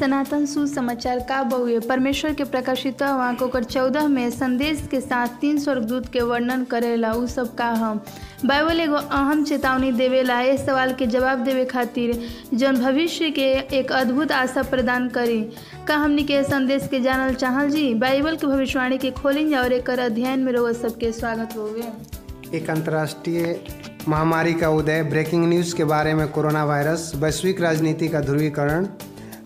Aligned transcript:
सनातन 0.00 0.44
सुसमाचार 0.46 1.18
का 1.18 1.42
बहुए 1.42 1.78
परमेश्वर 1.78 2.34
के 2.34 2.44
प्रकाशित 2.44 3.02
वाक 3.02 3.42
ओकर 3.42 3.64
चौदह 3.64 4.06
में 4.08 4.30
संदेश 4.30 4.82
के 4.90 5.00
साथ 5.00 5.28
तीन 5.40 5.58
स्वर्गदूत 5.58 6.08
के 6.12 6.20
वर्णन 6.20 6.64
करेला, 6.64 7.12
उ 7.12 7.26
सब 7.26 7.54
का 7.54 7.66
हम 7.68 8.00
बाइबल 8.44 8.80
एगो 8.80 8.94
अहम 8.94 9.44
चेतावनी 9.44 9.90
देवेला, 9.92 10.40
ए 10.40 10.56
सवाल 10.56 10.92
के 10.92 11.06
जवाब 11.06 11.38
देवे 11.38 11.64
खातिर, 11.64 12.22
जौन 12.54 12.80
भविष्य 12.80 13.30
के 13.30 13.50
एक 13.78 13.92
अद्भुत 13.92 14.32
आशा 14.32 14.62
प्रदान 14.62 15.08
करी। 15.08 15.40
का 15.88 15.96
हमनी 15.96 16.24
के 16.24 16.42
संदेश 16.44 16.88
के 16.88 17.00
जानल 17.00 17.34
चाहल 17.34 17.70
जी? 17.70 17.94
बाइबल 17.94 18.36
के 18.36 18.46
भविष्यवाणी 18.46 18.98
के 18.98 19.10
खोलिन 19.10 19.54
और 19.54 19.72
एक 19.72 19.90
अध्ययन 19.90 20.40
में 20.40 20.52
रोज 20.52 20.76
सबके 20.76 21.12
स्वागत 21.12 21.56
होवे। 21.56 22.56
एक 22.56 22.70
अंतर्राष्ट्रीय 22.70 23.64
महामारी 24.08 24.54
का 24.54 24.68
उदय, 24.68 25.02
ब्रेकिंग 25.02 25.48
न्यूज़ 25.48 25.76
के 25.76 25.84
बारे 25.84 26.14
में 26.14 26.28
कोरोना 26.28 26.64
वायरस, 26.64 27.12
वैश्विक 27.16 27.60
राजनीति 27.60 28.08
का 28.08 28.20
ध्रुवीकरण 28.20 28.86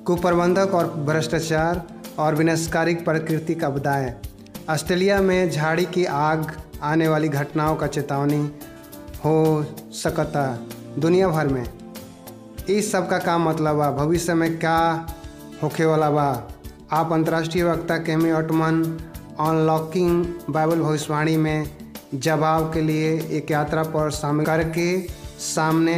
कुप्रबंधक 0.07 0.75
और 0.75 0.86
भ्रष्टाचार 1.05 1.82
और 2.18 2.35
विनाशकारी 2.35 2.95
प्रकृति 2.95 3.54
का 3.54 3.68
बदाय। 3.71 4.14
ऑस्ट्रेलिया 4.71 5.21
में 5.22 5.50
झाड़ी 5.50 5.85
की 5.85 6.04
आग 6.04 6.53
आने 6.82 7.08
वाली 7.08 7.29
घटनाओं 7.29 7.76
का 7.76 7.86
चेतावनी 7.86 8.40
हो 9.25 9.64
सकता 9.95 10.45
दुनिया 10.98 11.29
भर 11.29 11.46
में। 11.46 11.64
इस 12.68 12.90
सब 12.93 13.09
का 13.11 13.18
का 13.18 13.39
मतलब 13.39 13.76
बा 13.76 13.90
भविष्य 13.90 14.35
में 14.35 14.59
क्या 14.59 14.76
होखे 15.62 15.85
वाला 15.85 16.11
बा 16.11 16.26
आप 16.93 17.12
अंतर्राष्ट्रीय 17.12 17.64
वक्ता 17.64 17.96
केमी 17.98 18.32
ऑटमन 18.32 18.82
अनलॉकिंग 19.40 20.25
बाइबल 20.50 20.81
भविष्यवाणी 20.81 21.36
में 21.36 21.67
जवाब 22.14 22.73
के 22.75 22.81
लिए 22.81 23.18
एक 23.39 23.50
यात्रा 23.50 23.82
पर 23.95 24.11
शामिल 24.11 24.46
करके 24.46 24.86
सामने 25.45 25.96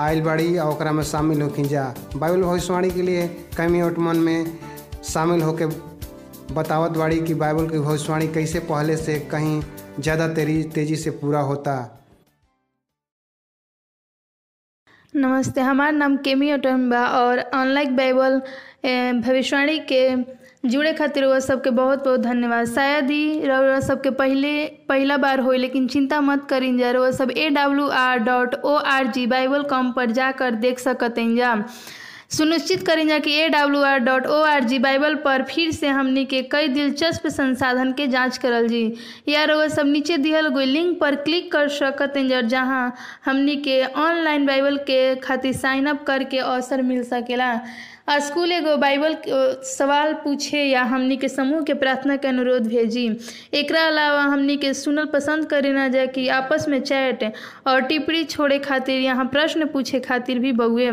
आयल 0.00 0.20
बाड़ी 0.22 0.56
और 0.58 0.92
में 0.92 1.02
शामिल 1.04 1.42
होखी 1.42 1.62
जा। 1.64 1.82
बाइबल 2.16 2.42
भविष्यवाणी 2.42 2.90
के 2.90 3.02
लिए 3.02 3.26
कमी 3.56 3.82
ओटमन 3.82 4.16
में 4.16 4.58
शामिल 5.04 5.42
होके 5.42 5.66
बतावत 6.54 6.96
बाड़ी 6.98 7.20
कि 7.20 7.34
बाइबल 7.34 7.68
की 7.68 7.78
भविष्यवाणी 7.78 8.28
कैसे 8.28 8.58
पहले 8.58 8.96
से 8.96 9.18
कहीं 9.30 9.60
ज़्यादा 10.00 10.28
तेज़ी 10.28 10.96
से 10.96 11.10
पूरा 11.10 11.40
होता। 11.40 11.97
नमस्ते, 15.18 15.60
हमार 15.60 15.92
नाम 15.92 16.16
केमी 16.16 16.52
ओटन 16.52 16.88
बा 16.90 16.98
और 17.12 17.38
ऑनलाइन 17.54 17.94
बाइबल 17.96 18.38
भविष्यवाणी 19.20 19.78
के 19.90 20.02
जुड़े 20.68 20.92
खातिर 20.94 21.24
वह 21.24 21.38
सबके 21.40 21.70
बहुत 21.70 22.04
बहुत 22.04 22.20
धन्यवाद। 22.20 22.66
शायद 22.66 23.10
ही 23.10 23.40
सबके 23.82 24.10
पहले, 24.10 24.52
पहला 24.88 25.16
बार 25.16 25.40
हो 25.40 25.52
लेकिन 25.52 25.88
चिंता 25.88 26.20
मत 26.20 26.46
करें 26.50 26.76
जा 26.78 26.90
रउआ 26.90 27.10
सब 27.10 27.30
A 27.30 27.48
W 27.50 27.86
R 27.98 28.18
dot 28.20 28.54
O 28.54 28.74
R 28.76 29.06
G 29.06 29.26
Bible 29.26 29.62
com 29.64 29.92
पर 29.92 30.10
जाकर 30.12 30.54
देख 30.56 30.78
सकतें 30.78 31.36
जा। 31.36 31.54
सुनिश्चित 32.30 32.82
करें 32.86 33.20
कि 33.22 33.32
A 33.34 33.48
W 33.48 33.80
R 33.82 33.98
dot 33.98 34.26
O 34.26 34.40
R 34.44 34.64
G 34.64 34.78
Bible 34.78 35.14
पर 35.24 35.42
फिर 35.50 35.70
से 35.72 35.88
हमने 35.88 36.24
के 36.24 36.42
कई 36.52 36.68
दिलचस्प 36.68 37.26
संसाधन 37.26 37.92
के 37.92 38.06
जाँच 38.06 38.38
करल 38.38 38.68
जी। 38.68 38.82
या 39.28 39.44
रउआ 39.44 39.68
सब 39.68 39.86
नीचे 39.86 40.16
दिहल 40.18 40.48
गई 40.56 40.64
लिंक 40.64 40.98
पर 41.00 41.14
क्लिक 41.24 41.50
कर 41.52 41.68
सकते 41.68 42.28
जर 42.28 42.46
जहाँ 42.46 42.94
हमने 43.24 43.56
के 43.56 43.82
ऑनलाइन 43.84 44.46
बाइबल 44.46 44.76
के 44.86 45.14
खातिर 45.24 45.52
साइन 45.56 45.86
अप 45.86 46.04
करके 46.06 46.38
अवसर 46.38 46.82
मिल 46.82 47.02
सकेला। 47.04 47.54
स्कूल 48.08 48.52
एगो 48.52 48.76
बाइबल 48.76 49.16
सवाल 49.64 50.12
पूछे, 50.14 50.58
या 50.58 50.82
हमनी 50.82 51.16
के 51.16 51.28
समूह 51.28 51.62
के 51.62 51.74
प्रार्थना 51.74 52.16
के 52.16 52.28
अनुरोध 52.28 52.66
भेजी। 52.68 53.08
एकरा 53.54 53.82
अलावा 53.86 54.22
हमनी 54.22 54.56
के 54.56 54.72
सुनल 54.74 55.06
पसंद 55.06 55.46
करे 55.46 55.72
ना 55.72 55.86
जाए 55.88 56.06
कि 56.06 56.26
आपस 56.28 56.64
में 56.68 56.80
चैट 56.80 57.24
और 57.66 57.80
टिप्पणी 57.80 58.22
छोड़े 58.24 58.58
खातिर 58.58 59.00
यहाँ 59.00 59.24
प्रश्न 59.24 59.66
पूछे 59.66 60.00
खातिर 60.00 60.38
भी 60.38 60.52
बउए। 60.52 60.90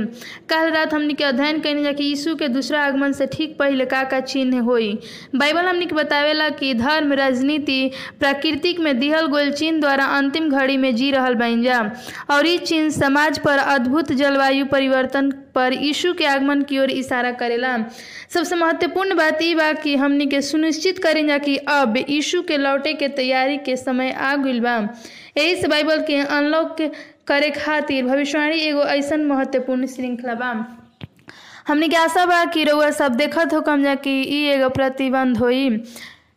कल 0.49 0.71
रात 0.71 0.93
हमनी 0.93 1.13
के 1.13 1.23
अध्ययन 1.23 1.59
करने 1.59 1.83
जा 1.83 1.91
कि 1.91 2.03
यीशु 2.03 2.36
के 2.36 2.47
दूसरा 2.47 2.83
आगमन 2.86 3.11
से 3.11 3.27
ठीक 3.27 3.58
पहले 3.59 3.86
का 3.86 4.03
का 4.03 4.19
चिन्ह 4.19 4.59
होई। 4.61 4.91
बाइबल 5.36 5.66
हमनी 5.66 5.86
के 5.86 5.95
बतावेला 5.95 6.49
कि 6.49 6.73
धर्म, 6.73 7.13
राजनीति, 7.13 7.91
प्राकृतिक 8.19 8.80
में 8.80 8.99
दिहल 8.99 9.27
गोल 9.27 9.52
चिन्ह 9.52 9.80
द्वारा 9.80 10.05
अंतिम 10.17 10.49
घड़ी 10.49 10.77
में 10.77 10.95
जी 10.95 11.11
रहल 11.11 11.36
बन 11.36 11.64
जा। 11.64 11.80
और 12.32 12.55
चिन्ह 12.58 12.89
समाज 12.89 13.39
पर 13.39 13.58
अद्भुत 13.58 14.11
जलवायु 14.11 14.65
परिवर्तन 14.65 15.33
पर 15.55 15.73
यीशु 15.73 16.14
के 16.14 16.26
आगमन 16.26 16.61
की 16.70 16.80
ओर 16.80 16.92
इशारा 16.92 17.32
करेला। 17.42 17.77
सबसे 18.33 18.55
महत्वपूर्ण 18.55 19.16
बात 19.16 19.42
ई 19.42 19.54
बा 19.55 19.71
कि 19.73 19.95
हमनी 19.95 20.26
के 20.27 20.42
सुनिश्चित 20.42 20.99
करें 21.04 21.26
जा 21.27 21.38
कि 21.38 21.55
अब 21.58 21.98
यीशु 22.10 22.42
के 22.48 22.58
लौटे 22.58 22.93
के 22.93 23.08
तैयारी 23.20 23.58
के 23.65 23.76
समय 23.77 24.11
आ 24.11 24.36
गइल 24.36 24.60
बा। 24.60 24.77
यही 25.38 25.55
से 25.61 25.67
बाइबल 25.67 26.02
के 26.08 26.17
अनलॉक 26.17 26.82
करे 27.27 27.49
खातिर 27.52 28.05
भविष्यवाणी 28.05 28.60
एगो 28.61 28.83
ऐसन 28.95 29.23
महत्वपूर्ण 29.26 29.88
श्रृंखला 29.88 30.33
बा। 30.33 30.52
हमनी 31.67 31.88
के 31.89 31.95
आशा 31.95 32.26
बा 32.26 32.44
कि 32.45 32.64
रउआ 32.64 32.89
सब 32.92 33.15
देखत 33.15 33.54
हो 33.54 33.61
कम 33.61 33.83
जा 33.83 33.95
कि 33.95 34.11
एगो 34.49 34.70
प्रतिबंध 34.70 35.38
होई। 35.38 35.70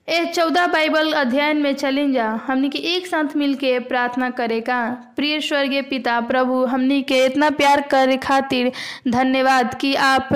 ए, 0.09 0.25
चौदह 0.35 0.67
बाइबल 0.67 1.13
अध्ययन 1.13 1.57
में 1.57 1.75
चलिन 1.75 2.13
जा। 2.13 2.29
हमनी 2.47 2.69
के 2.69 2.79
एक 2.79 3.07
साथ 3.07 3.37
मिल 3.37 3.55
के 3.55 3.79
प्रार्थना 3.79 4.31
करे 4.31 4.61
का। 4.61 4.79
प्रिय 5.17 5.41
स्वर्गीय 5.41 5.83
पिता, 5.83 6.21
प्रभु, 6.21 6.65
हमनी 6.65 7.03
के 7.03 7.25
इतना 7.25 7.51
प्यार 7.51 7.81
करे 7.81 8.17
खातिर 8.17 8.71
धन्यवाद 9.09 9.75
कि 9.75 9.95
आप 9.95 10.29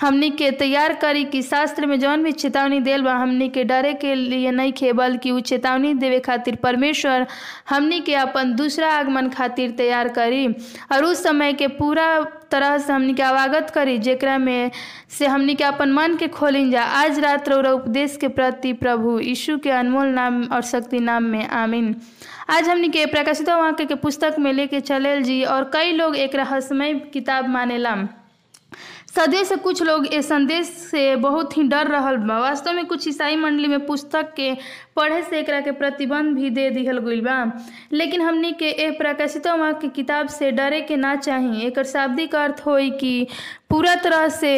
हमनी 0.00 0.30
के 0.30 0.50
तैयार 0.50 0.92
करी 0.94 1.24
कि 1.24 1.42
शास्त्र 1.42 1.86
में 1.86 1.98
जौन 2.00 2.22
भी 2.22 2.32
चेतावनी 2.32 2.80
देल 2.80 3.02
बा, 3.02 3.14
हमनी 3.14 3.48
के 3.48 3.64
डरे 3.64 3.92
के 3.94 4.14
लिए 4.14 4.50
नहीं 4.50 4.72
खे, 4.72 4.92
बल्कि 4.92 5.30
उ 5.30 5.40
चेतावनी 5.40 5.94
देवे 5.94 6.20
खातिर 6.20 6.54
परमेश्वर 6.54 7.26
हमनी 7.70 8.00
के 8.00 8.14
अपन 8.14 8.54
दूसरा 8.54 8.92
आगमन 8.92 9.28
खातिर 9.28 9.70
तैयार 9.70 10.08
करी। 10.08 10.46
और 10.92 11.04
उस 11.04 11.22
समय 11.22 11.52
के 11.52 11.68
पूरा 11.68 12.08
तरह 12.50 12.76
से 12.78 12.92
हमने 12.92 13.12
के 13.12 13.22
अवागत 13.22 13.70
करी 13.70 13.98
जरा 13.98 14.38
में 14.38 14.70
से 15.18 15.26
हमने 15.26 15.54
के 15.54 15.64
अपन 15.64 15.92
मन 15.92 16.16
के 16.16 16.28
खोलिन 16.28 16.70
जा। 16.70 16.82
आज 16.82 17.18
रात 17.18 17.48
रौरा 17.48 17.72
उपदेश 17.72 18.16
के 18.16 18.28
प्रति 18.28 18.72
प्रभु 18.72 19.18
यीशु 19.20 19.58
के 19.58 19.70
अनमोल 19.70 20.08
नाम 20.08 20.42
और 20.44 20.62
शक्ति 20.62 21.00
नाम 21.00 21.22
में 21.22 21.48
आमीन। 21.48 21.94
आज 22.50 22.68
हमने 22.68 22.88
के 22.88 23.06
प्रकाशित 23.06 23.48
वाक्य 23.48 23.84
के 23.84 23.94
पुस्तक 23.94 24.36
में 24.38 24.52
लेके 24.52 24.80
चल 24.80 25.22
जी 25.22 25.42
और 25.44 25.70
कई 25.72 25.92
लोग 25.92 26.16
एक 26.16 26.34
रहस्यमय 26.34 26.94
किताब 26.94 27.48
मानेला 27.48 27.96
सदियों 29.16 29.44
से 29.44 29.56
कुछ 29.56 29.82
लोग 29.82 30.06
इस 30.06 30.28
संदेश 30.28 30.66
से 30.66 31.14
बहुत 31.16 31.56
ही 31.56 31.62
डर 31.68 31.88
रहल 31.88 32.16
बा। 32.16 32.38
वास्तव 32.40 32.72
में 32.72 32.84
कुछ 32.86 33.06
ईसाई 33.08 33.36
मंडली 33.36 33.68
में 33.68 33.86
पुस्तक 33.86 34.32
के 34.36 34.52
पढ़े 34.96 35.22
से 35.22 35.38
एकरा 35.40 35.60
के 35.60 35.70
प्रतिबंध 35.72 36.36
भी 36.36 36.50
दे 36.50 36.68
दिहल 36.70 36.98
गइल 36.98 37.20
बा। 37.20 37.36
लेकिन 37.92 38.22
हमनी 38.22 38.52
के 38.52 38.68
ए 38.70 38.90
प्रकाशित 38.98 39.42
के 39.46 39.88
किताब 39.88 40.28
से 40.28 40.50
डरे 40.50 40.80
के 40.80 40.96
ना 40.96 41.14
चाही। 41.16 41.66
एक 41.66 41.80
शाब्दिक 41.92 42.34
अर्थ 42.34 42.62
हो 42.66 42.76
कि 43.00 43.26
पूरा 43.70 43.94
तरह 43.94 44.28
से 44.28 44.56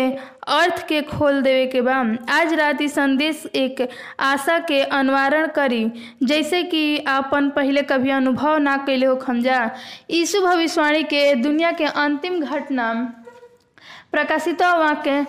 अर्थ 0.48 0.86
के 0.88 1.00
खोल 1.02 1.40
देवे 1.42 1.66
के 1.66 1.80
बा। 1.80 1.94
आज 2.30 2.52
रात 2.54 2.82
ई 2.82 2.88
संदेश 2.88 3.44
एक 3.54 3.88
आशा 4.20 4.58
के 4.58 4.80
अनवारण 4.82 5.46
करी। 5.46 5.84
जैसे 6.22 6.62
कि 6.62 6.98
आपन 7.08 7.48
पहले 7.50 7.82
कभी 7.82 8.10
अनुभव 8.10 8.56
ना 8.58 8.76
कैले 8.86 9.06
हो 9.06 9.16
खमजा 9.16 9.64
यीशु 10.10 10.40
भविष्यवाणी 10.46 11.02
के 11.02 11.34
दुनिया 11.34 11.72
के 11.72 11.84
अंतिम 11.84 12.40
घटना 12.40 12.92
प्रकाशित 14.12 14.62
वाक्य 14.62 15.26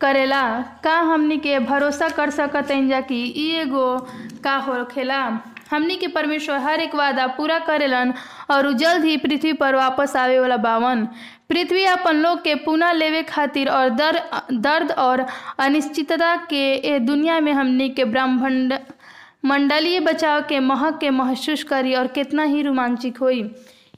करेला, 0.00 0.42
का 0.84 0.98
हमनी 1.00 1.36
के 1.38 1.58
भरोसा 1.58 2.08
कर 2.08 2.30
सकते 2.30 2.86
जा 2.88 3.00
कि 3.00 3.22
एगो 3.56 3.98
का 4.44 4.56
होखेला? 4.56 5.20
हमनी 5.70 5.96
के 5.96 6.06
परमेश्वर 6.06 6.58
हर 6.58 6.80
एक 6.80 6.94
वादा 6.94 7.26
पूरा 7.26 7.58
करेलन 7.58 8.12
और 8.50 8.72
जल्द 8.72 9.04
ही 9.04 9.16
पृथ्वी 9.16 9.52
पर 9.52 9.74
वापस 9.74 10.16
आवे 10.16 10.38
वाला 10.38 10.56
बावन। 10.56 11.04
पृथ्वी 11.48 11.84
अपन 11.84 12.16
लोग 12.16 12.42
के 12.42 12.54
पुनः 12.54 12.92
लेवे 12.92 13.22
खातिर 13.22 13.68
और 13.68 13.88
दर, 13.90 14.20
दर्द 14.52 14.92
और 14.92 15.24
अनिश्चितता 15.58 16.36
के 16.50 16.64
ए 16.74 16.98
दुनिया 16.98 17.40
में 17.40 17.52
हमनी 17.52 17.88
के 17.88 18.04
ब्रह्मांड 18.04 18.74
मंडलीय 19.44 20.00
बचाव 20.00 20.42
के 20.42 20.60
महक 20.60 20.98
के 21.00 21.10
महसूस 21.10 21.62
करी 21.62 21.94
और 21.94 22.06
कितना 22.06 22.42
ही 22.42 22.62
रोमांचिक 22.62 23.18
होई। 23.18 23.42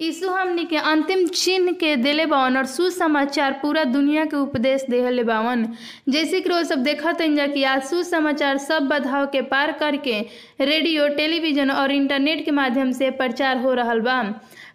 यीशु 0.00 0.30
हमनी 0.30 0.64
के 0.64 0.76
अंतिम 0.76 1.26
चिन्ह 1.26 1.72
के 1.72 1.94
दिले 1.96 2.24
बावन 2.26 2.56
और 2.56 2.66
सुसमाचार 2.66 3.52
पूरा 3.62 3.84
दुनिया 3.84 4.24
के 4.24 4.36
उपदेश 4.36 4.84
देहले 4.90 5.22
बावन 5.24 5.64
जैसे 6.08 6.40
कि 6.40 6.48
रोज 6.48 6.66
सब 6.66 6.82
देखत 6.82 7.22
जा 7.36 7.46
कि 7.46 7.62
आज 7.64 7.82
सुसमाचार 7.82 8.58
सब 8.58 8.88
बाधाओं 8.88 9.26
के 9.26 9.42
पार 9.42 9.72
करके 9.72 10.20
रेडियो, 10.60 11.08
टेलीविज़न 11.08 11.70
और 11.70 11.92
इंटरनेट 11.92 12.44
के 12.44 12.50
माध्यम 12.50 12.92
से 12.92 13.10
प्रचार 13.10 13.58
हो 13.58 13.72
रहा 13.74 13.94
बा। 13.96 14.22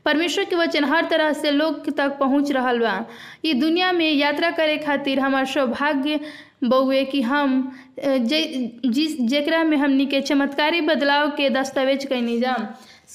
परमेश्वर 0.06 0.46
के 0.46 0.56
वचन 0.56 0.86
हर 0.86 1.06
तरह 1.10 1.34
से 1.34 1.52
लोग 1.52 1.90
तक 1.98 2.18
पहुँच 2.20 2.52
रहा 2.52 2.74
बा। 2.74 3.06
ये 3.46 3.54
दुनिया 3.54 3.92
में 3.92 4.12
यात्रा 4.12 4.52
करे 4.52 4.78
खातिर 4.78 5.20
हमार 5.20 5.46
सौभाग्य 5.46 6.20
बउए 6.64 7.04
कि 7.06 7.22
हम 7.22 7.72
जिस, 8.00 9.22
जेकरा 9.22 9.64
में 9.64 9.78
हमनी 9.78 10.06
के 10.06 10.22
चमत्कारी 10.22 10.82
बदलाव 10.82 11.30
के 11.38 11.50
दस्तावेज़ 11.50 12.08
कैनी 12.08 12.40
जा। 12.40 12.56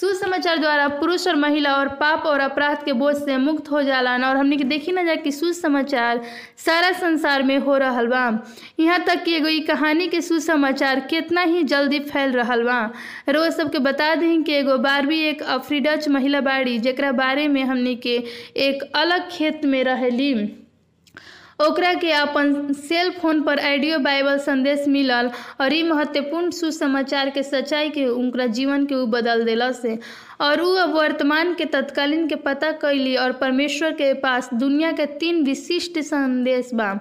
सुसमाचार 0.00 0.58
द्वारा 0.58 0.88
पुरुष 0.88 1.26
और 1.28 1.36
महिला 1.36 1.74
और 1.74 1.88
पाप 1.88 2.22
और 2.26 2.40
अपराध 2.40 2.82
के 2.84 2.92
बोझ 2.92 3.14
से 3.16 3.36
मुक्त 3.36 3.70
हो 3.70 3.82
जालन 3.82 4.24
और 4.24 4.36
हमने 4.36 4.56
देखी 4.56 4.92
ना 4.92 5.02
जा 5.02 5.14
कि 5.14 5.32
सुसमाचार 5.32 6.20
सारा 6.56 6.90
संसार 6.92 7.42
में 7.42 7.58
हो 7.58 7.76
रहा 7.76 8.02
बा। 8.02 8.44
यहाँ 8.80 8.98
तक 9.04 9.22
कि 9.24 9.34
एगो 9.34 9.48
कहानी 9.66 10.08
के 10.08 10.20
सुसमाचार 10.20 11.00
कितना 11.00 11.42
ही 11.42 11.62
जल्दी 11.62 12.00
फैल 12.00 12.32
रहा 12.32 12.56
बा। 12.56 12.92
रोज 13.28 13.52
सबके 13.52 13.78
बता 13.78 14.14
दी 14.14 14.42
कि 14.42 14.52
एगो 14.52 14.76
बारहवीं 14.78 15.22
एक 15.24 15.42
अफ्रीडच 15.42 16.08
महिला 16.08 16.40
बाड़ी 16.40 16.78
जरा 16.78 17.12
बारे 17.12 17.48
में 17.48 17.62
हमने 17.64 17.94
के 17.94 18.22
एक 18.56 18.82
अलग 18.94 19.28
खेत 19.30 19.64
में 19.64 19.84
रहेली। 19.84 20.65
ओकरा 21.58 21.92
के 21.94 22.10
अपन 22.12 22.72
सेल 22.72 23.10
फ़ोन 23.10 23.40
पर 23.42 23.58
ऑडियो 23.66 23.98
बाइबल 23.98 24.38
संदेश 24.38 24.84
मिलल 24.88 25.30
और 25.60 25.72
ई 25.72 25.82
महत्वपूर्ण 25.82 26.50
सुसमाचार 26.50 27.30
के 27.30 27.42
सच्चाई 27.42 27.90
के 27.90 28.04
उनका 28.06 28.46
जीवन 28.46 28.84
के 28.86 28.94
ऊ 28.94 29.06
बदल 29.06 29.44
दिल 29.44 29.70
से। 29.72 29.98
और 30.40 30.60
ऊ 30.60 30.74
अब 30.76 30.92
वर्तमान 30.94 31.54
के 31.54 31.64
तत्कालीन 31.64 32.26
के 32.28 32.34
पता 32.44 32.70
कैली 32.84 33.16
और 33.16 33.32
परमेश्वर 33.32 33.92
के 33.92 34.12
पास 34.20 34.50
दुनिया 34.54 34.92
के 34.92 35.06
तीन 35.16 35.42
विशिष्ट 35.44 35.98
संदेश 35.98 36.70
बा। 36.74 36.92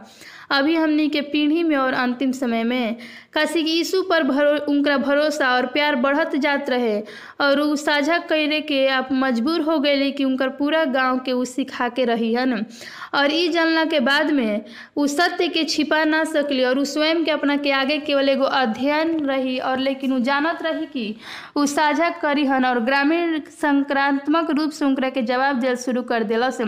अभी 0.52 0.76
हमनी 0.76 1.10
के 1.10 1.22
पीढ़ी 1.22 1.64
में 1.64 1.76
और 1.76 1.94
अंतिम 1.94 2.32
समय 2.32 2.64
में। 2.64 2.96
काशी 3.36 3.64
कि 3.64 3.70
यीशु 3.70 4.02
पर 4.10 4.24
भरो, 4.24 4.52
उनका 4.72 4.98
भरोसा 4.98 5.48
और 5.56 5.66
प्यार 5.76 5.96
बढ़त 6.04 6.36
जात 6.44 6.70
रहे 6.70 7.00
और 7.42 7.60
उ 7.60 7.76
साझा 7.76 8.18
करे 8.30 8.60
के 8.68 8.88
आप 8.88 9.10
मजबूर 9.12 9.62
हो 9.62 9.78
गए 9.80 10.10
कि 10.12 10.24
उनकर 10.24 10.50
पूरा 10.60 10.84
गाँव 10.96 11.18
के 11.26 11.32
उ 11.32 11.44
सिखा 11.46 11.88
के 11.90 12.06
रही 12.06 12.34
हन 12.34 12.54
और 13.16 13.34
ई 13.34 13.48
जानला 13.50 13.84
के 13.86 14.00
बाद 14.00 14.32
में 14.32 14.62
उ 14.98 15.08
सत्य 15.08 15.48
के 15.48 15.64
छिपा 15.64 16.04
ना 16.04 16.24
सकली 16.24 16.64
और 16.64 16.80
उ 16.80 16.84
स्वयं 16.86 17.24
के 17.26 17.32
अपना 17.32 17.58
के 17.58 17.72
आगे 17.72 17.98
केवल 18.08 18.30
एगो 18.30 18.46
अध्ययन 18.62 19.20
रही 19.26 19.58
और 19.60 19.80
लेकिन 19.80 20.14
उ 20.14 20.20
जानत 20.30 20.64
रही 20.64 20.86
कि 20.94 21.16
ऊ 21.58 21.66
साझा 21.66 22.10
करी 22.22 22.46
हन 22.46 22.66
और 22.66 22.80
ग्रामीण 22.86 23.40
संक्रात्मक 23.62 24.52
रूप 24.52 24.72
से 24.72 24.86
उनकरा 24.86 25.10
के 25.10 25.22
जवाब 25.22 25.60
दिल 25.60 25.76
शुरू 25.76 26.02
कर 26.12 26.24
दिलस। 26.24 26.62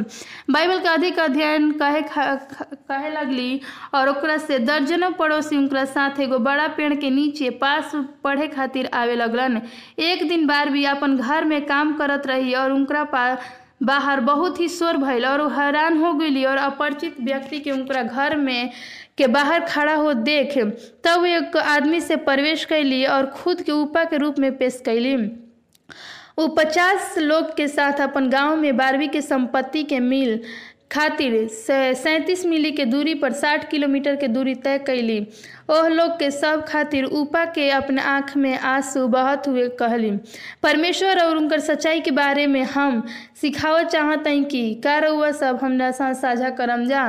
बाइबल 0.49 0.79
का 0.83 0.91
अधिक 0.91 1.19
अध्ययन 1.19 1.71
कहे 1.81 2.01
कहे 2.17 3.09
लगली 3.13 3.59
और 3.95 4.37
से 4.47 4.59
दर्जनों 4.59 5.11
पड़ोसी 5.19 5.57
उनका 5.57 5.85
साथ 5.85 6.19
एगो 6.21 6.37
बड़ा 6.39 6.56
पेड़ 6.67 6.93
के 6.93 7.09
नीचे 7.09 7.49
पास 7.49 7.91
पढ़े 8.23 8.47
खातिर 8.47 8.89
आवे 8.93 9.15
लगलन। 9.15 9.61
एक 9.99 10.27
दिन 10.29 10.47
बार 10.47 10.69
भी 10.69 10.85
अपन 10.85 11.17
घर 11.17 11.45
में 11.45 11.65
काम 11.65 11.93
करत 11.93 12.27
रही 12.27 12.53
और 12.53 12.71
उनकरा 12.71 13.03
पा, 13.03 13.37
बाहर 13.83 14.19
बहुत 14.19 14.59
ही 14.59 14.67
शोर 14.67 14.97
भइल 14.97 15.25
और 15.25 15.53
हैरान 15.53 15.97
हो 15.97 16.13
गई 16.13 16.43
और 16.43 16.57
अपरिचित 16.57 17.15
व्यक्ति 17.21 17.59
के 17.59 17.71
उनकरा 17.71 18.03
घर 18.03 18.37
में 18.37 18.71
के 19.17 19.27
बाहर 19.27 19.59
खड़ा 19.59 19.95
हो 19.95 20.13
देख 20.13 20.57
तब 21.03 21.25
एक 21.25 21.57
आदमी 21.57 22.01
से 22.01 22.15
प्रवेश 22.15 22.65
कैली 22.65 23.05
और 23.05 23.25
खुद 23.25 23.61
के 23.61 23.71
उपा 23.71 24.03
के 24.03 24.17
रूप 24.17 24.39
में 24.39 24.57
पेश 24.57 24.81
कैली। 24.85 25.15
वो 26.39 26.47
पचास 26.47 27.17
लोग 27.17 27.55
के 27.55 27.67
साथ 27.67 27.93
अपन 27.93 28.29
गाँव 28.29 28.55
में 28.55 28.77
बारहवीं 28.77 29.09
के 29.09 29.21
संपत्ति 29.21 29.83
के 29.83 29.99
मिल 29.99 30.39
खातिर 30.91 31.47
सैंतीस 31.47 32.45
मीली 32.45 32.71
के 32.71 32.85
दूरी 32.85 33.13
पर 33.13 33.33
साठ 33.33 33.69
किलोमीटर 33.69 34.15
के 34.15 34.27
दूरी 34.27 34.53
तय 34.55 34.77
कैली। 34.79 35.19
ओह 35.69 35.87
लोग 35.87 36.11
के 36.19 36.29
सब 36.31 36.63
खातिर 36.67 37.05
ऊपा 37.05 37.43
के 37.45 37.69
अपने 37.69 38.01
आँख 38.01 38.35
में 38.37 38.57
आँसू 38.59 39.07
बहत 39.07 39.47
हुए 39.47 39.67
कहली, 39.79 40.11
परमेश्वर 40.63 41.21
और 41.23 41.37
उनकर 41.37 41.59
सच्चाई 41.59 41.99
के 41.99 42.11
बारे 42.11 42.45
में 42.47 42.63
हम 42.65 43.03
सिखावत 43.41 43.87
चाहत 43.87 44.27
हैं 44.27 44.43
कि 44.45 44.73
का 44.83 44.97
रउआ 44.99 45.31
सब 45.31 45.59
हमरा 45.61 45.91
साथ 45.91 46.13
साझा 46.13 46.49
करम 46.51 46.85
जा। 46.85 47.05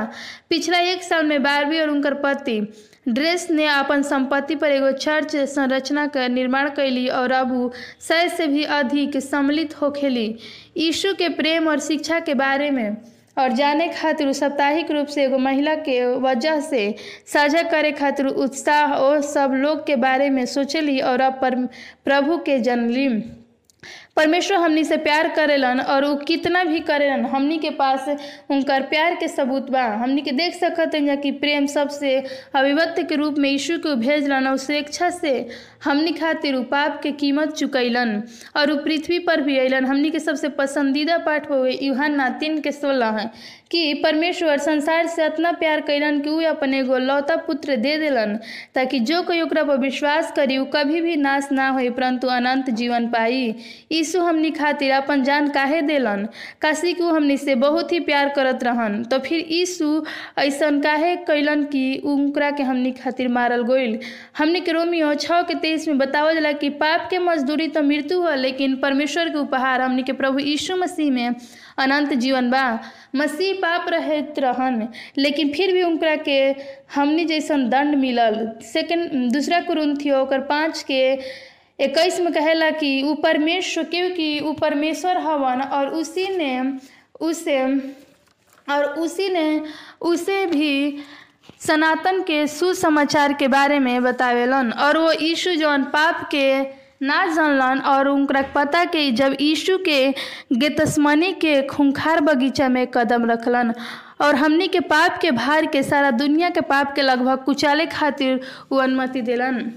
पिछला 0.49 0.79
एक 0.91 1.03
साल 1.03 1.25
में 1.25 1.41
बारहवीं 1.43 1.79
और 1.81 1.89
उनकर 1.89 2.13
पति 2.13 2.61
ड्रेस 3.07 3.47
ने 3.51 3.65
अपन 3.67 4.01
संपत्ति 4.01 4.55
पर 4.55 4.71
एगो 4.71 4.91
चर्च 4.93 5.35
संरचना 5.49 6.05
का 6.07 6.27
निर्माण 6.27 6.69
कैली 6.69 7.07
और 7.09 7.31
अब 7.31 7.71
सय 7.99 8.27
से 8.29 8.47
भी 8.47 8.63
अधिक 8.63 9.17
सम्मिलित 9.19 9.81
होखेली। 9.81 10.35
यीशु 10.77 11.13
के 11.13 11.29
प्रेम 11.29 11.67
और 11.67 11.79
शिक्षा 11.79 12.19
के 12.19 12.33
बारे 12.33 12.69
में 12.71 12.97
और 13.39 13.51
जाने 13.53 13.87
खातिर 13.89 14.31
साप्ताहिक 14.33 14.91
रूप 14.91 15.07
से 15.07 15.23
एगो 15.23 15.37
महिला 15.37 15.75
के 15.87 16.03
वजह 16.21 16.59
से 16.61 16.83
साझा 17.33 17.63
करे 17.63 17.91
खातिर 17.91 18.27
उत्साह 18.27 18.93
और 18.93 19.21
सब 19.21 19.51
लोग 19.55 19.85
के 19.87 19.95
बारे 19.95 20.29
में 20.29 20.45
सोचली 20.45 20.99
और 20.99 21.21
अब 21.21 21.39
प्रभु 22.05 22.37
के 22.37 22.59
जनली। 22.59 23.09
परमेश्वर 24.15 24.57
हमनी 24.57 24.83
से 24.83 24.95
प्यार 24.97 25.27
करेलन 25.35 25.79
और 25.79 26.05
वो 26.05 26.15
कितना 26.27 26.63
भी 26.63 26.79
करेलन, 26.79 27.25
हमनी 27.25 27.57
के 27.57 27.69
पास 27.69 28.07
उनकर 28.51 28.81
प्यार 28.83 29.15
के 29.15 29.27
सबूत 29.27 29.69
बा। 29.71 29.83
हमनी 30.01 30.21
के 30.21 30.31
देख 30.31 30.55
सकते 30.55 30.99
हैं 30.99 31.17
कि 31.21 31.31
प्रेम 31.33 31.65
सबसे 31.65 32.15
अभिव्यक्त 32.55 33.01
के 33.09 33.15
रूप 33.15 33.35
में 33.37 33.49
यीशु 33.49 33.77
को 33.77 33.95
भेजलन 33.95 34.47
और 34.47 34.57
स्वेच्छा 34.57 35.09
से 35.09 35.31
हमनी 35.83 36.11
खातिर 36.11 36.55
उ 36.55 36.61
पाप 36.71 36.99
के 37.03 37.11
कीमत 37.19 37.51
चुकैलन 37.57 38.09
और 38.57 38.73
पृथ्वी 38.83 39.19
पर 39.27 39.41
भी 39.41 39.57
अलन 39.59 39.85
हमनी 39.85 40.09
के 40.11 40.19
सबसे 40.19 40.49
पसंदीदा 40.57 41.17
पाठ 41.27 41.49
हुए 41.51 41.77
यूहन्ना 41.81 42.27
तीन 42.39 42.59
के 42.61 42.71
सोलह 42.71 43.17
है 43.19 43.31
कि 43.71 43.93
परमेश्वर 44.03 44.57
संसार 44.59 45.07
से 45.07 45.25
इतना 45.25 45.51
प्यार 45.61 45.81
कैलन 45.87 46.19
कि 46.21 46.29
उ 46.29 46.41
अपन 46.49 46.73
एगो 46.73 46.97
लौता 46.97 47.35
पुत्र 47.47 47.75
दे 47.85 47.97
दिलन 47.97 48.35
ताकि 48.75 48.99
जो 49.09 49.21
कोई 49.23 49.41
ओकरा 49.41 49.63
पर 49.63 49.77
विश्वास 49.79 50.31
करी 50.35 50.57
उ 50.57 50.65
कभी 50.75 51.01
भी 51.01 51.15
नाश 51.15 51.47
ना 51.51 51.67
होई 51.77 51.89
परंतु 51.99 52.27
अनंत 52.27 52.69
जीवन 52.79 53.07
पाई। 53.09 53.55
यीशु 53.91 54.21
हमनी 54.21 54.51
खातिर 54.51 54.91
अपन 54.91 55.23
जान 55.23 55.49
काहे 55.57 55.81
देलन? 55.81 56.27
काशी 56.61 56.93
को 56.93 57.09
हमनी 57.13 57.37
से 57.37 57.55
बहुत 57.63 57.91
ही 57.91 57.99
प्यार 58.09 58.29
करत 58.35 58.63
रहन। 58.63 59.03
तो 59.11 59.19
फिर 59.19 59.45
यीशु 59.51 60.03
ऐसा 60.45 60.71
काहे 60.81 61.15
कैलन 61.29 61.63
कि 61.71 62.01
उनकरा 62.05 62.51
के 62.57 62.63
हमनी 62.63 62.91
खातिर 63.03 63.27
मारल 63.37 63.63
गइल? 63.71 63.99
हमनी 64.37 64.61
के 64.61 64.71
रोमियो 64.71 65.13
छः 65.13 65.41
के 65.41 65.55
तेईस 65.69 65.87
में 65.87 65.97
बतावल 65.97 66.33
जाला 66.33 66.51
कि 66.51 66.69
पाप 66.81 67.07
के 67.09 67.17
मजदूरी 67.19 67.67
तो 67.67 67.81
मृत्यु 67.83 68.21
है 68.23 68.35
लेकिन 68.37 68.75
परमेश्वर 68.75 69.29
के 69.29 69.37
उपहार 69.37 69.81
हमनी 69.81 70.03
के 70.03 70.13
प्रभु 70.13 70.39
यीशु 70.39 70.75
मसीह 70.75 71.11
में 71.11 71.35
अनंत 71.77 72.13
जीवन 72.13 72.49
बा। 72.51 72.63
मसीह 73.15 73.53
पाप 73.53 73.85
रहत 73.89 74.39
रहन, 74.39 74.87
लेकिन 75.17 75.51
फिर 75.53 75.73
भी 75.73 75.83
उनकरा 75.83 76.15
के 76.25 76.39
हमनी 76.95 77.25
जैसन 77.25 77.67
दंड 77.69 77.95
मिलल। 77.95 78.49
सेकेंड, 78.63 79.31
दूसरा 79.31 79.61
कुरुंथियो 79.61 80.21
ओकर 80.21 80.39
पाँच 80.49 80.83
के 80.87 81.01
इक्कीस 81.79 82.19
में 82.19 82.33
कहेला 82.33 82.69
कि 82.71 82.91
ऊ 83.03 83.13
परमेश्वर 83.23 83.83
क्योंकि 83.83 84.39
ऊ 84.39 84.53
परमेश्वर 84.53 85.17
हवन 85.17 85.61
और 85.61 85.87
उसी 85.93 86.27
ने, 86.37 86.51
उसे, 87.19 87.63
और 88.67 88.83
उसी 88.97 89.29
ने, 89.29 89.61
उसे 90.01 90.45
भी 90.45 90.97
सनातन 91.61 92.21
के 92.21 92.47
सुसमाचार 92.47 93.33
के 93.33 93.47
बारे 93.47 93.79
में 93.79 94.03
बतावेलन। 94.03 94.71
और 94.71 94.97
वो 94.97 95.11
यीशु 95.11 95.55
जौन 95.55 95.83
पाप 95.83 96.27
के 96.31 96.61
ना 97.01 97.25
जानलन 97.25 97.79
और 97.79 98.07
उनका 98.07 98.41
पता 98.55 98.83
के 98.85 99.11
जब 99.11 99.35
यीशु 99.41 99.77
के 99.77 100.11
गेतस्मनी 100.53 101.31
के 101.33 101.61
खूंखार 101.61 102.21
बगीचा 102.21 102.69
में 102.69 102.85
कदम 102.87 103.25
रखलन 103.25 103.73
और 104.21 104.35
हमनी 104.35 104.67
के 104.67 104.79
पाप 104.79 105.17
के 105.17 105.31
भार 105.31 105.65
के 105.65 105.83
सारा 105.83 106.11
दुनिया 106.11 106.49
के 106.49 106.61
पाप 106.61 106.93
के 106.95 107.01
लगभग 107.01 107.43
कुचाले 107.43 107.85
खातिर 107.85 108.39
वो 108.71 108.77
अनुमति 108.77 109.21
दिलन। 109.21 109.71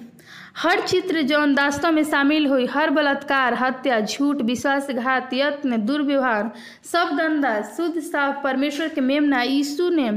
हर 0.56 0.80
चित्र 0.86 1.20
जौन 1.22 1.54
दास्तों 1.54 1.90
में 1.92 2.02
शामिल 2.04 2.46
हुई, 2.46 2.66
हर 2.72 2.90
बलात्कार, 2.90 3.54
हत्या, 3.58 4.00
झूठ, 4.00 4.40
विश्वासघात, 4.44 5.32
यत्न, 5.34 5.76
दुर्व्यवहार, 5.86 6.50
सब 6.92 7.16
गंदा, 7.18 7.60
शुद्ध, 7.76 8.00
साफ़, 8.00 8.42
परमेश्वर 8.44 8.88
के 8.94 9.00
मेमना, 9.00 9.42
यीशु 9.42 9.88
ने 9.90 10.08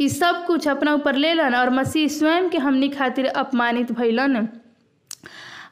ये 0.00 0.08
सब 0.08 0.44
कुछ 0.46 0.68
अपना 0.68 0.94
ऊपर 0.94 1.16
लेलन 1.16 1.54
और 1.54 1.70
मसीह 1.70 2.08
स्वयं 2.18 2.48
के 2.50 2.58
हमनी 2.58 2.88
खातिर 2.88 3.26
अपमानित 3.26 3.92
भैलन 3.92 4.46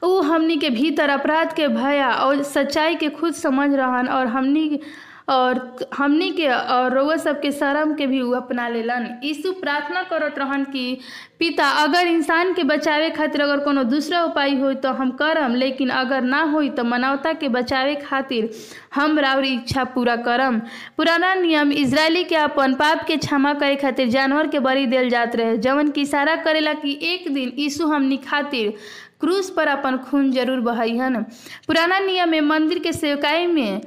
ऊ 0.03 0.19
हमनी 0.21 0.55
के 0.57 0.69
भीतर 0.69 1.09
अपराध 1.09 1.53
के 1.55 1.67
भया 1.67 2.09
और 2.23 2.41
सच्चाई 2.43 2.95
के 2.95 3.09
खुद 3.09 3.33
समझ 3.33 3.69
रहन 3.73 4.07
और 4.07 4.27
हमनी 4.27 4.79
और 5.27 5.89
हमनी 5.93 6.29
के 6.31 6.47
और 6.47 6.93
रउआ 6.93 7.15
सबके 7.15 7.51
शर्म 7.51 7.93
के 7.95 8.05
भी 8.07 8.19
अपना 8.35 8.67
लेलन। 8.69 9.07
यीशु 9.23 9.51
प्रार्थना 9.51 10.03
करत 10.03 10.35
रहन 10.39 10.63
कि, 10.63 10.99
पिता, 11.39 11.69
अगर 11.83 12.07
इंसान 12.07 12.53
के 12.53 12.63
बचावे 12.63 13.09
खातिर 13.09 13.41
अगर 13.41 13.59
कोनो 13.59 13.83
दूसरा 13.83 14.23
उपाय 14.23 14.55
हो 14.55 14.73
तो 14.73 14.91
हम 14.91 15.11
करम, 15.11 15.55
लेकिन 15.55 15.89
अगर 15.89 16.21
ना 16.21 16.41
हो 16.51 16.63
तो 16.67 16.83
मानवता 16.83 17.33
के 17.33 17.49
बचावे 17.49 17.95
खातिर 17.95 18.49
हम 18.95 19.19
राउर 19.19 19.45
इच्छा 19.45 19.83
पूरा 19.83 20.15
करम। 20.15 20.59
पुराना 20.97 21.33
नियम, 21.35 21.71
इजरायली 21.71 22.23
के 22.23 22.35
अपन 22.35 22.73
पाप 22.73 23.03
के 23.07 23.17
क्षमा 23.17 23.53
करे 23.53 23.75
खातिर 23.75 24.07
जानवर 24.09 24.47
के 24.47 24.59
बलि 24.59 24.85
देल 24.85 25.09
जात 25.09 25.35
रहे। 25.35 25.57
जवन 25.57 25.89
की 25.91 26.01
इशारा 26.01 26.35
करेला 26.35 26.73
कि 26.73 26.99
एक 27.03 27.33
दिन 27.33 27.53
यीशु 27.57 27.87
हमनी 27.87 28.17
खातिर 28.17 28.73
क्रूस 29.19 29.49
पर 29.49 29.67
अपन 29.67 29.97
खून 29.97 30.31
ज़रूर 30.31 30.59
बहन 30.61 31.23
पुराना 31.67 31.99
नियम 31.99 32.29
में 32.29 32.41
मंदिर 32.41 32.79
के 32.79 32.91
सेवकाई 32.93 33.47
में 33.47 33.81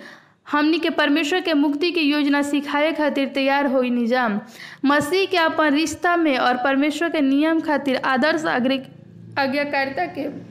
हमनी 0.50 0.78
के 0.78 0.90
परमेश्वर 0.90 1.40
के 1.40 1.54
मुक्ति 1.54 1.90
की 1.90 2.00
योजना 2.00 2.42
सिखाए 2.42 2.92
खातिर 2.92 3.28
तैयार 3.28 3.66
हो 3.66 3.82
निज़ाम। 3.82 4.40
मसीह 4.84 5.26
के 5.26 5.36
अपन 5.36 5.74
रिश्ता 5.74 6.16
में 6.16 6.36
और 6.38 6.56
परमेश्वर 6.56 7.10
के 7.10 7.20
नियम 7.20 7.60
खातिर 7.60 7.96
आदर्श 7.96 8.46
आज्ञाकारिता 9.38 10.06
के 10.06 10.49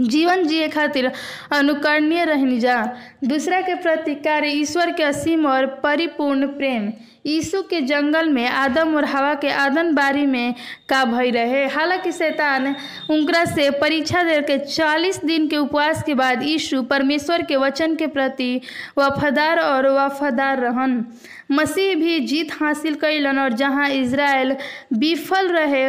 जीवन 0.00 0.46
जिए 0.46 0.68
खातिर 0.68 1.10
अनुकरणीय 1.52 2.24
रहनी 2.24 2.58
जा। 2.60 2.82
दूसरा 3.24 3.60
के 3.60 3.74
प्रति 3.74 4.14
कार्य 4.14 4.50
ईश्वर 4.50 4.92
के 4.92 5.02
असीम 5.02 5.46
और 5.46 5.66
परिपूर्ण 5.82 6.46
प्रेम। 6.46 6.92
यीशु 7.26 7.62
के 7.62 7.80
जंगल 7.80 8.28
में 8.28 8.46
आदम 8.46 8.94
और 8.96 9.04
हवा 9.04 9.34
के 9.34 9.48
आदन 9.50 9.94
बारी 9.94 10.26
में 10.26 10.54
का 10.88 11.04
भई 11.04 11.30
रहे। 11.30 11.64
हालाँकि 11.66 12.12
शैतान 12.12 12.66
उनकरा 13.10 13.44
से 13.44 13.70
परीक्षा 13.70 14.22
दे 14.22 14.40
के 14.40 14.58
चालीस 14.58 15.24
दिन 15.24 15.48
के 15.48 15.56
उपवास 15.56 16.02
के 16.02 16.14
बाद 16.14 16.42
यीशु 16.42 16.82
परमेश्वर 16.82 17.42
के 17.42 17.56
वचन 17.56 17.94
के 17.94 18.06
प्रति 18.06 18.60
वफादार 18.98 19.58
और 19.58 19.88
वफादार 19.88 20.60
रहन। 20.60 21.04
मसीह 21.52 21.94
भी 21.94 22.18
जीत 22.20 22.52
हासिल 22.52 22.94
कैलन 22.94 23.38
और 23.38 23.52
जहाँ 23.52 23.88
इज़राइल 23.90 24.56
विफल 24.92 25.48
रहे 25.48 25.86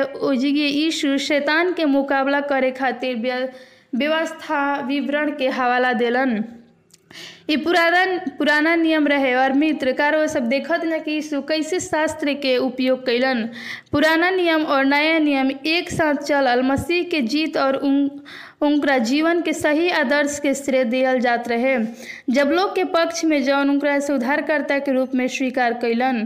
यीशु 0.68 1.18
शैतान 1.18 1.74
के 1.74 1.86
मुकाबला 1.86 2.40
करे 2.42 2.72
खातिर 2.72 3.16
व्यवस्था 3.94 4.62
विवरण 4.88 5.32
के 5.32 5.48
हवाला 5.50 5.94
देलन। 5.94 6.44
ये 7.50 7.56
पुराना 7.58 8.06
पुराना 8.38 8.76
नियम 8.76 9.08
रहे 9.08 9.34
और 9.36 9.54
मित्र 9.54 9.92
कार 9.92 10.16
सब 10.28 10.50
देखत 10.50 10.82
न 10.86 11.00
कि 11.00 11.12
यीशु 11.12 11.42
कैसे 11.42 11.80
शास्त्र 11.80 12.34
के 12.34 12.56
उपयोग 12.58 13.06
कैलन 13.06 13.44
पुराना 13.92 14.30
नियम 14.30 14.66
और 14.66 14.86
नया 14.86 15.18
नियम 15.20 15.50
एक 15.52 15.90
साथ 15.92 16.16
चलल, 16.16 16.62
मसीह 16.62 17.04
के 17.04 17.22
जीत 17.22 17.58
और 17.58 17.76
उन 17.76 18.10
उनका 18.62 18.98
जीवन 19.00 19.42
के 19.42 19.54
सही 19.54 19.90
आदर्श 19.90 20.40
के 20.40 20.54
श्रेय 20.54 20.84
दियल 20.84 21.20
जात 21.20 21.48
रहे। 21.48 21.78
जब 22.30 22.50
लोग 22.52 22.76
के 22.76 22.84
पक्ष 22.84 23.24
में 23.26 23.44
जौन 23.44 23.70
उनका 23.70 24.00
से 24.00 24.14
उद्धारकर्ता 24.14 24.80
के 24.80 24.92
रूप 24.92 25.16
में 25.16 25.28
स्वीकार 25.28 25.74
कैलन 25.74 26.26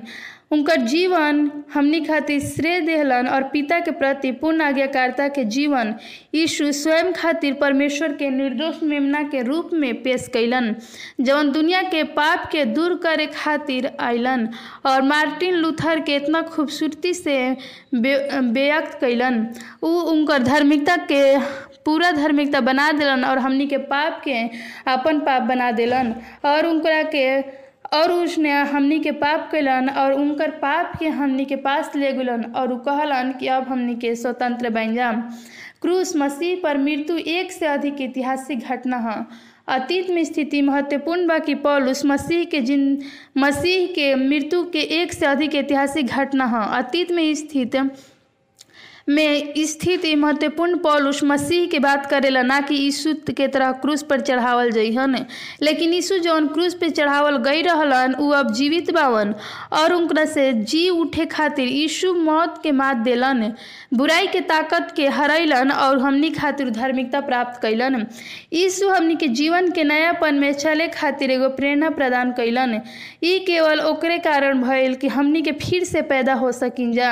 उनकर 0.54 0.82
जीवन, 0.88 1.50
हमनी 1.74 2.00
खातिर 2.06 2.40
श्रेय 2.46 2.80
देहलन 2.86 3.28
और 3.28 3.44
पिता 3.54 3.80
के 3.80 3.92
प्रति 4.00 4.32
पूर्ण 4.42 4.62
आज्ञाकारिता 4.62 5.28
के 5.38 5.44
जीवन, 5.56 5.94
यीशु 6.36 6.72
स्वयं 6.72 7.12
खातिर 7.14 7.54
परमेश्वर 7.62 8.14
के 8.18 8.30
निर्दोष 8.30 8.82
मेमना 8.84 9.22
के 9.32 9.42
रूप 9.44 9.70
में 9.74 10.02
पेश 10.04 10.28
कैलन 10.34 10.76
जवन 11.22 11.52
दुनिया 11.52 11.82
के 11.94 12.04
पाप 12.20 12.46
के 12.52 12.66
दूर 12.76 12.96
करे 13.04 13.26
खातिर 13.36 13.90
आइलन 14.00 14.48
और 14.92 15.02
मार्टिन 15.14 15.56
लूथर 15.64 16.00
के 16.10 16.16
इतना 16.16 16.42
खूबसूरती 16.54 17.14
से 17.14 17.38
व्यक्त 17.94 19.00
कैलन 19.02 19.46
उ 19.84 19.88
उनकर 20.12 20.44
धार्मिकता 20.44 20.98
के, 21.12 21.38
पूरा 21.86 22.12
धार्मिकता 22.12 22.60
बना 22.62 22.92
दिलन 22.92 23.24
और 23.26 23.40
हमनी 23.40 23.66
के 23.68 23.78
पाप 23.90 24.22
के 24.28 24.40
अपन 24.92 25.20
पाप 25.26 25.42
बना 25.48 25.72
दिलन 25.82 26.14
और 26.46 26.66
उनकरा 26.68 27.02
के 27.16 27.26
और 27.94 28.12
उसने 28.12 28.52
हमनी 28.52 29.00
के 29.00 29.12
पाप 29.12 29.50
कैलन 29.52 29.90
और 29.90 30.14
उनकर 30.14 30.52
पाप 30.62 30.94
के 31.00 31.08
हमनी 31.08 31.46
के 31.46 31.56
पास 31.56 31.92
ले 31.96 32.12
गलन 32.14 32.44
और 32.56 32.72
उ 32.74 32.78
कहलन 32.78 33.32
कि 33.32 33.48
अब 33.48 33.64
हमनी 33.64 33.96
के 33.96 34.16
स्वतंत्र 34.16 34.70
बन 34.70 34.96
जाम। 34.96 35.22
क्रूस 35.82 36.16
मसीह 36.16 36.60
पर 36.64 36.78
मृत्यु 36.78 37.18
एक 37.18 37.52
से 37.52 37.66
अधिक 37.66 38.02
ऐतिहासिक 38.02 38.60
घटना 38.60 38.98
है। 38.98 39.26
अतीत 39.68 40.10
में 40.10 40.24
स्थिति 40.24 40.62
महत्वपूर्ण 40.62 41.28
बा 41.28 41.38
कि 41.40 41.56
पौलुस 41.56 42.06
मसीह 42.06 42.44
के 42.44 42.62
जिन 42.62 43.00
मसीह 43.38 43.86
के 43.88 44.14
मृत्यु 44.16 44.64
के 44.64 44.82
एक 45.02 45.14
से 45.14 45.26
अधिक 45.26 45.56
ऐतिहासिक 45.56 46.06
घटना 46.06 46.46
है। 46.46 46.66
अतीत 46.78 47.12
में 47.12 47.34
स्थित 47.36 47.76
में 49.08 49.54
स्थित 49.58 50.06
महत्वपूर्ण। 50.18 50.78
पौलुस 50.80 51.24
मसीह 51.24 51.66
के 51.68 51.80
बात 51.80 52.06
करेला 52.06 52.42
ना 52.42 52.60
कि 52.62 52.76
यीशु 52.76 53.14
के 53.38 53.48
तरह 53.48 53.72
क्रूस 53.82 54.04
पर 54.04 54.22
चढ़ावल 54.22 54.72
जइहन। 54.72 55.16
लेकिन 55.62 55.94
यीशु 55.94 56.18
जौन 56.18 56.48
क्रूस 56.48 56.74
पर 56.74 56.90
चढ़ावल 56.90 57.38
गई 57.44 57.62
रहलन, 57.62 58.14
उ 58.14 58.30
अब 58.34 58.52
जीवित 58.54 58.92
बावन 58.92 59.34
और 59.74 59.94
उनकरा 59.94 60.26
से 60.26 60.52
जी 60.54 60.88
उठे 60.90 61.26
खातिर 61.26 61.68
यीशु 61.68 62.14
मौत 62.14 62.60
के 62.64 62.72
मात 62.72 62.98
देलन, 62.98 63.52
बुराई 63.94 64.28
के 64.28 64.40
ताकत 64.42 64.94
के 64.96 65.08
हरैलन 65.08 65.72
और 65.72 66.00
हमनी 66.00 66.30
खातिर 66.30 66.70
धार्मिकता 66.70 67.20
प्राप्त 67.22 67.62
कैलन। 67.62 68.06
यीशु 68.54 68.90
हमनी 68.90 69.16
के 69.16 69.28
जीवन 69.28 69.70
के 69.72 69.84
नयापन 69.84 70.36
में 70.36 70.52
चले 70.54 70.88
खातिर 70.88 71.32
एगो 71.32 71.50
प्रेरणा 71.50 71.90
प्रदान 71.90 72.32
कैलन। 72.32 72.80
ई 73.24 73.38
केवल 73.40 73.80
ओकरे 73.82 74.18
कारण 74.20 74.62
भइल 74.64 74.96
कि 74.96 75.08
हमनी 75.08 75.42
के 75.42 75.52
फिर 75.52 75.84
से 75.84 76.02
पैदा 76.02 76.34
हो 76.34 76.52
सकिन 76.52 76.92
जा। 76.94 77.12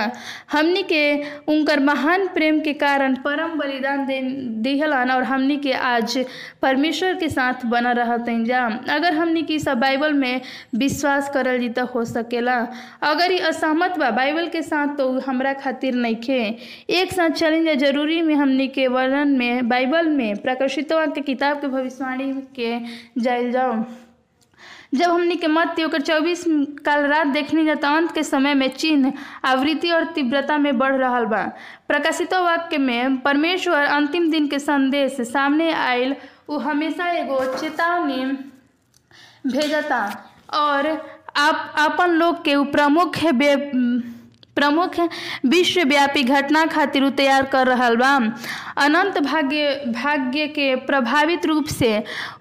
हमनी 0.52 0.84
के 0.84 1.04
उनकर 1.48 1.80
महान 1.82 2.28
प्रेम 2.28 2.60
के 2.60 2.74
कारण 2.74 3.16
परम 3.16 3.58
बलिदान 3.60 4.06
दे, 4.06 4.20
दिहलन 4.62 5.12
और 5.12 5.24
हमनी 5.24 5.58
के 5.58 5.72
आज 5.74 6.18
परमेश्वर 6.62 7.14
के 7.14 7.30
साथ 7.30 7.66
बना 7.66 7.92
रहते 7.92 8.44
जा, 8.46 8.66
अगर 8.90 9.14
हमनी 9.14 9.44
की 9.44 9.60
सब 9.60 9.80
बाइबल 9.80 10.14
में 10.14 10.42
विश्वास 10.76 11.30
करल 11.30 11.60
जी 11.60 11.70
तो 11.70 11.86
हो 11.86 12.04
सकेला। 12.06 12.58
अगर 13.04 13.32
ये 13.32 13.40
असहमत 13.40 13.98
बा, 14.00 14.12
बाइबल 14.12 14.48
के 14.48 14.62
साथ 14.62 14.96
तो 14.98 15.10
हमरा 15.20 15.54
खातिर 15.54 15.96
नइखे। 15.96 16.44
एक 16.90 17.14
साथ 17.14 17.30
चलेंगे 17.32 17.76
ज़रूरी 17.76 18.22
में 18.22 18.36
हमनी 18.36 18.68
के 18.68 18.88
वर्णन 18.88 19.38
में, 19.38 19.70
बाइबल 19.70 20.10
में 20.10 20.38
प्रकाशितवा 20.38 21.06
के 21.06 21.22
किताब 21.22 21.62
के 21.62 21.68
भविष्यवाणी 21.68 22.32
के 22.56 22.78
जाइल 23.22 23.52
जाओ। 23.52 23.84
जब 24.94 25.10
हमने 25.10 25.36
के 25.36 25.48
मत 25.48 25.76
होकर 25.80 26.02
चौबीस 26.02 26.44
काल 26.86 27.06
रात 27.06 27.28
देखने 27.28 27.64
जाता 27.66 27.90
अंत 27.98 28.12
के 28.12 28.24
समय 28.24 28.54
में 28.54 28.68
चिन्ह, 28.70 29.14
आवृत्ति 29.46 29.92
और 29.92 30.06
तीव्रता 30.06 30.58
में 30.58 30.78
बढ़ 30.78 30.96
रहा 30.96 31.24
बा। 31.24 31.44
प्रकाशित 31.88 32.34
वाक्य 32.34 32.78
में, 32.78 33.18
परमेश्वर 33.18 33.84
अंतिम 33.84 34.30
दिन 34.32 34.48
के 34.48 34.60
संदेश 34.60 35.22
सामने 35.22 35.72
आयल 35.74 36.16
वो 36.50 36.58
हमेशा 36.58 37.10
एगो 37.12 37.44
चेतावनी 37.58 38.26
भेजता 39.48 40.06
और 40.54 40.88
आप, 41.38 41.74
अपन 41.78 42.10
लोग 42.10 42.44
के 42.46 42.56
प्रमुख 42.72 43.18
प्रमुख 44.56 45.00
विश्वव्यापी 45.46 46.24
घटना 46.24 46.66
खातिर 46.66 47.10
तैयार 47.10 47.46
कर 47.54 47.68
रहा 47.68 47.90
बा 47.90 48.16
अनंत 48.84 49.18
भाग्य 49.18 49.70
भाग्य 49.88 50.48
के 50.48 50.76
प्रभावित 50.88 51.46
रूप 51.46 51.68
से 51.68 51.92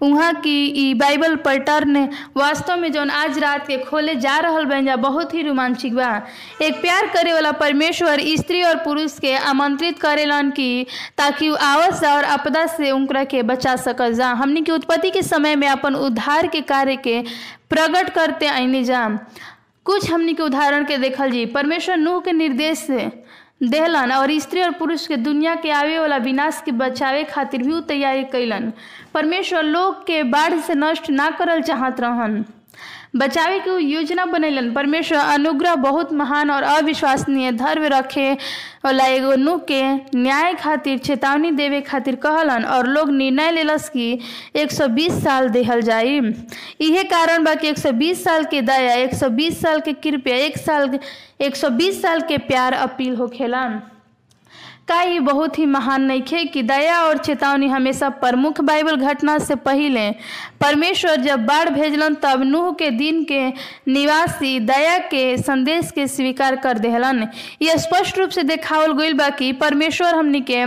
वहाँ 0.03 0.33
की 0.35 0.95
बाइबल 0.95 1.37
पैटर्न 1.45 1.97
वास्तव 2.37 2.77
में 2.77 2.91
जौन 2.93 3.11
आज 3.11 3.39
रात 3.39 3.67
के 3.67 3.77
खोले 3.85 4.15
जा 4.17 4.39
रहा 4.39 4.61
बन 4.61 4.87
जा 4.87 4.97
बहुत 4.97 5.35
ही 5.35 5.43
रोमांचिक 5.43 5.95
बा। 5.95 6.11
एक 6.63 6.81
प्यार 6.81 7.07
करे 7.07 7.33
वाला 7.33 7.53
परमेश्वर, 7.53 8.21
स्त्री 8.39 8.63
और 8.63 8.77
पुरुष 8.85 9.19
के 9.19 9.35
आमंत्रित 9.37 9.99
करेलन 9.99 10.51
कि 10.51 10.87
ताकि 11.19 11.55
आवश्य 11.61 12.07
और 12.07 12.25
आपदा 12.25 12.67
से 12.67 12.91
उनकरा 12.91 13.25
के 13.25 13.43
बचा 13.43 13.77
सकल 13.77 14.15
जा। 14.15 14.31
हमनी 14.33 14.63
के 14.63 14.73
उत्पत्ति 14.73 15.11
के 15.11 15.23
समय 15.23 15.57
में 15.57 15.69
अपन 15.69 15.95
उद्धार 15.95 16.47
के 16.47 16.61
कार्य 16.61 16.97
के 16.97 17.21
प्रकट 17.71 18.11
करते 18.15 18.47
आईने 18.47 18.85
जा। 18.85 19.09
कुछ 19.91 20.11
हमनी 20.11 20.33
के 20.35 20.43
उदाहरण 20.43 20.85
के 20.85 20.97
देखल 20.99 21.31
जी। 21.31 21.45
परमेश्वर 21.47 21.97
नूह 21.97 22.21
के 22.21 22.33
निर्देश 22.33 22.79
से 22.79 23.11
देहलन 23.63 24.13
और 24.13 24.39
स्त्री 24.39 24.63
और 24.63 24.71
पुरुष 24.71 25.07
के 25.07 25.17
दुनिया 25.17 25.55
के 25.55 25.71
आवे 25.71 25.99
वाला 25.99 26.17
विनाश 26.17 26.63
के 26.65 26.73
बचावे 26.73 27.25
खातिर 27.25 27.63
भी 27.63 27.81
तैयारी 27.89 28.25
कैलन 28.25 28.73
परमेश्वर 29.15 29.63
लोग 29.63 30.07
के 30.07 30.23
बाढ़ 30.23 30.59
से 30.61 30.75
नष्ट 30.75 31.11
ना 31.11 31.31
करल 31.31 31.63
चाहत 31.63 32.01
रहन। 32.01 32.45
बचावे 33.17 33.59
के 33.59 33.71
योजना 33.83 34.25
बनैलन। 34.25 34.73
परमेश्वर 34.73 35.19
अनुग्रह 35.19 35.75
बहुत 35.75 36.13
महान 36.13 36.51
और 36.51 36.63
अविश्वसनीय 36.63 37.53
धर्म 37.53 37.85
रखे 37.85 38.33
वाला 38.85 39.05
एगो 39.05 39.35
नु 39.35 39.57
के 39.69 39.83
न्याय 40.15 40.55
खातिर, 40.55 40.99
चेतावनी 40.99 41.51
देवे 41.51 41.81
खातिर 41.81 42.15
कहलन 42.17 42.65
और 42.65 42.87
लोग 42.87 43.11
निर्णय 43.11 43.51
लेलस 43.51 43.89
कि 43.89 44.19
120 44.57 45.23
साल 45.25 45.49
देहल 45.49 45.83
जाई। 45.83 46.21
इहे 46.81 47.05
कारण 47.05 47.45
बा 47.45 47.55
कि 47.55 47.69
120 47.69 48.25
साल 48.25 48.45
के 48.45 48.63
दया 48.63 48.95
120 48.95 49.61
साल 49.61 49.81
के 49.81 49.93
कृपया, 49.93 50.37
एक 50.37 50.59
साल 50.59 50.99
120 51.41 52.03
साल 52.03 52.21
के 52.21 52.39
प्यार 52.39 52.73
अपील 52.73 53.17
होखेला। 53.17 53.69
का 54.91 55.01
ये 55.03 55.19
बहुत 55.21 55.59
ही 55.59 55.65
महान 55.67 56.03
नहीं 56.03 56.23
खे 56.23 56.45
कि 56.45 56.63
दया 56.63 56.99
और 57.03 57.19
चेतावनी 57.19 57.67
हमेशा 57.69 58.09
प्रमुख 58.09 58.61
बाइबल 58.61 58.97
घटना 58.97 59.39
से 59.39 59.55
पहले। 59.55 60.11
परमेश्वर 60.61 61.17
जब 61.17 61.45
बाढ़ 61.47 61.69
भेजलन, 61.69 62.15
तब 62.15 62.43
नूह 62.43 62.73
के 62.73 62.91
दिन 62.91 63.23
के 63.25 63.43
निवासी 63.89 64.59
दया 64.61 64.97
के 64.99 65.37
संदेश 65.39 65.91
के 65.91 66.07
स्वीकार 66.07 66.57
कर 66.57 66.79
देहलन। 66.79 67.27
यह 67.63 67.77
स्पष्ट 67.77 68.19
रूप 68.19 68.31
से 68.31 68.43
देखावल 68.43 68.93
गईल 68.93 69.15
बा 69.15 69.29
कि 69.31 69.53
परमेश्वर 69.53 70.15
हमनी 70.15 70.41
के 70.41 70.65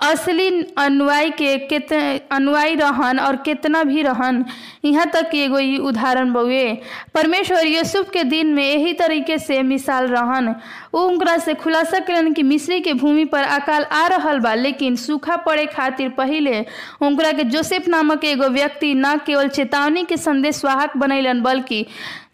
असली 0.00 0.48
अनुयायी 0.78 1.30
के 1.30 1.56
कित, 1.58 1.92
अनुयायी 2.32 2.74
रहन 2.74 3.18
और 3.18 3.36
कितना 3.36 3.82
भी 3.84 4.02
रहन 4.02 4.44
यहाँ 4.84 5.06
तक 5.06 5.30
कि 5.30 5.44
एगो 5.44 5.58
उदाहरण 5.88 6.32
बउए। 6.32 6.66
परमेश्वर 7.14 7.66
यूसुफ 7.66 8.10
के 8.10 8.24
दिन 8.24 8.54
में 8.54 8.64
यही 8.64 8.92
तरीके 8.94 9.38
से 9.38 9.62
मिसाल 9.62 10.06
रहन। 10.06 10.54
वो 10.94 11.00
उनकरा 11.00 11.36
से 11.38 11.54
खुलासा 11.54 11.98
कलन 11.98 12.32
कि 12.32 12.42
मिस्री 12.42 12.80
के 12.80 12.92
भूमि 12.94 13.24
पर 13.24 13.42
अकाल 13.60 13.84
आ 13.84 14.06
रहल 14.06 14.38
बा, 14.40 14.54
लेकिन 14.54 14.96
सूखा 14.96 15.36
पड़े 15.46 15.66
खातिर 15.66 16.08
पहिले 16.16 16.64
उनकरा 17.02 17.32
के 17.32 17.44
जोसेफ 17.44 17.88
नामक 17.88 18.24
एगो 18.24 18.48
व्यक्ति 18.48 18.94
न 18.94 19.16
केवल 19.26 19.48
चेतावनी 19.48 20.04
के 20.04 20.16
संदेश 20.16 20.64
वाहक 20.64 20.96
बनैलन, 20.96 21.40
बल्कि 21.42 21.86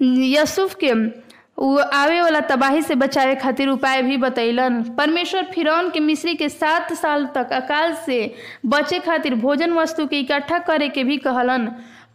यसूफ 0.03 0.75
के 0.75 0.93
वो 1.59 1.77
आवे 1.79 2.21
वाला 2.21 2.41
तबाही 2.41 2.81
से 2.83 2.95
बचावे 2.95 3.35
खातिर 3.37 3.69
उपाय 3.69 4.03
भी 4.03 4.17
बतैलन। 4.17 4.83
परमेश्वर 4.99 5.45
फिरौन 5.55 5.91
के 5.91 6.01
मिस्री 6.01 6.35
के 6.35 6.49
सात 6.49 6.93
साल 6.93 7.27
तक 7.35 7.53
अकाल 7.53 7.95
से 8.07 8.19
बचे 8.67 8.99
खातिर 9.01 9.35
भोजन 9.35 9.73
वस्तु 9.73 10.07
के 10.07 10.21
इकट्ठा 10.21 10.59
करे 10.67 10.89
के 10.89 11.05
भी 11.05 11.17
कहलन। 11.17 11.67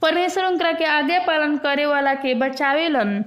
परमेश्वर 0.02 0.46
उनकरा 0.46 0.72
के 0.72 0.86
आज्ञा 0.86 1.20
पालन 1.28 1.58
करे 1.58 1.86
वाला 1.86 2.14
के 2.14 2.34
बचावेलन। 2.36 3.24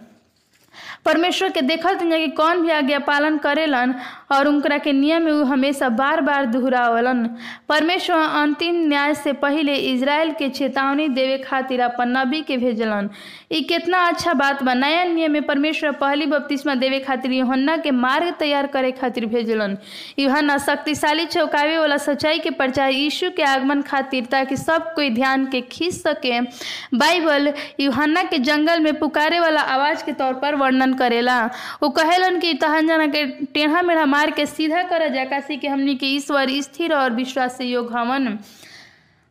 परमेश्वर 1.05 1.51
के 1.51 1.61
देखल 1.63 1.97
कि 2.03 2.29
कौन 2.37 2.61
भी 2.63 2.71
आज्ञा 2.71 2.99
पालन 3.07 3.37
करेलन 3.39 3.95
और 4.33 4.49
उनकरा 4.49 4.79
के 4.79 4.93
नियम 4.93 5.29
वो 5.29 5.45
हमेशा 5.45 5.89
बार 5.89 6.21
बार 6.21 6.47
दोहरावलन। 6.47 7.25
परमेश्वर 7.69 8.17
अंतिम 8.17 8.77
न्याय 8.89 9.15
से 9.15 9.33
पहले 9.33 9.75
इज़राइल 9.75 10.33
के 10.33 10.49
चेतावनी 10.49 11.09
देवे 11.09 11.39
खातिर 11.39 11.81
अपन 11.81 12.17
नबी 12.17 12.41
के 12.41 12.57
भेजलन। 12.57 13.11
ई 13.53 13.61
कितना 13.63 13.99
अच्छा 14.09 14.33
बात 14.35 14.63
बा। 14.63 14.75
नया 14.75 15.05
नियम 15.05 15.33
में 15.33 15.43
परमेश्वर 15.43 15.91
पहली 15.93 16.27
बपतिस्मा 16.27 16.75
देवे 16.75 16.99
खातिर 16.99 17.33
यूहन्ना 17.33 17.77
के 17.77 17.91
मार्ग 17.91 18.33
तैयार 18.39 18.67
करे 18.67 18.91
खातिर 18.93 19.27
भेजलन। 19.27 19.77
यूहन्ना 20.19 20.59
शक्तिशाली 20.59 21.27
चौकावे 21.27 21.79
वाला 21.79 21.97
सच्चाई 21.97 22.39
के 22.39 22.51
प्रचार 22.51 22.91
यीशु 22.91 23.31
के 23.31 23.43
आगमन 23.43 23.83
खातिर 23.83 24.25
ताकि 24.25 24.57
सब 24.57 24.93
कोई 24.95 25.11
ध्यान 25.11 25.47
के 25.47 25.61
खींच 25.61 25.95
सके। 25.95 26.41
बाइबल 26.97 27.53
यूहन्ना 27.81 28.23
के 28.23 28.39
जंगल 28.39 28.81
में 28.81 28.99
पुकारे 28.99 29.41
वाला 29.41 29.61
आवाज़ 29.61 30.05
के 30.05 30.13
तौर 30.13 30.35
पर 30.35 30.55
वर्णन 30.55 30.95
करेला। 30.95 31.39
वो 31.83 31.89
कहेलन 31.91 32.39
कि 32.41 32.55
तहन 32.55 32.89
जना 32.89 33.07
के 33.07 33.25
टेढ़ा 33.55 33.83
मेढ़ा 33.83 34.05
मार 34.23 34.31
के 34.31 34.45
सीधा 34.47 34.83
कर 34.91 35.03
जा 35.15 35.25
काशी 35.31 35.57
के 35.59 35.69
हमनी 35.69 35.95
के 35.99 36.07
ईश्वर 36.17 36.51
स्थिर 36.63 36.93
और 36.95 37.13
विश्वास 37.15 37.57
से 37.59 37.65
योग 37.65 37.93
हवन 37.93 38.27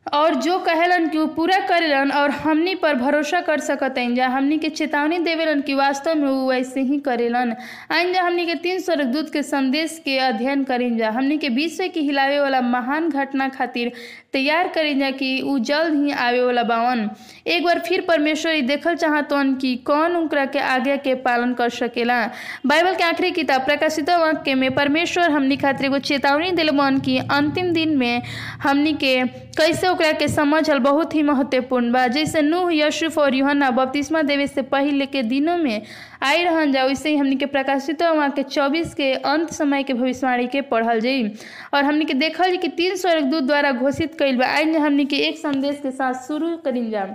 और 0.06 0.36
जो 0.42 0.58
कहलन 0.60 1.08
कि 1.10 1.26
पूरा 1.36 1.58
करेलन 1.68 2.12
और 2.12 2.32
हमनी 2.32 2.74
पर 2.76 2.96
भरोसा 2.96 3.40
कर 3.42 3.60
सकतन 3.62 4.16
जा 4.16 4.28
हमनी 4.28 4.58
के 4.60 4.70
चेतावनी 4.70 5.18
देवेलन 5.24 5.60
कि 5.62 5.74
वास्तव 5.74 6.16
में 6.16 6.28
वो 6.28 6.50
वैसे 6.50 6.82
ही 6.82 6.98
करेलन। 7.06 7.54
आइन 7.92 8.12
जा 8.14 8.22
हमनी 8.24 8.46
के 8.46 8.56
तीन 8.64 8.80
स्वर्गदूत 8.82 9.30
के 9.34 9.44
संदेश 9.44 10.02
के 10.06 10.18
अध्ययन 10.20 10.64
करें 10.64 10.98
जा 10.98 11.10
हमनी 11.10 11.38
के 11.38 11.50
विश्व 11.50 11.88
के 11.94 12.00
हिलावे 12.00 12.40
वाला 12.40 12.62
महान 12.62 13.10
घटना 13.10 13.48
खातिर 13.50 13.92
तैयार 14.34 14.68
करें 14.76 15.00
जा 15.00 15.10
कि 15.12 15.40
उ 15.42 15.58
जल्द 15.70 16.04
ही 16.04 16.12
आवे 16.12 16.42
वाला 16.44 16.64
बावन। 16.64 17.10
एक 17.48 17.64
बार 17.66 17.80
फिर 17.88 18.02
परमेश्वर 18.08 18.52
ई 18.56 18.62
देखल 18.62 18.96
चाहतन 18.96 19.54
कि 19.62 19.76
कौन 19.86 20.16
उनकरा 20.16 20.46
के 20.46 20.60
आज्ञा 20.60 20.96
के 21.06 21.16
पालन 21.26 21.54
कर 21.54 21.70
सकेला। 21.70 22.20
बाइबल 22.66 22.96
के 22.96 23.04
आखिरी 23.04 23.32
किताब 23.32 23.66
प्रकाशित 23.66 24.10
वाक्य 24.10 24.56
में 24.56 24.70
परमेश्वर 24.76 25.30
हमनी 25.32 25.58
खातिर 25.58 25.86
एगो 25.86 26.00
चेतावनी 26.12 26.52
दिल 26.62 26.70
बन 26.78 27.00
कि 27.06 27.18
अंतिम 27.32 27.72
दिन 27.74 27.98
में 27.98 28.22
हमनी 28.64 28.94
के 29.04 29.16
कैसे 29.58 29.88
ओकरा 29.92 30.12
के 30.12 30.28
समझल 30.28 30.80
बहुत 30.80 31.16
ही 31.16 31.24
महत्वपूर्ण 31.24 31.92
बा। 31.92 32.08
जैसे 32.08 32.42
नूह, 32.42 32.74
यशुफ 32.76 33.18
और 33.18 33.36
युहना 33.36 33.70
बपतिस्मा 33.72 34.22
देवे 34.22 34.48
से 34.48 34.62
पहले 34.62 35.06
के 35.06 35.24
दिनों 35.24 35.58
में 35.58 35.82
आई 36.24 36.44
रहन 36.44 36.72
जा 36.72 36.84
वैसे 36.86 37.10
ही 37.10 37.18
हमने 37.18 37.36
के 37.36 37.46
प्रकाशित 37.46 38.04
वहाँ 38.04 38.30
के 38.32 38.44
चौबीस 38.44 38.94
के 38.94 39.14
अंत 39.14 39.52
समय 39.54 39.84
के 39.84 39.94
भविष्यवाणी 39.94 40.48
के 40.48 40.62
पढ़ल 40.62 41.00
जाई। 41.00 41.32
और 41.74 41.84
हमने 41.84 42.06
के 42.06 42.14
देखल 42.14 42.56
कि 42.58 42.68
तीन 42.68 42.96
स्वर्गदूत 42.96 43.44
द्वारा 43.44 43.72
घोषित 43.72 44.16
कइल 44.20 44.38
बा। 44.38 44.46
आइन 44.46 44.76
हमने 44.76 45.06
के 45.06 45.16
एक 45.28 45.38
संदेश 45.38 45.80
के 45.84 45.92
साथ 45.92 46.28
शुरू 46.28 46.56
करी 46.58 46.90
जा 46.90 47.06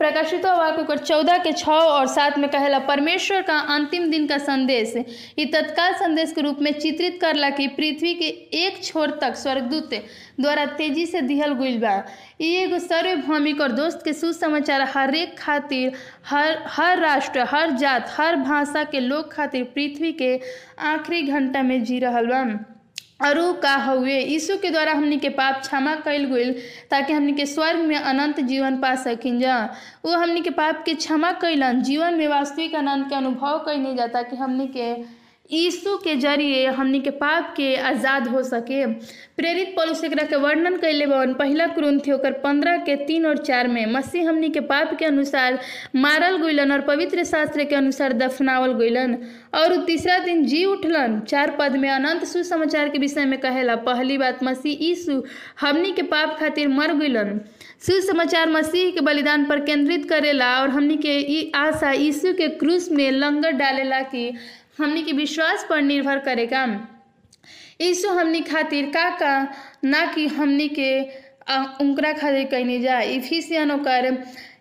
प्रकाशित 0.00 0.46
ओकर 0.46 0.98
चौदह 0.98 1.38
के 1.38 1.52
छः 1.52 1.70
और 1.70 2.06
सात 2.06 2.38
में 2.38 2.48
कहेला 2.50 2.78
परमेश्वर 2.78 3.42
का 3.42 3.58
अंतिम 3.74 4.08
दिन 4.10 4.26
का 4.26 4.38
संदेश। 4.38 4.94
ये 5.38 5.44
तत्काल 5.46 5.92
संदेश 5.94 6.32
के 6.32 6.40
रूप 6.40 6.58
में 6.62 6.72
चित्रित 6.72 7.18
करला 7.20 7.50
कि 7.50 7.66
पृथ्वी 7.68 8.14
के 8.14 8.28
एक 8.58 8.82
छोर 8.84 9.10
तक 9.20 9.34
स्वर्गदूत 9.34 9.94
द्वारा 10.40 10.64
तेज़ी 10.78 11.06
से 11.06 11.20
दिहल 11.22 11.52
गइल 11.54 11.78
बा। 11.78 11.92
एगो 12.40 12.78
सर्वभौमिक 12.78 13.60
और 13.60 13.72
दोस्त 13.72 14.00
के 14.04 14.12
सुसमाचार 14.12 14.88
हर 14.94 15.14
एक 15.14 15.38
खातिर, 15.38 15.92
हर 16.26 16.58
हर 16.68 16.98
राष्ट्र, 17.00 17.46
हर 17.48 17.70
जात, 17.76 18.14
हर 18.16 18.36
भाषा 18.36 18.84
के 18.84 19.00
लोग 19.00 19.32
खातिर 19.32 19.64
पृथ्वी 19.64 20.12
के 20.12 20.34
आखिरी 20.88 21.22
घंटा 21.22 21.62
में 21.62 21.82
जी 21.84 21.98
रहा 21.98 22.22
बा। 22.22 22.69
उ 23.38 23.52
का 23.52 23.74
हुए। 23.76 24.18
यीशु 24.18 24.56
के 24.58 24.70
द्वारा 24.70 24.92
हमने 24.92 25.16
के 25.16 25.28
पाप 25.30 25.60
क्षमा 25.60 25.94
कैल 25.96 26.24
गुल 26.26 26.54
ताकि 26.90 27.12
हमने 27.12 27.32
के 27.32 27.46
स्वर्ग 27.46 27.80
में 27.80 27.96
अनंत 27.96 28.40
जीवन 28.40 28.76
पा 28.80 28.94
सकिन 28.96 29.40
जा। 29.40 29.56
वो 30.04 30.14
हमने 30.14 30.40
के 30.40 30.50
पाप 30.50 30.82
के 30.84 30.94
क्षमा 30.94 31.32
कैलन 31.32 31.82
जीवन 31.82 32.14
में 32.14 32.26
वास्तविक 32.28 32.74
आनंद 32.74 33.08
के 33.08 33.14
अनुभव 33.14 33.58
कैने 33.58 33.94
जा, 33.94 34.06
ताकि 34.06 34.36
हमनी 34.36 34.66
के 34.76 35.19
यीशु 35.52 35.96
के 35.96 36.14
ज़रिए 36.16 36.66
हमनी 36.66 37.00
के 37.00 37.10
पाप 37.10 37.54
के 37.56 37.74
आज़ाद 37.76 38.28
हो 38.28 38.42
सके। 38.42 38.84
प्रेरित 39.36 39.68
पौलुस 39.76 40.02
एकरा 40.04 40.24
के 40.24 40.36
वर्णन 40.36 40.76
कैले 40.76 41.06
बन, 41.06 41.32
पहला 41.34 41.66
कुरुन्थी 41.66 42.12
ओकर 42.12 42.32
पंद्रह 42.32 42.76
के 42.76 42.96
तीन 42.96 43.26
और 43.26 43.38
चार 43.38 43.68
में, 43.68 43.86
मसीह 43.86 44.28
हमनी 44.28 44.48
के 44.48 44.60
पाप 44.60 44.94
के 44.98 45.04
अनुसार 45.04 45.58
मारल 45.96 46.36
गइलन 46.36 46.72
और 46.72 46.80
पवित्र 46.80 47.24
शास्त्र 47.24 47.64
के 47.64 47.76
अनुसार 47.76 48.12
दफनावल 48.12 48.72
गइलन। 48.72 49.16
और 49.54 49.76
तीसरा 49.86 50.18
दिन 50.18 50.44
जी 50.44 50.64
उठलन। 50.64 51.20
चार 51.20 51.56
पद 51.58 51.76
में 51.76 51.88
अनंत 51.90 52.24
सुसमाचार 52.24 52.88
के 52.88 52.98
विषय 52.98 53.24
में 53.24 53.38
कहेला, 53.40 53.76
पहली 53.76 54.18
बात 54.18 54.42
मसीह 54.42 54.84
यीशु 54.84 55.22
हमनी 55.60 55.92
के 55.92 56.02
पाप 56.02 56.36
खातिर 56.40 56.68
मर 56.68 56.94
गइलन। 56.94 57.40
सुसमाचार 57.80 58.48
मसीह 58.50 58.90
के 58.90 59.00
बलिदान 59.00 59.44
पर 59.44 59.60
केंद्रित 59.60 60.08
करेला 60.08 60.54
और 60.60 60.68
हमनी 60.68 60.96
के 60.96 61.50
आशा 61.56 61.90
यीशु 61.90 62.32
के 62.34 62.48
क्रूस 62.48 62.90
में 62.92 63.10
लंगर 63.10 63.52
डालेला 63.52 64.00
कि 64.04 64.32
हमनी 64.80 65.02
के 65.02 65.12
विश्वास 65.14 65.66
पर 65.70 65.82
निर्भर 65.82 66.18
करेगा 66.18 66.64
यीशु 67.80 68.08
हमनी 68.10 68.40
खातिर 68.42 68.90
का 68.94 69.08
का 69.16 69.32
ना 69.84 70.04
कि 70.14 70.26
हमनी 70.28 70.68
के 70.70 71.00
उनकरा 71.80 72.12
खातिर 72.12 72.44
कहने 72.46 72.78
जा 72.80 73.00
इफिसियन 73.10 73.70
ओकर 73.70 74.16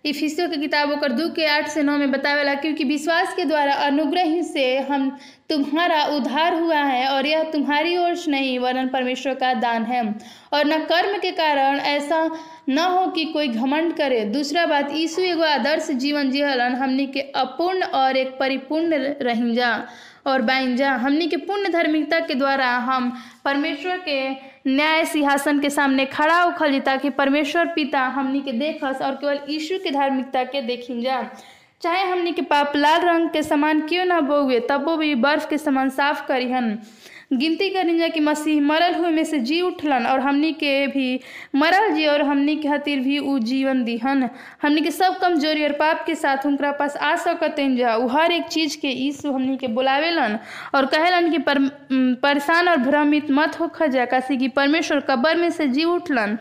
इफिसियो 0.05 0.47
के 0.49 0.57
किताब 0.57 0.91
ओकर 0.91 1.11
दू 1.11 1.27
के 1.29 1.45
आठ 1.45 1.67
से 1.69 1.81
नौ 1.83 1.97
में 1.97 2.11
बतावेला, 2.11 2.53
क्योंकि 2.55 2.83
विश्वास 2.83 3.33
के 3.35 3.45
द्वारा 3.45 3.73
अनुग्रह 3.85 4.41
से 4.43 4.77
हम 4.79 5.09
तुम्हारा 5.49 6.03
उद्धार 6.15 6.53
हुआ 6.55 6.77
है 6.77 7.07
और 7.07 7.25
यह 7.25 7.43
तुम्हारी 7.51 7.97
ओर 7.97 8.15
से 8.15 8.31
नहीं, 8.31 8.57
वरन 8.59 8.87
परमेश्वर 8.89 9.33
का 9.33 9.53
दान 9.55 9.85
है। 9.85 10.03
और 10.53 10.65
न 10.65 10.79
कर्म 10.85 11.17
के 11.19 11.31
कारण 11.31 11.79
ऐसा 11.79 12.23
न 12.69 12.77
हो 12.79 13.05
कि 13.07 13.25
कोई 13.25 13.47
घमंड 13.47 13.93
करे। 13.97 14.23
दूसरा 14.27 14.65
बात 14.65 14.91
यीशु 14.93 15.21
एगो 15.23 15.43
आदर्श 15.43 15.91
जीवन 15.93 16.31
जिहलन 16.31 16.75
हमनी 16.75 17.05
के 17.07 17.21
अपूर्ण 17.37 17.83
और 17.83 18.17
एक 18.17 18.37
परिपूर्ण 18.39 19.03
रही 19.21 19.55
जा 19.55 19.71
और 20.27 20.41
बाइन 20.41 20.75
जा 20.75 20.91
हमने 20.95 21.27
के 21.27 21.37
पुण्य 21.37 21.69
धार्मिकता 21.69 22.19
के 22.19 22.35
द्वारा 22.35 22.67
हम 22.79 23.11
परमेश्वर 23.45 23.97
के 24.07 24.29
न्याय 24.67 25.05
सिंहासन 25.05 25.59
के 25.59 25.69
सामने 25.69 26.05
खड़ा 26.05 26.43
उखल 26.45 26.71
जी, 26.71 26.79
ताकि 26.79 27.09
परमेश्वर 27.09 27.65
पिता 27.65 28.01
हमनी 28.07 28.41
के 28.41 28.51
देखस 28.51 29.01
और 29.01 29.15
केवल 29.15 29.39
यीशु 29.49 29.77
के 29.83 29.91
धार्मिकता 29.91 30.43
के 30.43 30.61
देखिन 30.61 31.01
जा। 31.01 31.21
चाहे 31.81 32.03
हमनी 32.11 32.31
के 32.31 32.41
पाप 32.41 32.75
लाल 32.75 33.01
रंग 33.01 33.29
के 33.29 33.43
समान 33.43 33.81
क्यों 33.81 34.05
ना 34.05 34.19
बोगे 34.21 34.59
तब 34.59 34.89
भी 34.99 35.13
बर्फ़ 35.15 35.47
के 35.49 35.57
समान 35.57 35.89
साफ़ 35.89 36.25
करिहन। 36.27 36.77
गिनती 37.31 37.69
करी 37.69 37.97
जा 37.97 38.07
कि 38.07 38.19
मसीह 38.19 38.61
मरल 38.61 38.95
हुए 38.95 39.09
में 39.11 39.23
से 39.23 39.39
जी 39.39 39.59
उठलन 39.61 40.05
और 40.07 40.19
हमनी 40.19 40.51
के 40.53 40.87
भी 40.87 41.19
मरल 41.55 41.91
जी 41.93 42.05
और 42.07 42.21
हमनी 42.21 42.55
के 42.55 42.67
खातिर 42.69 42.99
भी 42.99 43.17
उ 43.19 43.37
जीवन 43.39 43.83
दिहन। 43.83 44.29
हमनी 44.61 44.81
के 44.81 44.91
सब 44.91 45.17
कमज़ोरी 45.19 45.63
और 45.63 45.71
पाप 45.71 46.03
के 46.05 46.15
साथ 46.15 46.45
उनकरा 46.45 46.71
पास 46.71 46.97
आ 46.97 47.15
सकतें 47.15 47.75
जा। 47.77 47.93
हर 48.11 48.31
एक 48.31 48.47
चीज़ 48.47 48.77
के 48.81 48.87
यीशु 48.87 49.31
हमनी 49.31 49.57
के 49.57 49.67
बुलावेलन 49.67 50.39
और 50.75 50.85
कहेलन 50.85 51.31
कि 51.31 51.37
पर, 51.37 51.59
परेशान 52.23 52.69
और 52.69 52.77
भ्रमित 52.77 53.31
मत 53.31 53.59
होख 53.59 53.83
जा 53.83 54.05
काशी 54.05 54.37
कि 54.37 54.47
परमेश्वर 54.47 54.99
कब्र 54.99 55.35
में 55.35 55.49
से 55.49 55.67
जी 55.67 55.83
उठलन। 55.83 56.37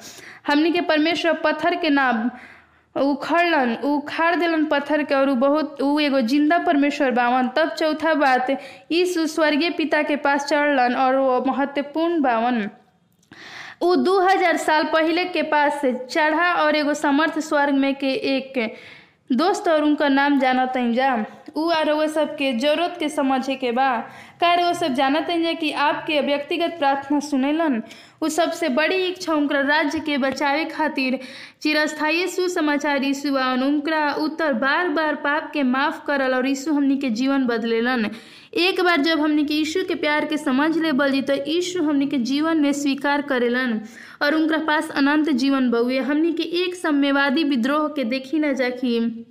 हमनी 0.46 0.72
के 0.72 0.80
परमेश्वर 0.80 1.32
पत्थर 1.44 1.74
के 1.76 1.90
नाम 1.90 2.30
उखड़लन 2.96 3.74
उखाड़ 3.84 4.34
दिलन 4.34 4.64
पत्थर 4.66 5.02
के 5.02 5.14
और 5.14 5.30
बहुत, 5.34 5.80
उ 5.82 5.98
एगो 6.00 6.20
ज़िंदा 6.20 6.58
परमेश्वर 6.58 7.10
बावन 7.10 7.48
तब 7.56 7.68
चौथा 7.78 8.14
बात 8.14 8.50
यीशु 8.92 9.26
स्वर्गीय 9.26 9.70
पिता 9.70 10.02
के 10.02 10.16
पास 10.16 10.44
चढ़लन 10.46 10.94
और 10.96 11.16
वो 11.16 11.40
महत्वपूर्ण 11.46 12.20
बावन 12.22 12.68
उ 13.82 13.94
दू 13.96 14.18
हज़ार 14.20 14.56
साल 14.56 14.84
पहले 14.92 15.24
के 15.24 15.42
पास 15.50 15.80
चढ़ा 15.84 16.52
और 16.62 16.76
एगो 16.76 16.94
समर्थ 16.94 17.38
स्वर्ग 17.38 17.74
में 17.74 17.94
के 17.94 18.12
एक 18.36 18.76
दोस्त 19.32 19.68
और 19.68 19.82
उनका 19.82 20.08
नाम 20.08 20.38
जानत 20.40 20.72
जा। 20.94 21.14
उ 21.56 21.70
और 21.72 22.06
सबके 22.08 22.52
ज़रूरत 22.58 22.96
के 23.00 23.08
समझे 23.08 23.54
के 23.54 23.72
बा। 23.72 23.88
कार 24.40 24.62
वो 24.64 24.72
सब 24.74 24.94
जानत 24.94 25.30
जा 25.42 25.52
कि 25.52 25.70
आपके 25.72 26.20
व्यक्तिगत 26.20 26.74
प्रार्थना 26.78 27.20
सुनेलन। 27.20 27.82
उ 28.22 28.28
सबसे 28.28 28.68
बड़ी 28.68 28.96
इच्छा 28.96 29.34
उनका 29.34 29.60
राज्य 29.60 29.98
के 30.00 30.18
बचावे 30.18 30.64
खातिर। 30.64 31.18
चिरस्थायी 31.62 32.26
सुसमाचार 32.28 33.04
यीशु 33.04 33.36
आवन 33.36 33.62
उनका 33.62 34.10
उत्तर 34.14 34.52
बार 34.52 34.88
बार 34.88 35.14
पाप 35.14 35.50
के 35.52 35.62
माफ़ 35.62 36.04
करल 36.06 36.34
और 36.34 36.46
यीशु 36.46 36.72
हमनी 36.72 36.96
के 36.96 37.10
जीवन 37.10 37.46
बदलेलन। 37.46 38.10
एक 38.54 38.80
बार 38.80 39.00
जब 39.00 39.20
हमनी 39.20 39.44
के 39.44 39.54
यीशु 39.54 39.84
के 39.84 39.94
प्यार 39.94 40.24
के 40.24 40.36
समझ 40.36 40.76
ले 40.78 40.92
बली 40.92 41.22
तो 41.22 41.34
यीशु 41.34 41.82
हमनी 41.82 42.06
के 42.06 42.18
जीवन 42.18 42.60
में 42.60 42.72
स्वीकार 42.72 43.22
करेलन। 43.22 43.80
और 44.22 44.34
उनका 44.34 44.58
पास 44.58 44.90
अनंत 44.90 45.28
जीवन 45.30 45.70
बउए। 45.70 45.98
हमनी 45.98 46.32
के 46.32 46.42
एक 46.42 46.74
सम्यवादी 46.74 47.44
विद्रोह 47.44 47.88
के 47.88 48.04
देखी 48.04 48.38
न 48.38 48.54
जाखी। 48.54 49.27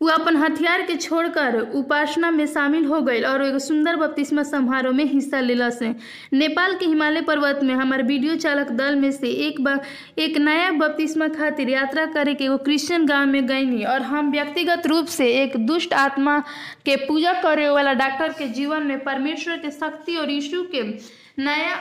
वो 0.00 0.08
अपन 0.08 0.36
हथियार 0.36 0.82
के 0.86 0.94
छोड़कर 0.96 1.58
उपासना 1.74 2.30
में 2.30 2.44
शामिल 2.46 2.84
हो 2.86 3.00
गई 3.02 3.20
और 3.30 3.42
एगो 3.44 3.58
सुंदर 3.58 3.96
बपतिस्मा 3.96 4.42
समारोह 4.42 4.94
में 4.96 5.04
हिस्सा 5.04 5.40
लेला 5.40 5.70
से। 5.70 5.88
नेपाल 6.32 6.74
के 6.78 6.86
हिमालय 6.86 7.20
पर्वत 7.20 7.60
में 7.62 7.74
हमारे 7.74 8.02
वीडियो 8.02 8.36
चालक 8.36 8.70
दल 8.80 8.96
में 8.96 9.10
से 9.12 9.30
एक 9.46 9.60
बार 9.64 9.80
एक 10.18 10.38
नया 10.38 10.70
बपतिस्मा 10.72 11.28
खातिर 11.28 11.70
यात्रा 11.70 12.06
करे 12.14 12.34
के 12.34 12.44
एगो 12.44 12.56
क्रिश्चियन 12.68 13.06
गाँव 13.06 13.26
में 13.26 13.46
गईनी 13.46 13.82
और 13.84 14.02
हम 14.02 14.30
व्यक्तिगत 14.32 14.86
रूप 14.86 15.06
से 15.18 15.28
एक 15.42 15.56
दुष्ट 15.66 15.94
आत्मा 15.94 16.38
के 16.86 16.96
पूजा 17.06 17.32
करे 17.42 17.68
वाला 17.70 17.92
डॉक्टर 18.04 18.32
के 18.38 18.48
जीवन 18.48 18.86
में 18.86 18.98
परमेश्वर 19.04 19.56
के 19.56 19.70
शक्ति 19.70 20.16
और 20.16 20.30
यीशु 20.30 20.62
के 20.74 20.82
नया 21.38 21.74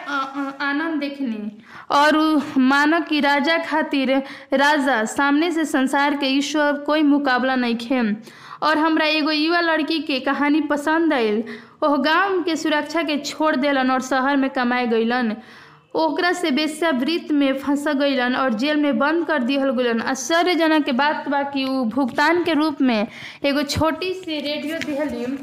आनंद 0.62 1.00
देखनी। 1.00 1.52
और 1.92 2.18
मानो 2.58 3.00
कि 3.02 3.20
राजा 3.20 3.58
खातिर 3.66 4.12
राजा 4.54 5.04
सामने 5.06 5.52
से 5.52 5.66
संसार 5.66 6.16
के 6.16 6.28
ईश्वर 6.28 6.74
कोई 6.86 7.02
मुकाबला 7.04 7.56
नहीं 7.56 7.76
खे 7.78 8.02
और 8.64 8.78
हमरा 8.78 9.06
एगो 9.06 9.32
युवा 9.32 9.60
लड़की 9.62 10.00
के 10.00 10.20
कहानी 10.20 10.62
पसंद 10.70 11.14
आयल। 11.14 11.44
वह 11.84 11.96
गाँव 12.04 12.42
के 12.44 12.56
सुरक्षा 12.56 13.04
के 13.04 13.18
छोड़ 13.18 13.56
देलन 13.56 13.92
और 13.92 14.02
शहर 14.02 14.38
में 14.38 14.50
कमाए 14.50 14.88
गईलन। 14.88 15.36
ओकरा 15.96 16.32
से 16.34 16.50
वेश्यावृत्त 16.52 17.32
में 17.32 17.54
फंस 17.60 17.88
गईलन 17.88 18.36
और 18.36 18.54
जेल 18.54 18.78
में 18.78 18.98
बंद 19.00 19.26
कर 19.28 19.44
दिहल 19.44 19.70
गईलन। 19.72 20.02
आश्चर्यजनक 20.02 20.86
के 20.86 20.92
बात 20.92 21.28
बा 21.30 21.42
कि 21.44 21.64
उ 21.66 21.84
भुगतान 21.86 22.44
के 22.44 22.54
रूप 22.54 22.82
में 22.82 23.08
एगो 23.46 23.64
छोटी 23.64 24.14
सी 24.14 24.40
रेडियो 24.40 24.80
दिहली। 24.86 25.38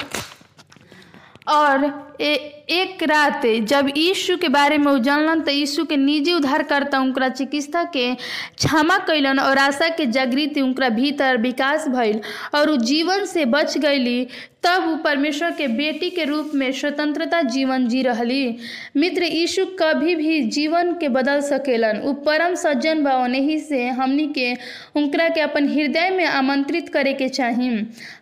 और 1.48 1.86
ए, 2.20 2.34
एक 2.70 3.02
रात 3.10 3.42
जब 3.68 3.88
यीशु 3.96 4.36
के 4.40 4.48
बारे 4.48 4.76
में 4.78 4.90
उ 4.92 4.98
जानलन 5.06 5.40
तो 5.44 5.50
यीशु 5.50 5.84
के 5.84 5.96
निजी 5.96 6.32
उद्धारकर्ता 6.34 6.98
उनकरा 7.00 7.28
चिकित्सा 7.28 7.82
के 7.96 8.14
क्षमा 8.14 8.98
कैलन 9.08 9.38
और 9.40 9.58
आशा 9.58 9.88
के 9.96 10.06
जागृति 10.16 10.60
उनकरा 10.60 10.88
भीतर 11.00 11.36
विकास 11.42 11.88
भइल 11.96 12.20
और 12.54 12.70
उ 12.70 12.76
जीवन 12.92 13.24
से 13.34 13.44
बच 13.56 13.76
गईली 13.78 14.26
तब 14.64 14.84
उ 14.92 14.96
परमेश्वर 15.04 15.50
के 15.58 15.66
बेटी 15.68 16.08
के 16.10 16.24
रूप 16.24 16.50
में 16.54 16.70
स्वतंत्रता 16.72 17.40
जीवन 17.54 17.86
जी 17.88 18.00
रहली। 18.02 18.56
मित्र 18.96 19.22
यीशु 19.24 19.64
कभी 19.80 20.14
भी 20.16 20.40
जीवन 20.56 20.92
के 21.00 21.08
बदल 21.16 21.40
सकेलन। 21.48 21.98
उ 22.08 22.12
परम 22.26 22.54
सज्जन 22.62 23.02
बा 23.04 23.26
नहीं 23.26 23.58
से 23.60 23.86
हमनी 23.98 24.26
के 24.38 24.52
उनकरा 25.00 25.28
के 25.28 25.40
अपन 25.40 25.68
हृदय 25.72 26.10
में 26.16 26.24
आमंत्रित 26.24 26.88
करे 26.92 27.12
के 27.14 27.28
चाही। 27.28 27.68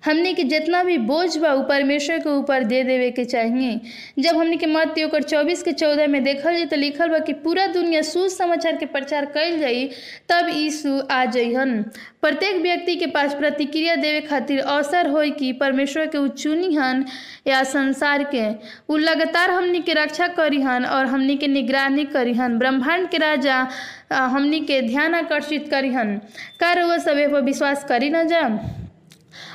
हमनी 0.05 0.35
के 0.35 0.45
जितना 0.45 0.83
भी 0.85 0.99
बोझ 1.13 1.37
बा 1.39 1.55
परमेश्वर 1.69 2.19
के 2.19 2.31
ऊपर 2.39 2.65
दे 2.73 2.83
देवे 2.85 3.11
के 3.21 3.25
चाहिए 3.25 3.81
जब 4.19 4.37
हमनी 4.37 4.57
के 4.57 5.05
ओकर 5.05 5.23
चौबीस 5.23 5.63
के 5.63 5.73
चौदह 5.73 6.07
में 6.07 6.23
देखल 6.25 6.55
जाए 6.55 6.67
तो 6.67 6.77
लिखल 6.77 7.09
बा 7.09 7.19
कि 7.19 7.33
पूरा 7.45 7.67
दुनिया 7.67 8.03
सुसमाचार 8.03 8.77
के 8.77 8.87
प्रचार 8.87 9.25
कल 9.35 9.59
जाई, 9.59 9.87
तब 10.29 10.49
यीशु 10.49 11.01
आ 11.11 11.25
जइहन। 11.25 11.83
प्रत्येक 12.23 12.57
व्यक्ति 12.63 12.95
के 12.97 13.07
पास 13.07 13.35
प्रतिक्रिया 13.35 13.95
देवे 13.97 14.21
खातिर 14.21 14.61
अवसर 14.61 15.09
हो 15.11 15.23
कि 15.39 15.53
परमेश्वर 15.53 16.07
के 16.07 16.19
उ 16.19 16.29
चुनिहन 16.29 17.05
या 17.47 17.63
संसार 17.65 18.25
के। 18.35 18.45
उ 18.89 18.97
लगातार 18.97 19.51
हमनी 19.51 19.81
के 19.81 19.93
रक्षा 19.95 20.29
करिहन 20.37 20.85
और 20.87 21.07
हमनी 21.07 21.37
के 21.37 21.47
निगरानी 21.47 22.05
करिहन। 22.05 22.59
ब्रह्मांड 22.59 23.09
के 23.09 23.19
राजा 23.19 23.67
हमनी 24.13 24.61
के 24.61 24.81
ध्यान 24.83 25.15
आकर्षित 25.15 25.69
करिहन। 25.71 26.17
का 26.61 26.73
रउआ 26.73 26.99
सबे 26.99 27.27
विश्वास 27.41 27.85
करी 27.85 28.11
न 28.11 28.27
जा। 28.29 28.49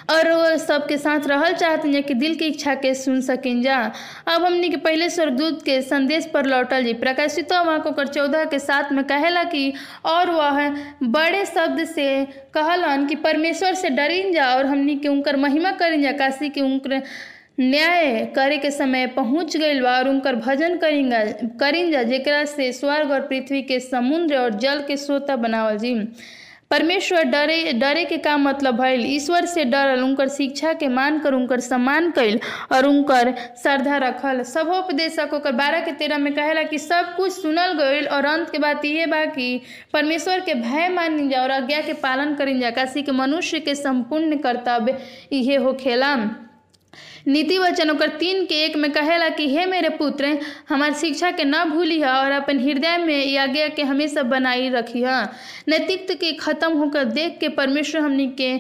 और 0.10 0.32
वो 0.32 0.58
सबके 0.58 0.98
साथ 0.98 1.28
रहल 1.28 1.54
चाहते 1.54 1.88
हैं 1.88 2.04
कि 2.04 2.14
दिल 2.14 2.36
की 2.36 2.46
इच्छा 2.46 2.74
के 2.76 2.94
सुन 2.96 3.22
सकिन 3.22 3.62
जा। 3.62 3.78
अब 4.28 4.46
हमनी 4.46 4.70
के 4.70 4.78
पहले 4.78 5.10
स्वर्गदूत 5.10 5.62
के 5.62 5.82
संदेश 5.82 6.26
पर 6.26 6.46
लौटल 6.46 6.84
जी। 6.84 6.94
प्रकाशित 6.94 7.52
वहाँ 7.54 7.80
को 7.82 7.92
कर 7.92 8.08
चौदह 8.08 8.46
के 8.46 8.60
साथ 8.60 8.92
में 8.92 9.04
कहेला 9.04 9.44
कि, 9.44 9.74
और 10.06 10.30
वह 10.30 10.70
बड़े 11.04 11.46
शब्द 11.46 11.84
से 11.86 12.26
कहलन 12.54 13.06
कि 13.08 13.16
परमेश्वर 13.16 13.74
से 13.74 13.90
डरिन 13.90 14.32
जा 14.34 14.48
और 14.56 14.66
हमनी 14.66 14.96
के 14.96 15.08
उनकर 15.08 15.38
महिमा 15.38 15.72
करिन 15.72 16.04
जा। 16.04 16.12
काशी 16.12 16.50
के 16.50 16.62
उनकर 16.62 17.02
न्याय 17.60 18.26
करे 18.36 18.58
के 18.58 18.72
समय 18.72 19.08
पहुँच 19.08 19.56
गईल 19.58 19.82
बा 19.82 19.98
और 19.98 20.10
उनकर 20.10 20.36
भजन 20.36 20.78
करिंगा 20.78 21.24
करिन 21.60 21.92
जा, 21.92 22.04
जेकरा 22.04 22.44
से 22.46 22.72
स्वर्ग 22.72 23.12
और 23.12 23.22
पृथ्वी 23.22 23.62
के 23.62 23.80
समुद्र 23.80 24.38
और 24.38 24.54
जल 24.56 24.84
के 24.88 24.98
श्रोता 24.98 25.36
बनावल 25.36 25.78
जी। 25.78 25.94
परमेश्वर 26.72 27.24
डरे 27.24 27.74
डरे 27.74 28.04
के 28.06 28.18
का 28.18 28.38
मतलब 28.38 28.78
भइल? 28.78 29.06
ईश्वर 29.06 29.46
से 29.46 29.64
डरल, 29.66 30.02
उनकर 30.04 30.28
शिक्षा 30.28 30.74
के 30.74 30.88
मान 30.88 31.20
कर 31.20 31.34
उनकर 31.34 31.60
सम्मान 31.60 32.10
कल 32.12 32.40
और 32.72 32.86
उनकर 32.86 33.34
श्रद्धा 33.64 33.98
रखल। 33.98 34.42
सभोपदेशक 34.44 35.34
ओकर 35.34 35.52
बारह 35.52 35.80
के 35.80 35.92
तेरह 35.92 36.18
में 36.18 36.34
कहला 36.34 36.64
कि 36.64 36.80
सब 36.80 37.16
कुछ 37.16 37.32
सुनल 37.32 37.74
गईल 37.74 38.08
और 38.08 38.26
अंत 38.26 38.50
के 38.50 38.58
बात 38.58 38.86
ये 38.86 39.06
बा 39.06 39.24
कि 39.26 39.62
परमेश्वर 39.94 40.40
के 40.40 40.54
भय 40.54 40.90
मानी 40.90 41.28
जा 41.30 41.42
और 41.42 41.52
आज्ञा 41.52 41.82
के 41.82 41.94
पालन 41.94 42.36
करी 42.36 42.60
जा। 42.60 42.72
काशी 42.72 43.04
के 43.04 43.12
मनुष्य 43.12 43.60
के 43.60 43.76
संपूर्ण 43.76 44.38
कर्तव्य 44.38 44.98
इहे 45.32 45.56
होखेला। 45.56 46.16
नीति 47.28 47.58
वचन 47.58 47.90
ओकर 47.90 48.08
तीन 48.08 48.46
के 48.46 48.56
एक 48.56 48.76
में 48.76 48.92
कहेला 48.92 49.30
कि, 49.30 49.58
हे 49.58 49.66
मेरे 49.66 49.90
पुत्र, 49.90 50.38
हमार 50.70 50.94
शिक्षा 50.94 51.32
के 51.32 51.44
न 51.44 51.64
भूली 51.64 52.00
है 52.00 52.10
और 52.10 52.32
अपन 52.32 52.60
हृदय 52.60 52.98
में 52.98 53.38
आज्ञा 53.38 53.68
के 53.68 53.84
हमेशा 53.84 54.24
बनाई 54.24 54.70
रखी 54.70 55.02
है 55.02 55.24
नैतिकता 55.68 56.14
के 56.14 56.34
खत्म 56.34 56.72
होकर 56.74 57.04
देख 57.04 57.38
के 57.40 57.50
परमेश्वर 57.50 58.02
हमनी 58.02 58.28
के 58.28 58.56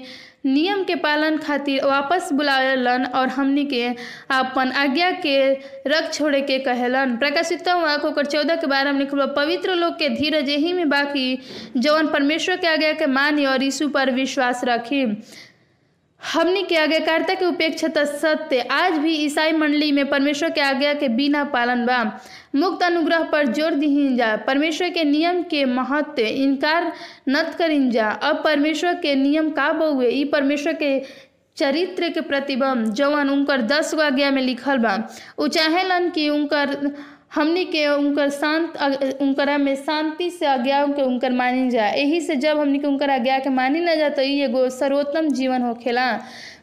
नियम 0.45 0.83
के 0.83 0.95
पालन 0.95 1.37
खातिर 1.37 1.85
वापस 1.85 2.29
बुलालन 2.33 3.05
और 3.05 3.27
हमनी 3.27 3.65
के 3.65 3.87
अपन 4.31 4.71
आज्ञा 4.71 5.11
के 5.11 5.53
रख 5.87 6.13
छोड़े 6.13 6.41
के 6.41 6.59
कहलन। 6.59 7.17
प्रकाशित 7.17 7.67
होकर 7.69 8.25
चौदह 8.25 8.55
के 8.55 8.67
बारे 8.67 8.91
में 8.91 8.99
लिखल 8.99 9.25
पवित्र 9.25 9.75
लोग 9.75 9.93
के 9.93 10.09
धीरज 10.09 10.49
यही 10.49 10.73
में 10.73 10.89
बाकी 10.89 11.39
जवन 11.77 12.07
परमेश्वर 12.07 12.57
के 12.57 12.67
आज्ञा 12.67 12.93
के 12.93 13.05
मानी 13.05 13.45
और 13.45 13.63
यीशु 13.63 13.87
पर 13.89 14.11
विश्वास 14.11 14.61
रखी। 14.63 15.05
हमनी 16.21 16.61
के 16.63 16.75
आज्ञाकारिता 16.75 17.33
के 17.33 17.45
उपेक्षा 17.45 18.03
सत्य, 18.05 18.59
आज 18.61 18.97
भी 18.99 19.13
ईसाई 19.15 19.51
मंडली 19.51 19.91
में 19.91 20.09
परमेश्वर 20.09 20.49
के 20.49 20.61
आज्ञा 20.61 20.93
के 20.93 21.07
बिना 21.09 21.43
पालन 21.53 21.85
बा। 21.85 22.03
मुक्त 22.55 22.83
अनुग्रह 22.83 23.23
पर 23.31 23.47
ज़ोर 23.53 23.73
दीन 23.73 24.15
जा। 24.17 24.35
परमेश्वर 24.47 24.89
के 24.89 25.03
नियम 25.03 25.41
के 25.43 25.63
महत्व 25.65 26.21
इनकार 26.21 26.91
नत 27.29 27.55
करिन 27.59 27.89
जा। 27.91 28.09
अब 28.09 28.41
परमेश्वर 28.43 28.95
के 29.01 29.15
नियम 29.15 29.49
का 29.51 29.71
बउए 29.73 30.09
ई 30.11 30.23
परमेश्वर 30.25 30.73
के 30.73 30.99
चरित्र 31.57 32.09
के 32.09 32.21
प्रतिबंध 32.21 32.93
जवन 32.93 33.29
उनकर 33.29 33.61
दस 33.67 33.93
गो 33.95 34.01
आज्ञा 34.01 34.31
में 34.31 34.41
लिखल 34.41 34.77
बा। 34.77 34.97
उ 35.37 35.47
चाहेलन 35.47 36.09
कि 36.09 36.29
उनकर 36.29 36.75
हमनी 37.37 37.63
के 37.65 37.85
उनकर 37.87 38.29
शांत, 38.29 38.77
उनकरा 39.21 39.57
में 39.57 39.75
शांति 39.75 40.29
से 40.29 40.45
आज्ञा 40.45 40.85
के 40.87 41.01
उनकर 41.01 41.31
मानी 41.31 41.69
जा। 41.69 41.87
यही 41.87 42.21
से 42.21 42.35
जब 42.35 42.59
हमनी 42.59 42.79
के 42.79 42.87
उनकर 42.87 43.09
आज्ञा 43.09 43.37
के 43.39 43.49
मानी 43.49 43.79
ना 43.79 43.95
जा 43.95 44.09
तो 44.09 44.21
ई 44.21 44.39
एगो 44.43 44.67
सर्वोत्तम 44.77 45.27
जीवन 45.39 45.61
होखेला 45.61 46.11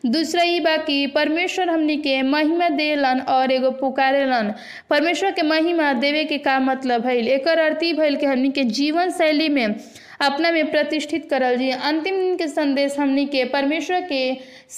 दूसरा 0.07 0.43
ई 0.45 0.59
बा 0.61 0.77
कि 0.87 1.07
परमेश्वर 1.15 1.69
हमनी 1.71 1.97
के 1.97 2.21
महिमा 2.23 2.69
देलन 2.81 3.21
और 3.37 3.53
एगो 3.53 3.71
पुकारेलन। 3.81 4.53
परमेश्वर 4.91 5.31
के 5.39 5.43
महिमा 5.49 5.93
देवे 6.03 6.25
के 6.33 6.39
का 6.49 6.59
मतलब 6.61 7.07
है 7.07 7.17
एक 7.37 7.49
अर्थ 7.49 7.85
ई 7.85 7.93
भइल 8.01 8.17
कि 8.17 8.27
हमनी 8.27 8.51
के 8.59 8.65
जीवन 8.81 9.11
शैली 9.19 9.49
में 9.49 9.67
अपना 9.67 10.51
में 10.51 10.71
प्रतिष्ठित 10.71 11.29
करल 11.31 11.57
जी। 11.59 11.71
अंतिम 11.71 12.15
दिन 12.19 12.37
के 12.37 12.49
संदेश 12.49 12.99
हमनी 12.99 13.25
के 13.27 13.45
परमेश्वर 13.55 14.01
के 14.13 14.23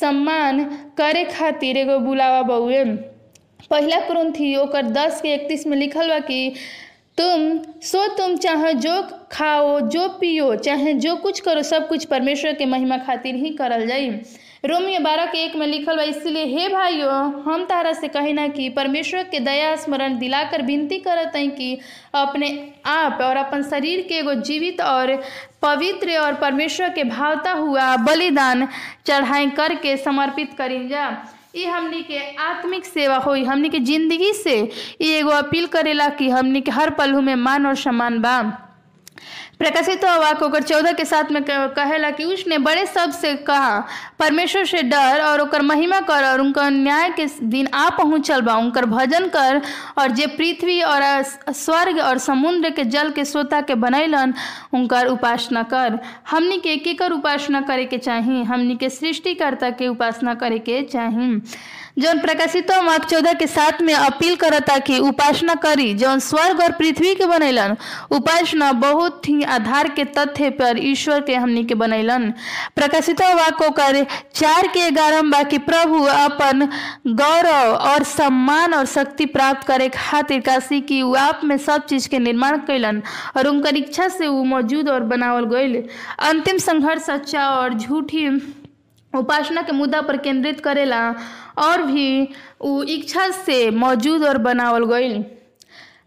सम्मान 0.00 0.64
करे 0.98 1.24
खातिर 1.38 1.76
एगो 1.78 1.98
बुलावा 2.06 2.42
बउए। 2.52 2.84
पहला 3.70 4.00
कुरुंथी 4.00 4.56
ओकर 4.56 4.82
दस 4.82 5.20
के 5.20 5.34
इकतीस 5.34 5.66
में 5.66 5.76
लिखल 5.76 6.08
बा 6.08 6.18
कि 6.18 6.54
तुम, 7.18 7.58
सो 7.82 8.06
तुम 8.16 8.36
चाहे 8.36 8.72
जो 8.74 9.02
खाओ, 9.32 9.80
जो 9.80 10.08
पियो, 10.08 10.54
चाहे 10.54 10.92
जो 10.94 11.16
कुछ 11.16 11.40
करो, 11.40 11.62
सब 11.62 11.88
कुछ 11.88 12.04
परमेश्वर 12.04 12.52
के 12.52 12.66
महिमा 12.66 12.98
खातिर 12.98 13.34
ही 13.34 13.50
करल 13.50 13.86
जाई। 13.86 14.10
रोमियो 14.64 15.00
बारह 15.00 15.26
के 15.26 15.38
एक 15.44 15.56
में 15.56 15.66
लिखल 15.66 15.96
बा, 15.96 16.02
इसलिए, 16.02 16.44
हे 16.44 16.68
भाइयों, 16.68 17.42
हम 17.42 17.64
तारा 17.64 17.92
से 17.92 18.08
कहिना 18.08 18.46
कि 18.48 18.68
परमेश्वर 18.68 19.22
के 19.22 19.40
दया 19.40 19.74
स्मरण 19.76 20.18
दिलाकर 20.18 20.62
विनती 20.62 20.98
करत 20.98 21.36
हैं 21.36 21.50
कि 21.50 21.78
अपने 22.14 22.72
आप 22.86 23.18
और 23.22 23.36
अपन 23.36 23.62
शरीर 23.62 24.02
के 24.08 24.14
एगो 24.14 24.34
जीवित 24.34 24.80
और 24.80 25.14
पवित्र 25.62 26.18
और 26.18 26.34
परमेश्वर 26.34 26.88
के 26.88 27.04
भावता 27.04 27.52
हुआ 27.52 27.96
बलिदान 27.96 28.68
चढ़ाई 29.06 29.50
करके 29.50 29.96
समर्पित 29.96 30.54
करी 30.58 30.86
जा। 30.88 31.08
ये 31.56 31.66
हमने 31.66 32.00
के 32.02 32.18
आत्मिक 32.42 32.84
सेवा 32.84 33.16
हो 33.26 33.34
हमने 33.44 33.68
के 33.68 33.78
ज़िंदगी 33.80 34.32
से 34.32 34.56
ये 35.00 35.18
एगो 35.18 35.30
अपील 35.30 35.66
करेला 35.76 36.08
कि 36.18 36.28
हमने 36.30 36.60
के 36.60 36.70
हर 36.70 36.90
पलू 36.98 37.20
में 37.20 37.34
मान 37.34 37.66
और 37.66 37.74
सम्मान 37.76 38.18
बा। 38.22 38.36
प्रकाशित 39.60 40.00
तो 40.00 40.08
वाक 40.20 40.42
ओकर 40.42 40.62
चौदह 40.62 40.92
के 40.92 41.04
साथ 41.04 41.30
में 41.32 41.42
कहेला 41.44 42.10
कि 42.10 42.24
उसने 42.24 42.56
बड़े 42.58 42.84
शब्द 42.86 43.12
से 43.14 43.34
कहा, 43.36 43.78
परमेश्वर 44.18 44.64
से 44.66 44.82
डर 44.82 45.20
और 45.20 45.40
ओकर 45.40 45.62
महिमा 45.62 46.00
कर 46.00 46.24
और 46.24 46.40
उनका 46.40 46.68
न्याय 46.70 47.08
के 47.10 47.26
दिन 47.42 47.68
आ 47.74 47.88
पहुँचल 47.90 48.40
बा। 48.40 48.54
उनकर 48.56 48.86
भजन 48.86 49.28
कर 49.28 49.60
और 49.98 50.10
जे 50.10 50.26
पृथ्वी 50.28 50.80
और 50.82 51.22
स्वर्ग 51.22 52.00
और 52.00 52.18
समुद्र 52.18 52.70
के 52.70 52.84
जल 52.86 53.10
के 53.10 53.24
श्रोता 53.24 53.60
के 53.60 53.74
बनैलन, 53.76 54.34
उनकर 54.74 55.06
उपासना 55.06 55.62
कर। 55.64 55.98
हमनी 56.30 56.58
के 56.58 56.76
केकर 56.76 57.12
उपासना 57.12 57.60
करे 57.62 57.84
के 57.86 57.98
चाही, 57.98 58.42
हमनी 58.44 58.76
के 58.76 58.90
सृष्टिकर्ता 58.90 59.70
के 59.70 59.88
उपासना 59.88 60.34
करे 60.34 60.58
के 60.58 60.82
चाही। 60.84 61.40
जौन 61.96 62.18
प्रकाशित 62.20 62.70
मार्ग 62.84 63.04
चौदह 63.04 63.32
के 63.32 63.46
साथ 63.46 63.80
में 63.82 63.92
अपील 63.94 64.34
करता 64.36 64.76
कि 64.78 64.98
उपासना 64.98 65.54
करी, 65.54 65.94
जौन 65.94 66.18
स्वर्ग 66.20 66.60
और 66.62 66.72
पृथ्वी 66.72 67.14
के 67.14 67.26
बनैलन। 67.26 67.76
उपासना 68.10 68.70
बहुत 68.72 69.28
ही 69.28 69.42
आधार 69.42 69.88
के 69.88 70.04
तथ्य 70.16 70.50
पर 70.50 70.78
ईश्वर 70.78 71.20
के 71.20 71.34
हमनी 71.34 71.64
के 71.64 71.74
बनैलन। 71.74 72.30
प्रकाशित 72.76 73.20
वाक्यों 73.20 73.70
कर 73.70 74.02
चार 74.34 74.66
के 74.66 74.90
ग्यारह 74.90 75.22
बाकी 75.30 75.58
प्रभु 75.60 76.02
अपन 76.06 76.68
गौरव 77.06 77.72
और 77.72 78.02
सम्मान 78.02 78.74
और 78.74 78.86
शक्ति 78.86 79.26
प्राप्त 79.26 79.66
करे 79.66 79.88
खातिर 79.88 80.40
काशी 80.40 80.80
की 80.80 81.00
आप 81.18 81.40
में 81.44 81.56
सब 81.58 81.86
चीज़ 81.86 82.08
के 82.08 82.18
निर्माण 82.18 82.58
कैलन 82.66 83.02
और 83.36 83.46
उनकर 83.46 83.76
इच्छा 83.76 84.08
से 84.08 84.26
वो 84.26 84.44
मौजूद 84.44 84.88
और 84.88 85.04
बनावल 85.06 85.44
गईल 85.46 85.82
अंतिम 86.28 86.58
संघर्ष 86.58 87.02
सच्चा 87.02 87.48
और 87.50 87.74
झूठी 87.74 88.28
उपासना 89.12 89.62
के 89.62 89.72
मुद्दा 89.72 90.00
पर 90.02 90.16
केंद्रित 90.16 90.60
करेला। 90.60 91.00
और 91.58 91.82
भी 91.82 92.28
उ 92.60 92.82
इच्छा 92.82 93.28
से 93.44 93.58
मौजूद 93.70 94.24
और 94.24 94.38
बनावल 94.38 94.84
गई 94.92 95.18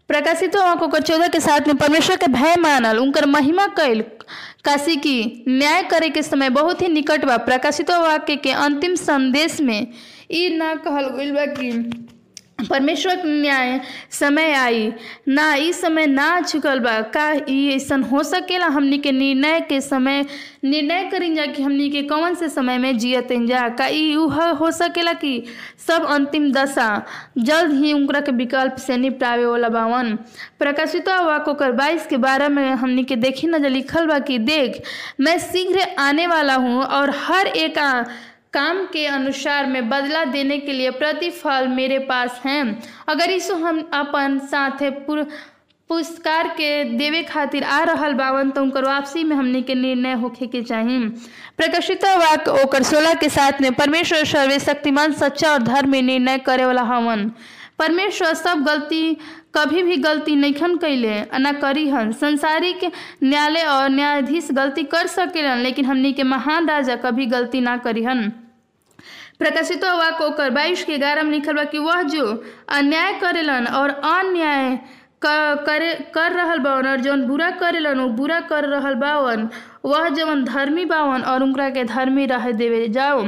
प्रकाशित 0.08 0.56
को 0.56 0.98
चौदह 0.98 1.28
के 1.28 1.40
साथ 1.40 1.66
में 1.66 1.76
परमेश्वर 1.76 2.16
के 2.16 2.26
भय 2.26 2.54
मानल, 2.60 2.98
उनकर 2.98 3.26
महिमा 3.26 3.66
कैल 3.78 4.00
काशी 4.64 4.96
की 4.96 5.44
न्याय 5.48 5.82
करे 5.90 6.08
के 6.10 6.22
समय 6.22 6.50
बहुत 6.50 6.82
ही 6.82 6.88
निकट 6.88 7.24
बा। 7.24 7.36
प्रकाशित 7.36 7.90
वाक्य 7.90 8.36
के 8.36 8.50
अंतिम 8.52 8.94
संदेश 8.94 9.60
में 9.60 9.86
ई 10.30 10.48
ना 10.56 10.74
कहल 10.86 11.08
गई 11.16 11.30
बा 11.32 11.46
कि 11.46 11.70
परमेश्वर 12.68 13.22
न्याय 13.24 13.80
समय 14.10 14.52
आई। 14.52 14.92
ना 15.28 15.54
ई 15.54 15.72
समय 15.72 16.06
ना 16.06 16.40
चुकल 16.40 16.78
बा। 16.80 17.00
का 17.00 17.32
ई 17.48 17.68
ऐसन 17.76 18.02
हो 18.02 18.22
सकेला 18.22 18.66
हमनी 18.66 18.98
के 18.98 19.12
निर्णय 19.12 19.60
के 19.60 19.80
समय? 19.80 20.24
निर्णय 20.64 21.04
करी 21.12 21.34
जा 21.34 21.46
कि 21.46 21.62
हमनी 21.62 21.88
के 21.90 22.02
कौन 22.02 22.34
से 22.34 22.48
समय 22.48 22.78
में 22.78 22.98
जियत 22.98 23.28
जा? 23.32 23.68
का 23.80 23.86
हो 24.58 24.70
सकेला 24.70 25.12
कि 25.12 25.44
सब 25.86 26.04
अंतिम 26.04 26.52
दशा? 26.52 27.06
जल्द 27.38 27.72
ही 27.72 27.92
उनकरा 27.92 28.20
के 28.20 28.32
विकल्प 28.32 28.76
से 28.76 28.96
निपटावे 28.96 29.44
वाला 29.46 29.68
बावन। 29.68 30.14
प्रकाशित 30.58 31.08
वाक 31.08 31.48
ओकर 31.48 31.72
बाईस 31.72 32.06
के 32.06 32.16
बारह 32.16 32.48
में 32.48 32.70
हमनी 32.70 33.04
के 33.04 33.16
देखी 33.16 33.46
नज़र 33.46 33.70
लिखल 33.70 34.06
बा 34.06 34.18
कि 34.18 34.38
देख 34.38 34.82
मैं 35.20 35.38
शीघ्र 35.38 35.86
आने 35.98 36.26
वाला 36.26 36.54
हूँ 36.54 36.82
और 36.82 37.10
हर 37.24 37.46
एक 37.46 37.78
आ, 37.78 38.04
काम 38.52 38.84
के 38.86 39.06
अनुसार 39.06 39.66
में 39.66 39.88
बदला 39.88 40.24
देने 40.24 40.58
के 40.58 40.72
लिए 40.72 40.90
प्रतिफल 40.90 41.68
मेरे 41.68 41.98
पास 41.98 42.40
है। 42.46 42.62
अगर 43.08 43.30
इसो 43.30 43.54
हम 43.54 43.80
अपन 43.92 44.38
साथे 44.38 44.90
पुर, 44.90 45.22
पुरस्कार 45.90 46.48
के 46.48 46.84
देवे 46.96 47.22
खातिर 47.22 47.64
आ 47.64 47.82
रहल 47.82 48.12
बावन 48.14 48.50
तो 48.50 48.62
उनकर 48.62 48.84
वापसी 48.84 49.24
में 49.24 49.36
हमने 49.36 49.62
के 49.62 49.74
निर्णय 49.74 50.12
होखे 50.12 50.46
के 50.46 50.62
चाही। 50.62 50.98
प्रकाशित 51.56 52.04
वाक 52.04 52.48
ओकर 52.48 52.82
सोलह 52.82 53.14
के 53.14 53.28
साथ 53.28 53.60
में, 53.60 53.72
परमेश्वर 53.74 54.24
सर्वे 54.24 54.58
शक्तिमान 54.58 55.12
सच्चा 55.12 55.52
और 55.52 55.62
धर्म 55.62 55.96
निर्णय 55.96 56.38
करे 56.38 56.64
वाला 56.64 56.82
हवन। 56.82 57.30
परमेश्वर 57.78 58.34
सब 58.34 58.64
गलती 58.64 59.16
कभी 59.54 59.82
भी 59.82 59.96
गलती 59.96 60.34
नैखन 60.36 60.76
कैले 60.76 61.14
न 61.34 61.52
करी 61.62 61.88
हन। 61.88 62.12
संसारिक 62.12 62.84
न्यायालय 63.22 63.64
और 63.64 63.88
न्यायाधीश 63.88 64.48
गलती 64.52 64.84
कर 64.84 65.06
सकेलन, 65.06 65.58
लेकिन 65.58 65.84
हमनी 65.84 66.12
के 66.12 66.22
महान 66.22 66.68
राजा 66.68 66.96
कभी 66.96 67.26
गलती 67.26 67.60
ना 67.60 67.76
करी 67.76 68.04
हन। 68.04 68.28
प्रकाशित 69.38 69.84
वाक 69.84 70.20
ओकर 70.22 70.50
बाईस 70.50 70.84
के 70.84 70.98
ग्यारह 70.98 71.22
में 71.22 71.30
लिखल 71.30 71.52
बा 71.52 71.64
कि 71.64 71.78
वह 71.78 72.02
जो 72.02 72.24
अन्याय 72.68 73.12
करेलन 73.20 73.66
और 73.66 73.90
अन्याय 73.90 74.78
करे 75.24 75.94
कर 76.14 76.32
रहल 76.32 76.58
बावन 76.58 76.86
और 76.86 77.00
जौन 77.00 77.26
बुरा 77.26 77.50
करेलन 77.50 78.00
वो 78.00 78.08
बुरा 78.08 78.40
कर 78.50 78.64
रहल 78.64 78.94
बावन 78.94 79.48
वह 79.84 80.08
जवन 80.08 80.44
धर्मी 80.44 80.84
बावन 80.84 81.22
और 81.22 81.42
उनकरा 81.42 81.68
के 81.70 81.84
धर्मी 81.84 82.24
रह 82.26 82.50
देवे 82.52 82.86
जाओ 82.88 83.24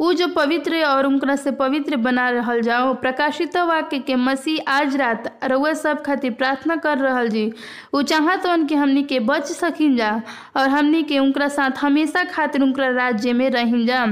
उ 0.00 0.12
जो 0.18 0.26
पवित्र 0.36 0.82
और 0.84 1.06
उनकरा 1.06 1.34
से 1.36 1.50
पवित्र 1.50 1.96
बना 1.96 2.28
रहल 2.30 2.60
जाओ, 2.62 2.94
प्रकाशित 3.00 3.56
वाक्य 3.56 3.98
के 3.98 4.14
मसीह 4.16 4.70
आज 4.72 4.96
रात 4.96 5.38
रउआ 5.50 5.72
सब 5.72 6.02
खातिर 6.04 6.32
प्रार्थना 6.34 6.76
कर 6.76 6.98
रहल 6.98 7.28
जी। 7.28 7.52
उ 7.94 8.02
चाहत 8.02 8.46
हन 8.46 8.64
कि 8.66 8.74
हमनी 8.74 9.02
के 9.02 9.20
बच 9.20 9.44
सकिन 9.46 9.96
जा 9.96 10.10
और 10.56 10.68
हमनी 10.68 11.02
के 11.02 11.18
उनकरा 11.18 11.48
साथ 11.48 11.78
हमेशा 11.80 12.24
खातिर 12.32 12.62
उनकरा 12.62 12.88
राज्य 12.96 13.32
में 13.32 13.48
रहिन 13.50 13.86
जा। 13.86 14.04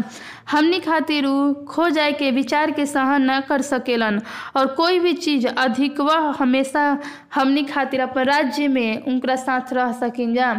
हमनी 0.50 0.79
खातिर 0.81 1.26
उ 1.26 1.53
खो 1.68 1.88
जाए 1.88 2.12
के 2.12 2.31
विचार 2.31 2.70
के 2.70 2.87
सहन 2.87 3.31
न 3.31 3.40
कर 3.48 3.62
सकेलन 3.62 4.20
और 4.57 4.66
कोई 4.79 4.98
भी 5.00 5.12
चीज़ 5.12 5.46
अधिक 5.46 6.00
वह 6.00 6.31
हमेशा 6.38 6.87
हमनी 7.35 7.62
खातिर 7.64 8.00
अपन 8.00 8.24
राज्य 8.24 8.68
में 8.68 9.05
उनकरा 9.07 9.37
साथ 9.37 9.72
रह 9.72 9.92
सकिन 10.00 10.35
जा। 10.35 10.55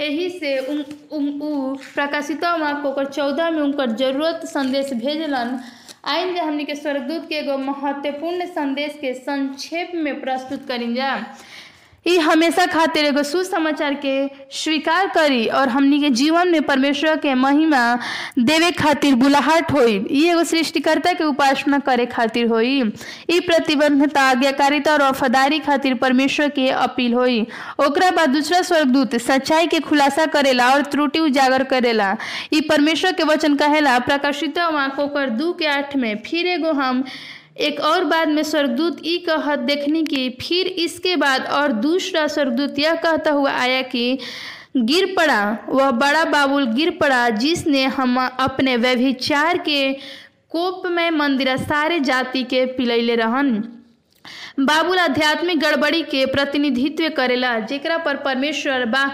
एही 0.00 0.28
से 0.30 0.58
उन, 0.58 0.80
उ 1.12 1.76
प्रकाशित 1.94 2.44
माँ 2.44 3.04
चौदह 3.04 3.50
में 3.50 3.60
उनकर 3.62 3.90
ज़रूरत 3.96 4.40
संदेश 4.44 4.92
भेजलन। 4.92 5.58
आइन 6.04 6.34
जा 6.34 6.42
हमने 6.42 6.64
के 6.64 6.74
स्वर्गदूत 6.74 7.28
के 7.28 7.34
एगो 7.34 7.56
महत्वपूर्ण 7.58 8.46
संदेश 8.46 8.98
के 9.00 9.12
संक्षेप 9.14 9.92
में 9.94 10.20
प्रस्तुत 10.20 10.66
करी 10.68 10.94
जा 10.94 11.14
ई 12.06 12.16
हमेशा 12.18 12.64
खातिर 12.66 13.04
एगो 13.04 13.22
सुसमाचार 13.22 13.94
के 13.94 14.14
स्वीकार 14.52 15.06
करी 15.14 15.46
और 15.46 15.68
हमनी 15.68 16.00
के 16.00 16.10
जीवन 16.10 16.48
में 16.48 16.62
परमेश्वर 16.62 17.16
के 17.16 17.34
महिमा 17.34 17.80
देवे 18.38 18.70
खातिर 18.70 19.14
बुलाहट 19.14 19.72
होई। 19.72 19.94
ई 20.10 20.24
एगो 20.30 20.42
सृष्टिकर्ता 20.44 21.12
के 21.12 21.24
उपासना 21.24 21.78
करे 21.78 22.06
खातिर 22.06 22.46
होई। 22.46 22.82
ई 23.30 23.40
प्रतिबद्धता 23.40 24.22
आज्ञाकारिता 24.22 24.92
और 24.92 25.02
वफादारी 25.02 25.58
खातिर 25.58 25.94
परमेश्वर 25.94 26.48
के 26.48 26.68
अपील 26.68 27.14
होई। 27.14 27.40
ओकरा 27.86 28.10
बाद 28.10 28.30
दूसरा 28.30 28.60
स्वर्गदूत 28.62 29.16
सच्चाई 29.16 29.66
के 29.66 29.80
खुलासा 29.80 30.26
करेला 30.26 30.68
और 30.74 30.82
त्रुटि 30.82 31.18
उजागर 31.18 31.64
करेला। 31.64 32.16
ई 32.52 32.60
परमेश्वर 32.60 33.12
के 33.12 33.22
वचन 33.22 33.56
कहेला, 33.56 33.98
प्रकाशित 33.98 34.58
वाक 34.58 35.00
दू 35.38 35.52
के 35.52 35.66
आठ 35.66 35.96
में, 35.96 36.16
फिर 36.26 36.46
एगो 36.46 36.72
हम 36.72 37.04
एक 37.56 37.80
और 37.80 38.04
बाद 38.04 38.28
में 38.28 38.42
स्वर्गदूत 38.42 38.96
ई 39.04 39.16
कहत 39.18 39.58
देखनी 39.58 40.02
कि 40.04 40.28
फिर 40.40 40.66
इसके 40.66 41.16
बाद 41.16 41.46
और 41.46 41.72
दूसरा 41.72 42.26
स्वर्गदूत 42.26 42.78
यह 42.78 42.94
कहता 42.94 43.30
हुआ 43.30 43.52
आया 43.52 43.82
कि 43.82 44.18
गिर 44.76 45.14
पड़ा, 45.16 45.58
वह 45.68 45.90
बड़ा 45.90 46.24
बाबुल 46.24 46.66
गिर 46.66 46.90
पड़ा, 46.90 47.28
जिसने 47.28 47.84
हम 47.86 48.18
अपने 48.18 48.76
व्यभिचार 48.76 49.58
के 49.58 49.92
कोप 50.50 50.86
में 50.86 51.10
मंदिरा 51.10 51.56
सारे 51.56 52.00
जाति 52.00 52.42
के 52.42 52.64
पिलैले 52.66 53.14
रहन। 53.14 53.52
बाबुल 54.60 54.98
आध्यात्मिक 54.98 55.58
गड़बड़ी 55.60 56.02
के 56.02 56.24
प्रतिनिधित्व 56.26 57.08
करेला, 57.08 57.58
जेकरा 57.60 57.98
पर 57.98 58.16
परमेश्वर 58.16 58.84
बा 58.84 59.04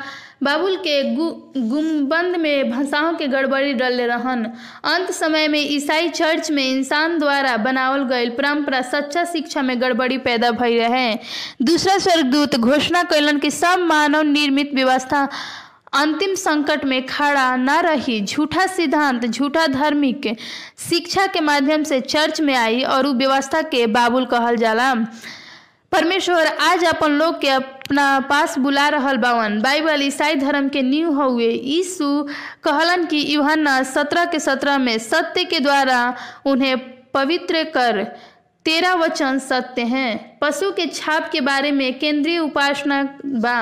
बाबुल 0.43 0.77
के 0.77 1.03
गु, 1.15 1.25
गुम्बंद 1.57 2.37
में 2.37 2.71
भाषाओं 2.71 3.13
के 3.15 3.27
गड़बड़ी 3.29 3.73
डलले 3.75 4.07
रहन। 4.07 4.45
अंत 4.85 5.11
समय 5.11 5.49
में 5.49 5.59
ईसाई 5.61 6.09
चर्च 6.09 6.51
में 6.51 6.63
इंसान 6.65 7.19
द्वारा 7.19 7.57
बनावल 7.57 8.05
गईल 8.05 8.31
परंपरा 8.31 8.81
सच्चा 8.83 9.25
शिक्षा 9.25 9.63
में 9.63 9.81
गड़बड़ी 9.81 10.19
पैदा 10.19 10.51
भई 10.51 10.79
रहे। 10.79 11.15
दूसरा 11.63 11.99
स्वर्गदूत 11.99 12.57
घोषणा 12.57 13.03
कैलन 13.03 13.39
कि 13.39 13.51
सब 13.51 13.79
मानव 13.79 14.23
निर्मित 14.23 14.71
व्यवस्था 14.75 15.29
अंतिम 15.93 16.35
संकट 16.35 16.85
में 16.85 17.05
खड़ा 17.07 17.57
न 17.57 17.71
रही। 17.81 18.21
झूठा 18.21 18.67
सिद्धांत 18.67 19.27
झूठा 19.27 19.67
धार्मिक 19.67 20.27
शिक्षा 20.91 21.27
के 21.27 21.41
माध्यम 21.41 21.83
से 21.83 22.01
चर्च 22.01 22.41
में 22.41 22.55
आई 22.55 22.83
और 22.83 23.07
व्यवस्था 23.09 23.63
के 23.63 23.87
बाबुल 23.89 24.25
कहल 24.25 24.57
जाला। 24.57 24.95
परमेश्वर 25.93 26.47
आज 26.47 26.85
अपन 26.85 27.13
लोग 27.13 27.41
के 27.45 27.59
अपना 27.91 28.21
पास 28.21 28.57
बुला 28.59 28.89
रहल 28.89 29.17
बावन। 29.17 29.59
बाइबल 29.61 30.03
ईसाई 30.03 30.35
धर्म 30.37 30.69
के 30.69 30.83
न्यू 30.83 31.11
हुए 31.13 31.47
यीशु 31.47 32.07
कहलन 32.65 33.05
कि 33.05 33.25
यूहन्ना 33.29 33.83
सत्रह 33.83 34.25
के 34.25 34.39
सत्रह 34.39 34.79
में 34.79 34.99
सत्य 34.99 35.45
के 35.45 35.61
द्वारा 35.61 35.99
उन्हें 36.47 36.77
पवित्र 37.13 37.63
कर, 37.75 38.03
तेरा 38.67 38.95
वचन 38.95 39.39
सत्य 39.39 39.83
हैं। 39.85 40.39
पशु 40.39 40.71
के 40.71 40.87
छाप 40.87 41.29
के 41.33 41.41
बारे 41.41 41.73
में 41.73 41.99
केंद्रीय 41.99 42.39
उपासना 42.39 43.03
बा। 43.27 43.59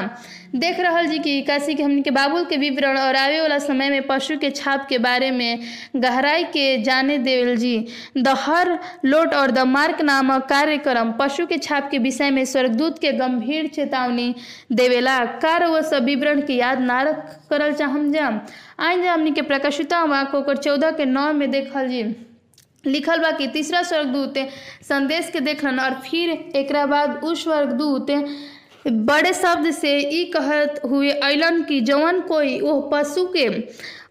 देख 0.57 0.79
रहल 0.81 1.07
जी 1.07 1.19
कि 1.19 1.41
काशी 1.47 1.75
के 1.75 1.83
हमने 1.83 2.03
के 2.03 2.11
बाबुल 2.11 2.45
के 2.51 2.57
विवरण 2.57 2.99
और 2.99 3.17
आवे 3.17 3.41
वाला 3.41 3.59
समय 3.59 3.89
में 3.91 4.07
पशु 4.07 4.37
के 4.41 4.51
छाप 4.51 4.87
के 4.89 4.99
बारे 4.99 5.31
में 5.31 5.59
गहराई 5.97 6.45
के 6.57 6.83
जाने 6.83 7.19
देवल 7.27 7.57
जी। 7.57 7.77
द 8.19 8.35
हर 8.45 8.71
लोट 9.05 9.35
और 9.35 9.51
द 9.51 9.67
मार्क 9.75 10.01
नामक 10.03 10.47
कार्यक्रम 10.51 11.13
पशु 11.19 11.47
के 11.47 11.59
छाप 11.59 11.91
के 11.91 11.99
विषय 12.07 12.31
में 12.31 12.45
स्वर्गदूत 12.45 12.99
के 12.99 13.13
गंभीर 13.19 13.67
चेतावनी 13.75 14.35
देवेला। 14.73 15.19
कार 15.45 15.67
वो 15.67 15.83
सब 15.91 16.05
विवरण 16.05 16.41
के 16.47 16.55
याद 16.55 16.81
ना 16.81 17.01
रख 17.09 17.37
करल 17.51 17.73
चाहम 17.83 18.11
जा 18.13 18.29
आइन 18.87 19.03
जा 19.03 19.13
हमने 19.13 19.31
के 19.33 19.43
प्रकाशिता 19.43 20.03
वाक 20.05 20.35
ओकर 20.35 20.57
चौदह 20.57 20.91
के 20.97 21.05
नौ 21.05 21.33
में 21.33 21.51
देखल 21.51 21.89
जी। 21.89 22.03
लिखल 22.87 23.21
बा 23.21 23.31
कि 23.39 23.47
तीसरा 23.53 23.83
स्वर्गदूत 23.83 24.35
संदेश 24.89 25.31
के 25.33 25.41
देखलन 25.41 25.79
और 25.81 25.95
फिर 26.11 26.31
एकरा 26.57 26.85
बाद 26.87 27.21
उ 27.25 27.35
स्वर्गदूत 27.35 28.11
बड़े 28.91 29.33
शब्द 29.35 29.71
से 29.75 29.97
ई 30.21 30.25
कहत 30.37 30.81
हुए 30.91 31.11
अलन 31.29 31.63
कि 31.69 31.81
जवन 31.91 32.21
कोई 32.29 32.61
वह 32.61 32.89
पशु 32.93 33.25
के 33.37 33.49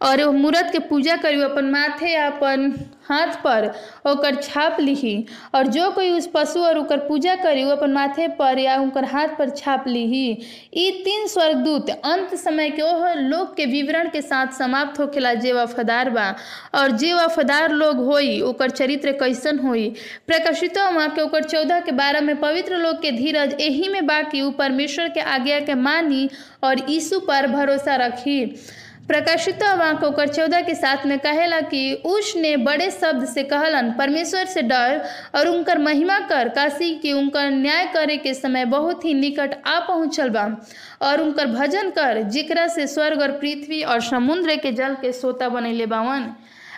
और 0.07 0.23
वो 0.23 0.31
मूर्त 0.31 0.69
के 0.71 0.79
पूजा 0.89 1.15
करी 1.23 1.41
अपन 1.43 1.69
माथे 1.71 2.13
अपन 2.25 2.71
हाथ 3.09 3.33
पर 3.43 3.67
ओकर 4.07 4.35
छाप 4.35 4.79
लिही, 4.79 5.25
और 5.55 5.67
जो 5.67 5.89
कोई 5.91 6.11
उस 6.11 6.29
पशु 6.33 6.59
और 6.59 6.77
ओकर 6.77 6.97
पूजा 6.99 7.35
करी 7.35 7.63
वो 7.63 7.71
अपन 7.71 7.91
माथे 7.91 8.27
पर 8.37 8.59
या 8.59 8.79
ओकर 8.81 9.05
हाथ 9.05 9.35
पर 9.37 9.49
छाप 9.49 9.87
लिही। 9.87 10.25
ई 10.73 10.91
तीन 11.05 11.27
स्वर्गदूत 11.27 11.89
अंत 11.89 12.35
समय 12.35 12.69
के 12.69 12.81
ओह 12.81 13.13
लोग 13.13 13.55
के 13.55 13.65
विवरण 13.65 14.09
के 14.09 14.21
साथ 14.21 14.57
समाप्त 14.57 14.99
होखेला 14.99 15.33
जे 15.35 15.53
वफादार 15.53 16.09
बा, 16.09 16.33
और 16.75 16.91
जे 16.91 17.13
वफादार 17.13 17.71
लोग 17.73 18.05
होई, 18.05 18.39
ओकर 18.41 18.69
चरित्र 18.71 19.11
कैसन 19.13 19.59
होई। 19.59 19.87
प्रकाशित 20.27 20.77
वहाँ 20.77 21.09
के 21.09 21.21
ओकर 21.21 21.43
चौदह 21.43 21.79
के 21.79 21.91
बारह 21.93 22.21
में 22.21 22.35
पवित्र 22.39 22.77
लोग 22.77 23.01
के 23.01 23.11
धीरज 23.11 23.55
यही 23.61 23.87
में 23.89 24.05
बा 24.07 24.21
कि 24.21 24.41
उ 24.41 24.51
परमेश्वर 24.57 25.09
के 25.09 25.19
आज्ञा 25.19 25.59
के 25.59 25.75
मानी 25.75 26.29
और 26.63 26.89
यीशु 26.89 27.19
पर 27.19 27.47
भरोसा 27.47 27.95
रखी। 27.95 28.43
प्रकाशित 29.07 29.63
वाक 29.79 30.03
ओकर 30.03 30.27
चौदह 30.27 30.61
के 30.61 30.73
साथ 30.75 31.05
में 31.05 31.17
कहेला 31.19 31.59
कि 31.61 31.81
उस 32.05 32.33
ने 32.37 32.55
बड़े 32.57 32.89
शब्द 32.91 33.25
से 33.25 33.43
कहलन, 33.43 33.91
परमेश्वर 33.91 34.45
से 34.45 34.61
डर 34.61 35.01
और 35.35 35.47
उनकर 35.47 35.77
महिमा 35.77 36.19
कर 36.29 36.49
काशी 36.49 36.93
कि 36.95 37.13
उनकर 37.13 37.49
न्याय 37.51 37.85
करे 37.93 38.17
के 38.17 38.33
समय 38.33 38.65
बहुत 38.65 39.05
ही 39.05 39.13
निकट 39.13 39.55
आ 39.67 39.79
पहुँचल 39.79 40.29
बा 40.29 40.45
और 41.01 41.21
उनकर 41.21 41.47
भजन 41.47 41.89
कर, 41.89 42.21
जिकरा 42.23 42.67
से 42.67 42.87
स्वर्ग 42.87 43.21
और 43.21 43.31
पृथ्वी 43.39 43.81
और 43.83 44.01
समुद्र 44.01 44.55
के 44.55 44.71
जल 44.71 44.95
के 45.01 45.11
सोता 45.13 45.49
बनैले 45.49 45.85
बावन। 45.85 46.23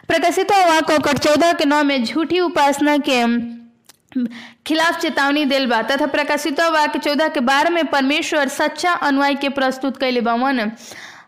प्रकाशित 0.08 0.52
वाक 0.52 0.92
ओकर 0.92 1.18
चौदह 1.18 1.54
के 1.54 1.66
नौ 1.66 1.84
में 1.84 2.04
झूठी 2.04 2.40
उपासना 2.40 2.98
के 3.10 3.24
खिलाफ 4.68 5.02
चेतावनी 5.02 5.44
दिल 5.46 5.66
बा 5.70 5.82
तथा 5.82 6.06
प्रकाशित 6.08 6.60
वाक्य 6.62 7.00
चौदह 7.00 7.28
के 7.30 7.40
बारह 7.42 7.70
में 7.70 7.86
परमेश्वर 7.88 8.48
सच्चा 8.48 8.92
अनुयायी 8.94 9.36
के 9.36 9.50
प्रस्तुत 9.50 10.00
कैले 10.00 10.22
बावन। 10.22 10.72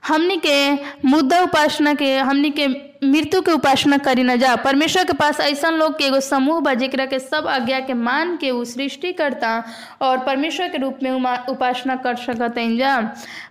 हमनी 0.08 0.38
के 0.46 0.56
मुद्दा 1.08 1.42
उपासना 1.44 1.94
के 2.02 2.16
हमनी 2.18 2.50
के 2.60 2.68
मृत्यु 3.04 3.42
के 3.42 3.52
उपासना 3.52 3.98
करी 3.98 4.24
न 4.24 4.36
जा। 4.40 4.56
परमेश्वर 4.56 5.04
के 5.04 5.14
पास 5.14 5.40
ऐसा 5.40 5.70
लोग 5.70 5.98
के 5.98 6.04
एगो 6.06 6.20
समूह 6.20 6.60
बा, 6.62 6.74
जेकरा 6.74 7.06
के 7.06 7.20
सब 7.20 7.48
आज्ञा 7.50 7.80
के 7.80 7.94
मान 7.94 8.36
के 8.38 8.50
उ 8.52 8.64
सृष्टि 8.64 9.12
करता 9.14 9.64
और 10.02 10.18
परमेश्वर 10.26 10.68
के 10.70 10.78
रूप 10.78 11.00
में 11.04 11.12
उपासना 11.50 11.96
कर 11.96 12.16
सकत 12.16 12.60
जा। 12.78 13.00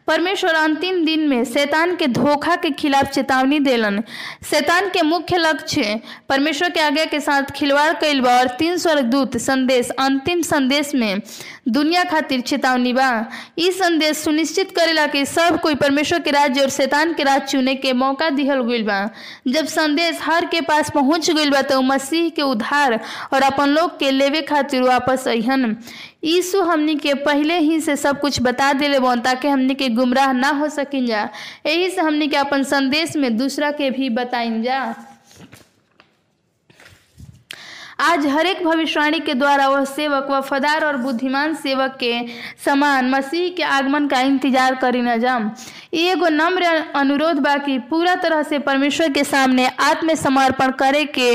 परमेश्वर 0.06 0.54
अंतिम 0.54 1.04
दिन 1.04 1.20
में 1.28 1.44
शैतान 1.44 1.94
के 1.96 2.06
धोखा 2.06 2.54
के 2.56 2.70
खिलाफ 2.70 3.10
चेतावनी 3.12 3.58
देलन। 3.60 4.02
शैतान 4.50 4.88
के 4.90 5.02
मुख्य 5.02 5.36
लक्ष्य 5.38 6.00
परमेश्वर 6.28 6.70
के 6.70 6.80
आज्ञा 6.80 7.04
के 7.04 7.20
साथ 7.20 7.50
खिलवाड़ 7.56 7.92
कैल 8.00 8.20
बा 8.20 8.38
और 8.38 8.48
तीन 8.58 8.76
स्वर्गदूत 8.76 9.36
संदेश, 9.36 9.90
अंतिम 9.90 10.42
संदेश 10.42 10.94
में 10.94 11.20
दुनिया 11.68 12.04
खातिर 12.04 12.40
चेतावनी 12.40 12.92
बा। 12.92 13.10
ई 13.58 13.70
संदेश 13.72 14.16
सुनिश्चित 14.16 14.70
करेला 14.76 15.06
कि 15.06 15.24
सब 15.26 15.60
कोई 15.60 15.74
परमेश्वर 15.74 16.20
के 16.20 16.30
राज्य 16.30 16.60
और 16.60 16.70
शैतान 16.70 17.14
के 17.14 17.22
राज 17.22 17.42
चुने 17.50 17.74
के 17.74 17.92
मौका 17.92 18.30
दिहल 18.30 18.62
गइल 18.62 18.82
बा। 18.86 19.08
जब 19.48 19.66
संदेश 19.66 20.18
हर 20.22 20.44
के 20.46 20.60
पास 20.60 20.90
पहुँच 20.94 21.30
गई 21.30 21.50
बा 21.50 21.62
तो 21.62 21.80
मसीह 21.82 22.28
के 22.36 22.42
उधार 22.42 22.98
और 23.34 23.42
अपन 23.42 23.68
लोग 23.68 23.98
के 23.98 24.10
लेवे 24.10 24.42
खातिर 24.42 24.82
वापस 24.82 25.26
अहन 25.28 25.76
यीशु 26.24 26.62
हमनी 26.62 26.94
के 26.96 27.14
पहले 27.26 27.58
ही 27.58 27.80
से 27.80 27.96
सब 27.96 28.20
कुछ 28.20 28.40
बता 28.42 28.72
दिले 28.72 28.98
बन 29.00 29.20
ताकि 29.20 29.48
हमनी 29.48 29.74
के 29.74 29.88
गुमराह 29.88 30.32
ना 30.32 30.48
हो 30.58 30.68
सकिन 30.68 31.06
जा। 31.06 31.28
यही 31.66 31.90
से 31.90 32.00
हमनी 32.00 32.28
के 32.28 32.36
अपन 32.36 32.62
संदेश 32.62 33.16
में 33.16 33.36
दूसरा 33.36 33.70
के 33.70 33.90
भी 33.90 34.10
बताइन 34.10 34.62
जा। 34.62 34.82
आज 38.00 38.26
हर 38.26 38.46
एक 38.46 38.62
भविष्यवाणी 38.64 39.18
के 39.20 39.32
द्वारा 39.34 39.66
वह 39.68 39.84
सेवक 39.84 40.26
वफादार 40.30 40.84
और 40.84 40.96
बुद्धिमान 40.96 41.54
सेवक 41.54 41.96
के 42.00 42.12
समान 42.64 43.10
मसीह 43.10 43.48
के 43.56 43.62
आगमन 43.62 44.06
का 44.08 44.20
इंतज़ार 44.20 44.74
करी 44.74 45.02
न 45.02 45.16
जाम। 45.20 45.50
ई 45.94 46.04
एगो 46.08 46.28
नम्र 46.28 46.66
अनुरोध 46.96 47.38
बाकी 47.44 47.78
पूरा 47.90 48.14
तरह 48.22 48.42
से 48.42 48.58
परमेश्वर 48.68 49.10
के 49.12 49.24
सामने 49.24 49.66
आत्मसमर्पण 49.80 50.70
करे 50.80 51.04
के 51.18 51.30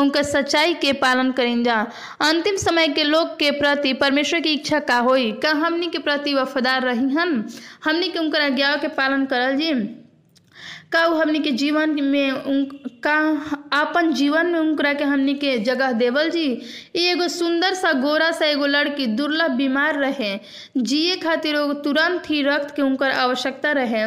उनकर 0.00 0.22
सच्चाई 0.22 0.74
के 0.74 0.92
पालन 1.04 1.30
करीन 1.32 1.62
जा 1.64 1.80
अंतिम 2.28 2.56
समय 2.56 2.88
के 2.88 3.04
लोग 3.04 3.34
के 3.38 3.50
प्रति 3.50 3.92
परमेश्वर 3.92 4.40
की 4.40 4.52
इच्छा 4.54 4.78
का 4.80 4.98
होई? 4.98 5.30
का 5.32 5.50
हमनी 5.64 5.86
के 5.86 5.98
प्रति 5.98 6.34
वफादार 6.34 6.82
रही 6.82 7.08
हन? 7.14 7.44
हमनी 7.84 8.08
के 8.08 8.18
उनकर 8.18 8.40
आज्ञाओं 8.42 8.78
के 8.78 8.88
पालन 9.00 9.24
करल 9.26 9.56
जी 9.56 9.72
का 10.92 11.00
हमनी 11.04 11.38
के 11.38 11.50
जीवन 11.58 11.90
में 12.02 12.68
का 13.06 13.12
आपन 13.72 14.12
जीवन 14.12 14.46
में 14.52 14.58
उनकरा 14.58 14.92
के 14.94 15.04
हमनी 15.04 15.34
के 15.34 15.56
जगह 15.64 15.92
देवल 16.00 16.30
जी? 16.30 16.46
एगो 16.96 17.28
सुंदर 17.28 17.74
सा 17.74 17.92
गोरा 18.00 18.30
सा 18.38 18.46
एगो 18.46 18.66
लड़की 18.66 19.06
दुर्लभ 19.20 19.50
बीमार 19.56 19.98
रहे 19.98 20.32
जिए 20.76 21.16
खातिर 21.22 21.56
वो 21.56 21.72
तुरंत 21.84 22.28
ही 22.30 22.42
रक्त 22.42 22.74
के 22.76 22.82
उनकर 22.82 23.10
आवश्यकता 23.10 23.72
रहे। 23.78 24.04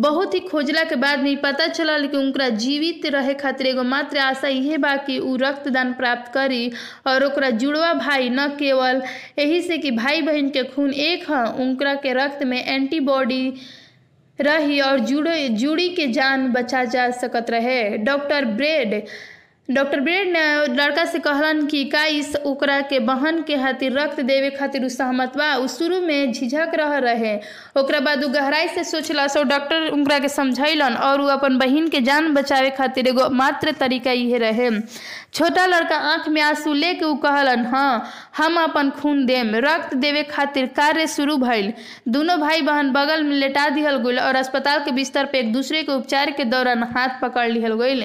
बहुत 0.00 0.34
ही 0.34 0.40
खोजला 0.50 0.84
के 0.90 0.96
बाद 1.06 1.20
में 1.22 1.36
पता 1.40 1.66
चलल 1.68 2.06
कि 2.08 2.16
उनकरा 2.16 2.48
जीवित 2.66 3.06
रहे 3.14 3.34
खातिर 3.42 3.66
एगो 3.66 3.82
मात्र 3.94 4.18
आशा 4.28 4.48
इहे 4.58 4.78
बा 4.84 4.94
कि 5.08 5.18
उ 5.18 5.36
रक्तदान 5.42 5.92
प्राप्त 6.02 6.32
करी 6.34 6.70
और 7.06 7.24
ओकरा 7.26 7.50
जुड़वा 7.64 7.92
भाई 8.04 8.28
न 8.30 8.48
केवल। 8.58 9.02
यही 9.38 9.60
से 9.62 9.78
कि 9.78 9.90
भाई 10.02 10.22
बहन 10.22 10.50
के 10.50 10.62
खून 10.76 10.92
एक 10.92 11.30
ह, 11.30 11.44
उनकरा 11.62 11.94
के 12.04 12.12
रक्त 12.24 12.42
में 12.52 12.64
एंटीबॉडी 12.64 13.52
रही 14.40 14.80
और 14.80 14.98
जुड़े 15.00 15.48
जुड़ी 15.48 15.88
के 15.88 16.06
जान 16.12 16.48
बचा 16.52 16.84
जा 16.84 17.10
सकत 17.10 17.50
रहे। 17.50 17.96
डॉक्टर 17.98 18.44
ब्रेड 18.44 19.02
डॉक्टर 19.68 20.00
ब्रेड 20.00 20.28
ने 20.32 20.74
लड़का 20.74 21.04
से 21.04 21.18
कहलन 21.18 21.66
कि 21.66 21.84
का 21.84 22.04
इस 22.06 22.36
ओकरा 22.46 22.80
के 22.80 22.98
बहन 22.98 23.42
के 23.42 23.56
खातिर 23.56 23.98
रक्त 23.98 24.20
देवे 24.20 24.50
खातिर 24.50 24.84
उ 24.84 24.88
सहमत 24.88 25.36
बा। 25.36 25.54
उ 25.56 25.66
शुरू 25.68 26.00
में 26.00 26.32
झिझक 26.32 26.72
रह 26.74 26.96
रहे। 26.98 27.34
ओकरा 27.76 28.00
बाद 28.00 28.24
उ 28.24 28.28
गहराई 28.28 28.68
से 28.68 28.84
सोचला 28.84 29.26
सो 29.28 29.42
डॉक्टर 29.44 29.88
उनकरा 29.88 30.18
के 30.18 30.28
समझैलन 30.28 30.94
और 31.08 31.20
उ 31.20 31.26
अपन 31.36 31.58
बहन 31.58 31.88
के 31.88 32.00
जान 32.00 32.32
बचावे 32.34 32.70
खातिर 32.78 33.08
एगो 33.08 33.28
मात्र 33.30 33.72
तरीका 33.80 34.12
इहे 34.12 34.38
रहे। 34.38 34.70
छोटा 35.34 35.64
लड़का 35.66 35.96
आँख 36.10 36.28
में 36.28 36.40
आँसू 36.42 36.72
लेके 36.74 37.04
उ 37.04 37.14
कहलन 37.22 37.64
हाँ 37.72 38.10
हम 38.36 38.56
अपन 38.60 38.90
खून 39.00 39.24
देम। 39.26 39.50
रक्त 39.64 39.94
देवे 39.94 40.22
खातिर 40.30 40.66
कार्य 40.76 41.06
शुरू 41.06 41.36
भइल। 41.38 41.72
दोनों 42.08 42.38
भाई 42.40 42.62
बहन 42.68 42.90
बगल 42.92 43.22
में 43.24 43.34
लेटा 43.36 43.68
दिहल 43.70 43.96
गइल 44.04 44.18
और 44.20 44.36
अस्पताल 44.36 44.78
के 44.84 44.90
बिस्तर 44.98 45.24
पे 45.32 45.38
एक 45.38 45.52
दूसरे 45.52 45.82
के 45.82 45.92
उपचार 45.92 46.30
के 46.36 46.44
दौरान 46.44 46.82
हाथ 46.96 47.20
पकड़ 47.22 47.46
लिहल 47.50 47.74
गइल। 47.82 48.04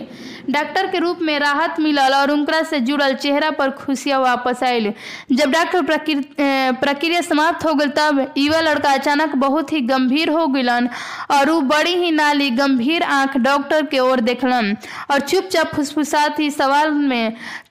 डॉक्टर 0.54 0.88
के 0.92 1.00
रूप 1.00 1.20
में 1.22 1.38
राहत 1.40 1.80
मिलल 1.80 2.14
और 2.16 2.32
उनकरा 2.32 2.62
से 2.74 2.80
जुड़ल 2.90 3.14
चेहरा 3.16 3.52
पर 3.60 3.72
खुशियाँ 3.80 4.20
वापस 4.22 4.64
आयल 4.64 4.92
जब 5.32 5.52
डॉक्टर 5.52 5.82
प्रक्रि- 5.92 6.26
प्रक्रिया 6.84 7.22
समाप्त 7.30 7.66
हो 7.66 7.74
गई 7.74 7.88
तब 7.98 8.20
युवा 8.38 8.60
लड़का 8.62 8.92
अचानक 8.94 9.36
बहुत 9.46 9.74
ही 9.74 9.82
गंभीर 9.94 10.30
हो 10.38 10.46
गइलन 10.58 10.90
और 11.38 11.50
उ 11.50 11.60
बड़ी 11.74 11.96
ही 12.04 12.12
नाली 12.12 12.50
गंभीर 12.62 13.04
आँख 13.22 13.38
डॉक्टर 13.48 13.86
के 13.92 14.00
ओर 14.00 14.20
देखलन 14.32 14.76
और 15.12 15.20
चुपचाप 15.20 15.76
फुसफुसात 15.76 16.40
ही 16.40 16.50
सवाल 16.52 16.92
में 16.92 17.13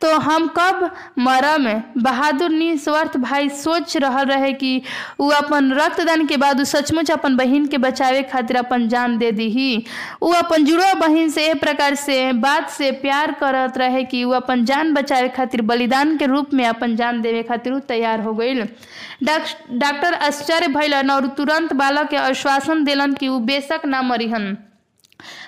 तो 0.00 0.18
हम 0.18 0.46
कब 0.58 0.90
मरम 1.18 1.82
बहादुर 2.02 2.50
निस्वार्थ 2.50 3.16
भाई 3.16 3.48
सोच 3.48 3.96
रहल 3.96 4.26
रहे 4.26 4.52
कि 4.52 4.82
उ 5.20 5.28
अपन 5.30 5.72
रक्तदान 5.72 6.26
के 6.26 6.36
बाद 6.36 6.62
सचमुच 6.64 7.10
अपन 7.10 7.36
बहिन 7.36 7.66
के 7.66 7.78
बचावे 7.78 8.22
खातिर 8.22 8.56
अपन 8.56 8.88
जान 8.88 9.18
दे 9.18 9.32
दीही। 9.32 9.84
उ 10.22 10.32
अपन 10.32 10.64
जुड़वा 10.64 10.92
बहिन 10.94 11.30
से 11.30 11.46
ए 11.46 11.54
प्रकार 11.54 11.94
से 11.94 12.32
बात 12.32 12.70
से 12.70 12.90
प्यार 12.90 13.32
करत 13.32 13.78
रहे 13.78 14.04
कि 14.04 14.24
उ 14.24 14.30
अपन 14.30 14.64
जान 14.64 14.94
बचावे 14.94 15.28
खातिर 15.28 15.62
बलिदान 15.62 16.16
के 16.16 16.26
रूप 16.26 16.54
में 16.54 16.66
अपन 16.66 16.96
जान 16.96 17.20
देवे 17.22 17.42
खातिर 17.42 17.78
तैयार 17.78 18.20
हो 18.20 18.32
डॉक- 18.32 19.70
डॉक्टर 19.70 20.14
आश्चर्य 20.14 20.68
भइलन 20.68 21.10
और 21.10 21.26
तुरंत 21.26 21.72
बालक 21.72 22.08
के 22.08 22.16
आश्वासन 22.16 22.84
देलन 22.84 23.12
कि 23.12 23.28
उ 23.28 23.38
बेशक 23.38 23.82
ना 23.86 24.02
मरिहन। 24.02 24.56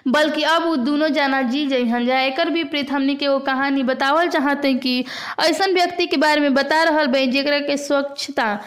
बल्कि 0.09 0.43
अब 0.43 0.65
उ 0.71 0.77
दोनों 0.85 1.09
जाना 1.13 1.43
जी 1.43 1.67
जइहन 1.67 2.07
जा 2.07 2.21
एकर 2.21 2.51
विपरीत 2.51 2.91
हमनी 2.93 3.15
के 3.17 3.29
वो 3.29 3.39
कहानी 3.49 3.83
बतावल 3.83 4.29
चाहते 4.29 4.75
कि 4.75 5.05
ऐसन 5.49 5.75
व्यक्ति 5.75 6.07
के 6.07 6.17
बारे 6.17 6.41
में 6.41 6.55
बता 6.55 6.83
रहा 6.83 7.05
बा 7.05 7.25
जेकरा 7.33 7.59
के 7.67 7.77
स्वच्छता, 7.77 8.59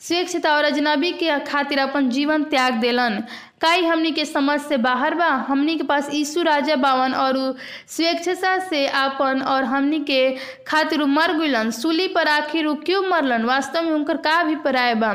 स्वेच्छता 0.00 0.54
और 0.56 0.64
अजनबी 0.64 1.10
के 1.18 1.38
खातिर 1.46 1.78
अपन 1.78 2.08
जीवन 2.10 2.42
त्याग 2.44 2.74
देलन। 2.80 3.22
काई 3.60 3.84
हमनी 3.84 4.10
के 4.12 4.24
समझ 4.24 4.60
से 4.60 4.76
बाहर 4.76 5.14
बा, 5.14 5.26
हमनी 5.48 5.76
के 5.76 5.82
पास 5.88 6.08
यीशु 6.14 6.42
राजा 6.42 6.76
बावन 6.76 7.12
और 7.14 7.36
उ 7.36 7.52
स्वेच्छा 7.96 8.58
से 8.68 8.86
आपन 9.02 9.40
और 9.42 9.64
हमनी 9.64 10.00
के 10.10 10.20
खातिर 10.66 11.04
मर 11.04 11.32
गइलन। 11.38 11.70
सूली 11.70 12.08
पर 12.08 12.28
आखिर 12.28 12.72
क्यों 12.86 13.02
मरलन? 13.08 13.44
वास्तव 13.44 13.82
में 13.82 13.92
उनकर 13.92 14.16
का 14.26 14.38
अभिप्राय 14.40 14.94
बा? 14.94 15.12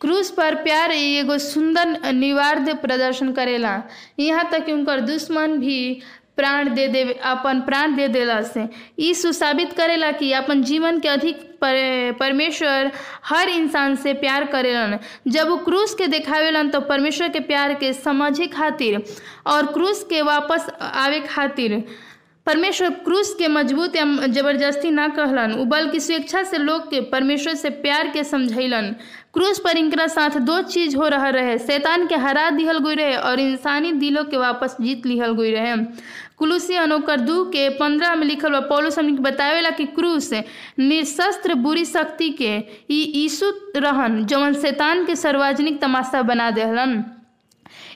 क्रूस 0.00 0.30
पर 0.30 0.54
प्यार 0.54 0.92
एगो 0.92 1.38
सुंदर 1.38 2.12
निवार्द 2.12 2.68
प्रदर्शन 2.78 3.32
करेला। 3.32 3.82
यहाँ 4.18 4.48
तक 4.52 4.64
कि 4.66 4.72
उनकर 4.72 5.00
दुश्मन 5.00 5.58
भी 5.58 6.02
प्राण 6.36 6.68
दे 6.74 6.86
दे 6.88 7.02
अपन 7.24 7.60
प्राण 7.60 7.94
दे 7.96 8.08
देला 8.08 8.40
से। 8.42 8.66
ई 9.00 9.12
सुसाबित 9.14 9.72
करेला 9.72 10.10
कि 10.12 10.32
अपन 10.32 10.62
जीवन 10.62 10.98
के 11.00 11.08
अधिक 11.08 11.36
पर, 11.60 12.12
परमेश्वर 12.20 12.90
हर 13.24 13.48
इंसान 13.48 13.96
से 13.96 14.12
प्यार 14.14 14.44
करेलन। 14.44 14.98
जब 15.28 15.48
वो 15.48 15.56
क्रूस 15.56 15.94
के 15.94 16.06
देखावेलन 16.06 16.68
तो 16.68 16.80
परमेश्वर 16.82 17.28
के 17.28 17.40
प्यार 17.42 17.74
के 17.74 17.92
समझे 17.92 18.46
खातिर 18.46 19.02
और 19.46 19.66
क्रूस 19.66 20.04
के 20.10 20.22
वापस 20.22 20.70
आवे 20.80 21.20
खातिर 21.20 21.82
परमेश्वर 22.46 22.90
क्रूस 23.04 23.34
के 23.34 23.48
मज़बूत 23.48 23.96
या 23.96 24.04
ज़बरदस्ती 24.26 24.90
ना 24.90 25.08
कहलन। 25.08 25.54
बल्कि 25.68 26.00
स्वेच्छा 26.00 26.42
से 26.42 26.58
लोग 26.58 26.90
के 26.90 27.00
परमेश्वर 27.10 27.54
से 27.54 27.70
प्यार 27.70 28.08
के 28.08 28.24
समझैलन। 28.24 28.94
क्रूस 29.36 29.58
पर 29.58 29.76
इनका 29.76 30.06
साथ 30.06 30.38
दो 30.40 30.60
चीज़ 30.62 30.96
हो 30.96 31.08
रहा 31.08 31.28
रहे। 31.28 31.58
शैतान 31.58 32.06
के 32.06 32.16
हरा 32.16 32.48
दिहल 32.50 32.78
गुई 32.78 32.94
रहे 32.94 33.16
और 33.16 33.40
इंसानी 33.40 33.92
दिलों 33.92 34.22
के 34.24 34.36
वापस 34.36 34.76
जीत 34.80 35.06
लिहल 35.06 35.34
गुई 35.34 35.50
रहे। 35.50 35.76
कुलूसी 36.38 36.74
अनोकर 36.74 37.20
दू 37.20 37.44
के 37.44 37.68
पंद्रह 37.68 38.14
में 38.14 38.26
लिखल 38.26 38.52
बा, 38.52 38.60
पौलुस 38.60 38.98
हमने 38.98 39.12
बतावेला 39.20 39.70
कि 39.70 39.86
क्रूस 39.86 40.32
निशस्त्र 40.78 41.54
बुरी 41.54 41.84
शक्ति 41.84 42.30
के 42.30 42.56
ई 42.90 43.28
रहन 43.76 44.24
जवन 44.26 44.54
शैतान 44.54 45.04
के 45.06 45.16
सार्वजनिक 45.16 45.80
तमाशा 45.80 46.22
बना 46.22 46.50
देहलन। 46.50 47.04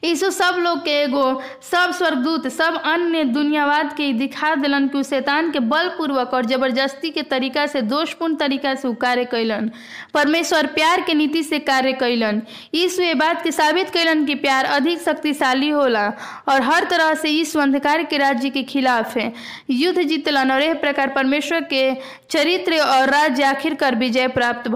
यीशु 0.04 0.30
सब 0.30 0.56
लोग 0.58 0.78
के 0.84 0.90
एगो, 1.02 1.24
सब 1.70 1.90
स्वर्गदूत, 1.96 2.46
सब 2.52 2.80
अन्य 2.86 3.24
दुनियावाद 3.32 3.92
के 3.96 4.12
दिखा 4.18 4.54
दिलन 4.56 4.86
कि 4.88 5.02
शैतान 5.04 5.50
के 5.52 5.58
बलपूर्वक 5.72 6.32
और 6.34 6.46
ज़बरदस्ती 6.46 7.10
के 7.10 7.22
तरीका 7.22 7.66
से, 7.66 7.82
दोषपूर्ण 7.82 8.34
तरीका 8.36 8.74
से 8.74 8.92
कार्य 9.02 9.24
कैलन 9.30 9.70
परमेश्वर 10.14 10.66
प्यार 10.74 11.00
के 11.06 11.14
नीति 11.14 11.42
से 11.42 11.58
कार्य 11.58 11.92
कैलन 12.00 12.40
यीशु 12.74 13.02
ये 13.02 13.14
बात 13.14 13.42
के 13.44 13.52
साबित 13.52 13.90
कैलन 13.90 14.24
कि 14.26 14.34
प्यार 14.44 14.64
अधिक 14.78 15.00
शक्तिशाली 15.02 15.68
होला 15.68 16.06
और 16.48 16.62
हर 16.62 16.84
तरह 16.90 17.12
से 17.14 17.28
यीशु 17.30 17.60
अंधकार 17.60 18.02
के 18.10 18.18
राज्य 18.18 18.50
के 18.50 18.62
खिलाफ 18.72 19.16
है। 19.16 19.32
युद्ध 19.70 20.02
जीतलन 20.02 20.50
और 20.52 20.62
एह 20.62 20.74
प्रकार 20.80 21.12
परमेश्वर 21.16 21.60
के 21.72 21.84
चरित्र 22.30 22.78
और 22.80 23.10
राज्य 23.10 23.42
आखिरकार 23.44 23.96
विजय 23.96 24.28
प्राप्त 24.38 24.70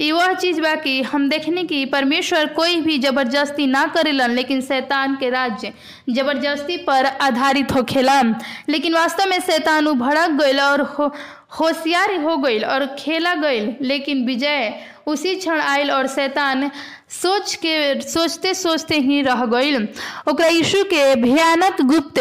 ई 0.00 0.10
वह 0.12 0.34
चीज़ 0.34 0.60
बा 0.60 0.74
कि 0.84 1.00
हम 1.02 1.28
देखने 1.28 1.64
की 1.64 1.84
परमेश्वर 1.94 2.46
कोई 2.56 2.80
भी 2.80 2.98
ज़बरदस्ती 2.98 3.66
ना 3.66 3.84
करेलन 3.94 4.38
लेकिन 4.40 4.60
शैतान 4.70 5.16
के 5.20 5.30
राज्य 5.30 5.72
ज़बरदस्ती 6.18 6.76
पर 6.86 7.06
आधारित 7.30 7.72
होखेला 7.76 8.20
लेकिन 8.68 8.94
वास्तव 8.94 9.28
में 9.30 9.38
शैतान 9.50 9.86
उ 9.86 9.94
भड़क 10.06 10.30
गईल 10.42 10.60
और 10.60 10.80
हो, 10.98 11.12
होशियार 11.60 12.14
हो 12.22 12.36
गईल 12.46 12.64
और 12.64 12.86
खेला 12.98 13.34
गईल 13.34 13.74
लेकिन 13.82 14.24
विजय 14.26 14.72
उसी 15.08 15.34
क्षण 15.36 15.60
आयल 15.60 15.90
और 15.90 16.06
शैतान 16.08 16.70
सोच 17.10 17.54
के 17.64 18.00
सोचते 18.00 18.52
सोचते 18.54 18.96
ही 19.06 19.20
रह 19.22 19.44
गईल 19.54 19.86
ओकरा 20.28 20.46
यीशु 20.48 20.82
के 20.92 21.14
भयानक 21.22 21.80
गुप्त 21.92 22.18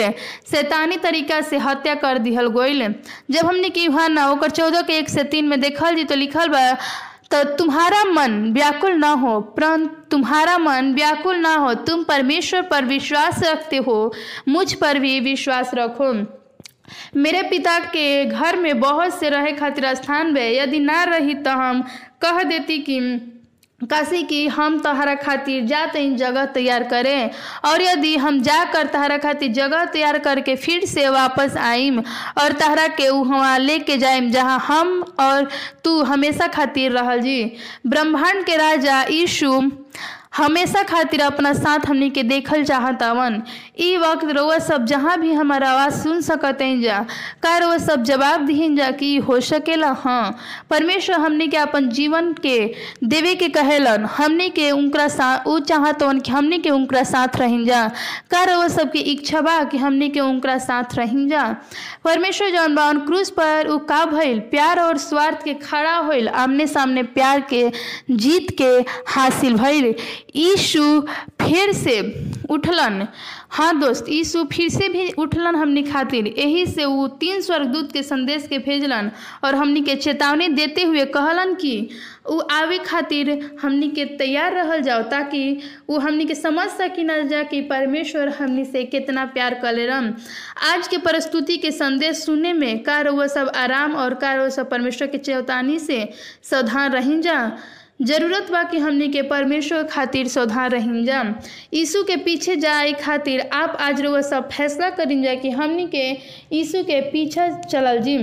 शैतानी 0.52 0.98
तरीका 1.04 1.40
से 1.50 1.58
हत्या 1.68 1.94
कर 2.06 2.18
दिहल 2.28 2.48
गईल 2.58 2.88
जब 3.32 3.46
हमने 3.46 3.70
की 3.78 3.88
ना 4.14 4.30
ओकर 4.32 4.50
चौदह 4.60 4.82
के 4.90 4.98
एक 5.00 5.10
से 5.10 5.24
तीन 5.36 5.48
में 5.48 5.60
देखल 5.62 5.96
जी 5.96 6.04
तो 6.12 6.16
लिखल 6.16 6.48
बा 6.56 6.62
तो 7.32 7.44
तुम्हारा 7.56 8.04
मन 8.04 8.52
व्याकुल 8.54 8.94
ना 8.94 9.10
हो, 9.14 9.40
परंतु 9.42 9.96
तुम्हारा 10.12 10.58
मन 10.58 10.94
व्याकुल 10.94 11.36
ना 11.36 11.56
हो, 11.56 11.74
तुम 11.74 12.04
परमेश्वर 12.04 12.62
पर 12.62 12.86
विश्वास 12.86 13.44
रखते 13.44 13.78
हो, 13.78 14.14
मुझ 14.48 14.74
पर 14.74 15.00
भी 15.00 15.20
विश्वास 15.20 15.72
रखो। 15.76 16.14
मेरे 17.16 17.42
पिता 17.44 17.78
के 17.80 18.26
घर 18.26 18.56
में 18.56 18.80
बहुत 18.80 19.20
से 19.20 19.30
रहे 19.30 19.52
खातिर 19.52 19.94
स्थान 19.96 20.34
वे, 20.34 20.50
यदि 20.58 20.80
ना 20.80 21.04
रही 21.04 21.34
तो 21.36 21.52
हम 21.52 21.82
कह 22.22 22.44
देती 22.44 22.78
कि 22.80 23.00
काशी 23.82 24.22
की 24.24 24.48
हम 24.48 24.78
तहरा 24.80 25.14
खातिर 25.16 25.66
जाते 25.66 26.00
इन 26.04 26.16
जगह 26.18 26.46
तैयार 26.46 26.84
करें। 26.84 27.30
और 27.66 27.82
यदि 27.82 28.16
हम 28.18 28.42
जाकर 28.42 28.88
तहरा 28.88 29.18
खातिर 29.18 29.52
जगह 29.54 29.86
तैयार 29.94 30.18
करके 30.20 30.56
फिर 30.56 30.86
से 30.86 31.08
वापस 31.10 31.56
आइम 31.58 32.00
और 32.42 32.54
तहरा 32.60 32.88
के 32.88 33.10
वहाँ 33.10 33.58
लेके 33.60 33.98
जाइम 33.98 34.30
जहाँ 34.32 34.60
हम 34.68 35.04
और 35.20 35.50
तू 35.84 36.02
हमेशा 36.04 36.48
खातिर 36.48 36.92
रह 36.92 37.16
जी। 37.18 37.44
ब्रह्मांड 37.88 38.44
के 38.46 38.56
राजा 38.58 39.02
यीशु 39.04 39.62
हमेशा 40.34 40.82
खातिर 40.90 41.22
अपना 41.22 41.52
साथ 41.54 41.86
हमनी 41.88 42.10
के 42.16 42.24
देखल 42.24 42.64
चाहत 42.64 43.04
अवन 43.04 43.42
ई 43.82 43.96
वक्त 43.98 44.26
रउआ 44.36 44.58
सब 44.60 44.86
जहाँ 44.86 45.18
भी 45.20 45.32
हमार 45.34 45.64
आवाज़ 45.64 45.94
सुन 46.04 46.20
सकते 46.22 46.66
हैं 46.66 46.82
जा, 46.82 47.00
का 47.44 47.58
रउआ 47.58 47.78
सब 47.78 48.04
जवाब 48.04 48.46
दिहिन 48.46 48.76
जा 48.76 48.90
कि 49.00 49.16
हो 49.28 49.40
सकेला? 49.42 49.90
हाँ 50.00 50.38
परमेश्वर 50.70 51.16
हमनी 51.20 51.48
के 51.48 51.58
अपन 51.58 51.90
जीवन 51.90 52.32
के 52.34 52.58
देवे 53.04 53.34
के 53.36 53.48
कहेलन, 53.50 54.06
हमनी 54.18 54.50
के 54.50 54.70
उनकरा 54.72 55.08
साथ 55.08 55.48
ऊ 55.48 55.58
चाहतवन 55.60 56.20
कि 56.20 56.32
हमनी 56.32 56.60
के 56.60 56.70
उनकरा 56.70 57.04
साथ 57.04 57.38
रहिन 57.40 57.66
जा। 57.66 57.88
का 58.32 58.44
रउआ 58.52 58.68
सबके 58.68 59.00
इच्छा 59.14 59.42
बा 59.42 59.64
कि 59.72 59.78
हमनी 59.78 60.10
के 60.10 60.20
उनकरा 60.20 60.58
साथ 60.58 60.96
रहिन 60.98 61.28
जा? 61.30 61.44
परमेश्वर 62.04 62.50
जौन 62.56 62.76
बा 62.76 62.92
क्रूज 63.06 63.30
पर 63.40 63.68
उ 63.68 63.78
का 63.90 64.04
भइल? 64.06 64.40
प्यार 64.52 64.80
और 64.80 64.98
स्वार्थ 64.98 65.44
के 65.44 65.54
खड़ा 65.66 65.98
होइल, 65.98 66.28
आमने 66.30 66.68
सामने 66.68 67.04
प्यार 67.18 67.42
के, 67.54 67.70
जीत 68.12 68.56
के 68.62 68.72
हासिल 69.16 69.56
भइल। 69.58 69.94
यीशु 70.36 71.02
फिर 71.42 71.72
से 71.74 72.00
उठलन। 72.50 73.08
हाँ 73.52 73.80
दोस्त 73.80 74.10
यीशु 74.10 74.44
फिर 74.44 74.70
से 74.70 74.90
भी 74.90 75.10
उठलन 75.12 75.56
हमनी 75.56 75.84
खातिर। 75.84 76.28
यही 76.28 76.66
से 76.66 76.86
वो 76.86 77.08
तीन 77.08 77.42
स्वर्गदूत 77.42 77.92
के 77.92 78.04
संदेश 78.04 78.48
के 78.48 78.58
भेजलन 78.58 79.12
और 79.44 79.56
हमनी 79.56 79.82
के 79.82 79.96
चेतावनी 79.96 80.48
देते 80.48 80.84
हुए 80.84 81.06
कहलन 81.06 81.54
कि 81.54 81.90
वो 82.30 82.40
आवे 82.40 82.78
खातिर 82.78 83.30
हमनी 83.62 83.88
के 83.90 84.06
तैयार 84.18 84.54
रहल 84.54 84.82
जाओ 84.82 85.02
ताकि 85.02 85.42
वो 85.90 86.00
हमनी 86.00 86.26
के 86.26 86.36
समझ 86.36 86.68
सकी 86.70 87.04
न 87.04 87.28
जा 87.28 87.44
कि 87.44 87.62
परमेश्वर 87.62 88.30
हमनी 88.30 88.66
से 88.66 88.84
कितना 88.84 89.26
प्यार 89.26 89.54
कलेरम 89.54 90.14
आज 90.72 90.88
के 90.88 90.98
प्रस्तुति 90.98 91.58
के 91.58 91.72
संदेश 91.72 92.18
सुने 92.18 92.54
में 92.54 92.84
कार 92.84 93.06
रउआ 93.06 93.28
सब 93.28 93.52
आराम 93.56 93.96
और 93.96 94.14
का 94.14 94.34
रउआ 94.34 94.50
सब 94.50 94.70
परमेश्वर 94.70 95.08
के 95.08 95.18
चेतावनी 95.18 95.80
से 95.80 96.10
सावधान 96.44 96.92
रही 96.92 97.20
जा। 97.20 97.40
ज़रूरत 98.08 98.52
बा 98.52 98.62
कि 98.72 98.78
हमनी 98.80 99.08
के 99.12 99.22
परमेश्वर 99.30 99.84
खातिर 99.92 100.28
सौधार 100.34 100.70
रही 100.72 101.04
जा 101.06 101.22
यीशु 101.74 102.04
के 102.08 102.16
पीछे 102.26 102.56
जाए 102.56 102.92
खातिर 103.02 103.42
आप 103.54 103.76
आज 103.88 104.02
रोज 104.02 104.24
सब 104.26 104.50
फैसला 104.52 104.90
करी 105.00 105.22
जा 105.24 105.34
कि 105.42 105.50
हमनी 105.60 105.88
के 105.96 106.06
यीशु 106.56 106.84
के 106.92 107.02
पीछे 107.12 107.50
चलल 107.70 108.00
जी 108.08 108.18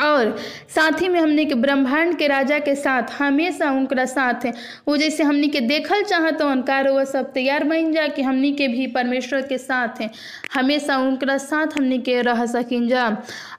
और 0.00 0.36
साथ 0.74 1.00
ही 1.02 1.08
में 1.08 1.20
हमने 1.20 1.44
के 1.44 1.54
ब्रह्मांड 1.54 2.16
के 2.18 2.26
राजा 2.26 2.58
के 2.58 2.74
साथ 2.74 3.12
हमेशा 3.18 3.70
उनका 3.70 4.04
साथ 4.04 4.44
है। 4.44 4.52
वो 4.88 4.96
जैसे 4.96 5.22
हमनी 5.22 5.48
के 5.48 5.60
देखल 5.60 6.02
चाहत 6.02 6.38
कार 6.66 6.88
वो 6.88 7.04
सब 7.04 7.32
तैयार 7.32 7.64
बन 7.64 7.92
जा 7.92 8.06
कि 8.08 8.22
हमनी 8.22 8.52
के 8.52 8.68
भी 8.68 8.86
परमेश्वर 8.86 9.42
के 9.42 9.58
साथ 9.58 10.00
हैं। 10.00 10.10
हमेशा 10.54 10.96
उनका 10.98 11.36
साथ 11.38 11.76
हमनी 11.76 11.98
के 11.98 12.20
रह 12.22 12.44
सकिन 12.46 12.88
जा। 12.88 13.06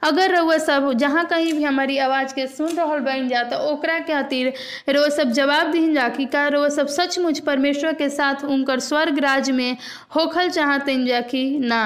अगर 0.02 0.40
वह 0.40 0.58
सब 0.58 0.92
जहाँ 0.92 1.24
कहीं 1.26 1.52
भी 1.52 1.62
हमारी 1.64 1.98
आवाज़ 1.98 2.34
के 2.34 2.46
सुन 2.46 2.68
रहा 2.68 2.96
बन 3.02 3.28
जा 3.28 3.42
तो 3.42 3.56
ओकरा 3.70 3.98
के 3.98 4.12
खातिर 4.12 4.52
रोज 4.88 5.12
सब 5.12 5.30
जवाब 5.32 5.70
दिन 5.72 5.94
जा 5.94 6.08
कि 6.08 6.24
का 6.26 6.46
रोज 6.48 6.72
सब 6.72 6.86
सचमुच 6.88 7.38
परमेश्वर 7.40 7.92
के 7.92 8.08
साथ 8.08 8.44
उनकर 8.44 8.80
स्वर्ग 8.80 9.18
राज 9.18 9.50
में 9.50 9.76
होखल 10.16 10.48
चाहते 10.50 11.04
जा 11.06 11.20
कि 11.20 11.44
ना। 11.58 11.84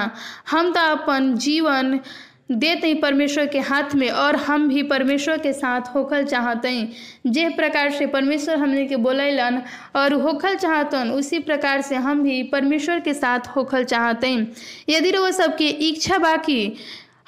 हम 0.51 0.71
तो 0.73 0.79
अपन 0.91 1.33
जीवन 1.37 1.99
देते 2.51 2.93
परमेश्वर 2.93 3.45
के 3.45 3.59
हाथ 3.59 3.95
में 3.95 4.09
और 4.09 4.35
हम 4.35 4.67
भी 4.67 4.83
परमेश्वर 4.83 5.37
के 5.37 5.53
साथ 5.53 5.81
होखल 5.95 6.23
चाहते 6.23 6.67
हैं। 6.67 6.93
जे 7.27 7.49
प्रकार 7.49 7.91
से 7.91 8.05
परमेश्वर 8.05 8.55
हमने 8.55 8.85
के 8.85 8.95
बोलैलन 8.95 9.61
और 9.95 10.13
होखल 10.13 10.55
चाहतन, 10.55 11.11
उसी 11.11 11.39
प्रकार 11.39 11.81
से 11.81 11.95
हम 11.95 12.23
भी 12.23 12.43
परमेश्वर 12.43 12.99
के 12.99 13.13
साथ 13.13 13.39
होखल 13.39 13.83
चाहते 13.83 14.27
हैं। 14.27 14.51
यदि 14.89 15.11
वो 15.11 15.31
सबकी 15.31 15.67
इच्छा 15.67 16.17
बाकी 16.17 16.73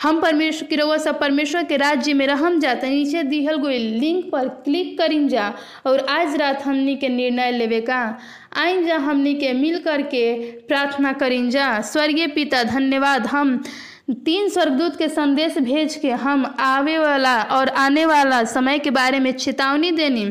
हम 0.02 0.22
परमेश्वर 0.22 0.68
की 0.68 0.76
रउआ 0.76 0.98
सब 0.98 1.20
परमेश्वर 1.20 1.64
के 1.64 1.78
राज्य 1.78 2.14
में 2.14 2.28
रहम 2.28 2.60
जाते 2.60 2.90
नीचे 2.90 3.24
दिहल 3.24 3.58
गई 3.58 3.78
लिंक 3.78 4.32
पर 4.32 4.48
क्लिक 4.48 4.98
करिन 4.98 5.28
जा 5.28 5.54
और 5.86 6.00
आज 6.00 6.36
रात 6.36 6.64
हमनी 6.64 6.96
के 6.96 7.10
निर्णय 7.10 7.52
लेवे 7.52 7.82
का। 7.82 8.20
आइन 8.58 8.86
जा 8.86 8.98
हमनी 8.98 9.34
के 9.34 9.54
मिल 9.54 9.80
करके 9.80 10.52
प्रार्थना 10.52 11.14
करिन 11.14 11.50
जा। 11.50 11.82
स्वर्गीय 11.82 12.28
पिता, 12.28 12.64
धन्यवाद। 12.64 13.28
हम 13.28 13.64
तीन 14.14 14.50
स्वर्गदूत 14.50 14.98
के 14.98 15.10
संदेश 15.10 15.58
भेज 15.58 15.96
के 15.96 16.12
हम 16.12 16.56
आवे 16.60 16.98
वाला 16.98 17.42
और 17.42 17.70
आने 17.70 18.06
वाला 18.06 18.44
समय 18.44 18.80
के 18.80 18.90
बारे 18.90 19.20
में 19.20 19.32
चेतावनी 19.32 19.92
देनी। 19.92 20.24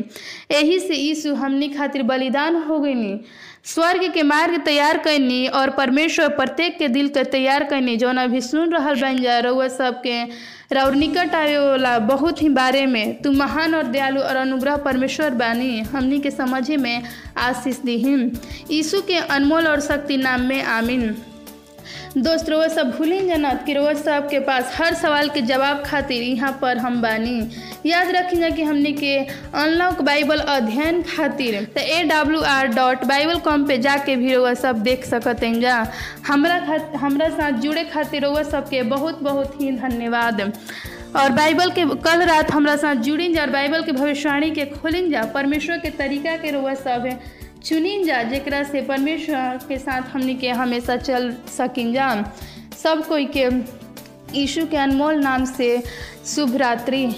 यही 0.51 0.79
से 0.79 0.95
यीशु 0.95 1.35
हमनी 1.35 1.69
खातिर 1.69 2.03
बलिदान 2.03 2.55
हो 2.55 2.79
गईनी। 2.79 3.21
स्वर्ग 3.63 4.13
के 4.13 4.23
मार्ग 4.23 4.61
तैयार 4.65 4.97
करनी 4.97 5.47
और 5.47 5.69
परमेश्वर 5.69 6.27
प्रत्येक 6.27 6.77
के 6.77 6.87
दिल 6.87 7.07
के 7.07 7.23
तैयार 7.23 7.63
करनी 7.63 7.97
जौन 7.97 8.17
अभी 8.17 8.41
सुन 8.41 8.69
रहा 8.69 8.93
बन 8.93 9.17
जा, 9.17 9.39
रउआ 9.39 9.67
सबके 9.67 10.23
और 10.79 10.95
निकट 10.95 11.35
आवे 11.35 11.57
वाला 11.57 11.99
बहुत 11.99 12.41
ही 12.41 12.49
बारे 12.49 12.85
में। 12.85 13.21
तू 13.21 13.31
महान 13.31 13.75
और 13.75 13.83
दयालु 13.83 14.21
और 14.21 14.35
अनुग्रह 14.35 14.77
परमेश्वर 14.77 15.29
बानी। 15.29 15.79
हमनी 15.79 16.19
के 16.19 16.31
समझे 16.31 16.77
में 16.77 17.03
आशीष 17.37 17.79
दीहिन। 17.79 18.31
यीशु 18.71 19.01
के 19.01 19.17
अनमोल 19.17 19.67
और 19.67 19.79
शक्ति 19.79 20.17
नाम 20.17 20.41
में 20.41 20.63
आमीन। 20.63 21.15
दोस्त 22.17 22.49
रोज 22.49 22.69
सब 22.71 22.89
भूलें 22.91 23.27
जनत 23.27 23.63
कि 23.65 23.73
रोज 23.73 23.97
सब 23.97 24.27
के 24.29 24.39
पास 24.45 24.71
हर 24.77 24.93
सवाल 24.93 25.27
के 25.29 25.41
जवाब 25.41 25.83
खातिर 25.85 26.23
यहाँ 26.23 26.51
पर 26.61 26.77
हम 26.77 27.01
बानी। 27.01 27.49
याद 27.85 28.09
रखिए 28.15 28.49
कि 28.51 28.63
हमने 28.63 28.91
के 28.91 29.15
अनलॉक 29.17 30.01
बाइबल 30.01 30.39
अध्ययन 30.39 31.01
खातिर 31.15 31.63
तो 31.75 31.81
A 31.81 32.01
W 32.03 32.41
R 32.53 32.67
dot 32.67 33.03
Bible 33.05 33.39
com 33.39 33.67
पे 33.67 33.77
जाके 33.77 34.15
भी 34.15 34.33
रोज 34.35 34.57
सब 34.57 34.81
देख 34.83 35.05
सकते 35.05 35.47
हैं 35.47 35.59
जा 35.61 35.75
हमरा 36.27 36.59
खात, 36.65 36.91
हमरा 36.95 37.29
साथ 37.29 37.59
जुड़े 37.61 37.83
खातिर 37.93 38.25
रोज 38.25 38.45
सबके 38.45 38.81
बहुत 38.83 39.21
बहुत 39.23 39.61
ही 39.61 39.71
धन्यवाद। 39.71 40.41
और 41.15 41.31
बाइबल 41.31 41.69
के 41.71 41.85
कल 42.03 42.21
रात 42.25 42.51
हमरा 42.51 42.75
साथ 42.77 42.95
जुड़िन 43.05 43.33
जा 43.33 43.41
और 43.41 43.49
बाइबल 43.49 43.83
के 43.83 43.91
भविष्यवाणी 43.91 44.49
के 44.51 44.65
खोलिन 44.65 45.09
जा 45.11 45.23
परमेश्वर 45.33 45.77
के 45.77 45.89
तरीका 45.97 46.35
के 46.37 46.51
रोज 46.51 46.75
सब 46.77 47.05
है 47.05 47.19
चुनिन 47.65 48.05
जा 48.05 48.23
जरा 48.23 48.63
से 48.63 48.81
परमेश्वर 48.81 49.59
के 49.67 49.77
साथ 49.77 50.01
हमने 50.01 50.33
के 50.33 50.49
हमेशा 50.49 50.97
चल 50.97 51.35
सकिन 51.57 51.93
जा। 51.93 52.33
सब 52.83 53.07
कोई 53.07 53.25
के 53.37 53.49
यीशु 54.39 54.65
के 54.67 54.77
अनमोल 54.77 55.15
नाम 55.15 55.45
से 55.45 55.83
शुभ 56.25 56.55
रात्रि। 56.55 57.15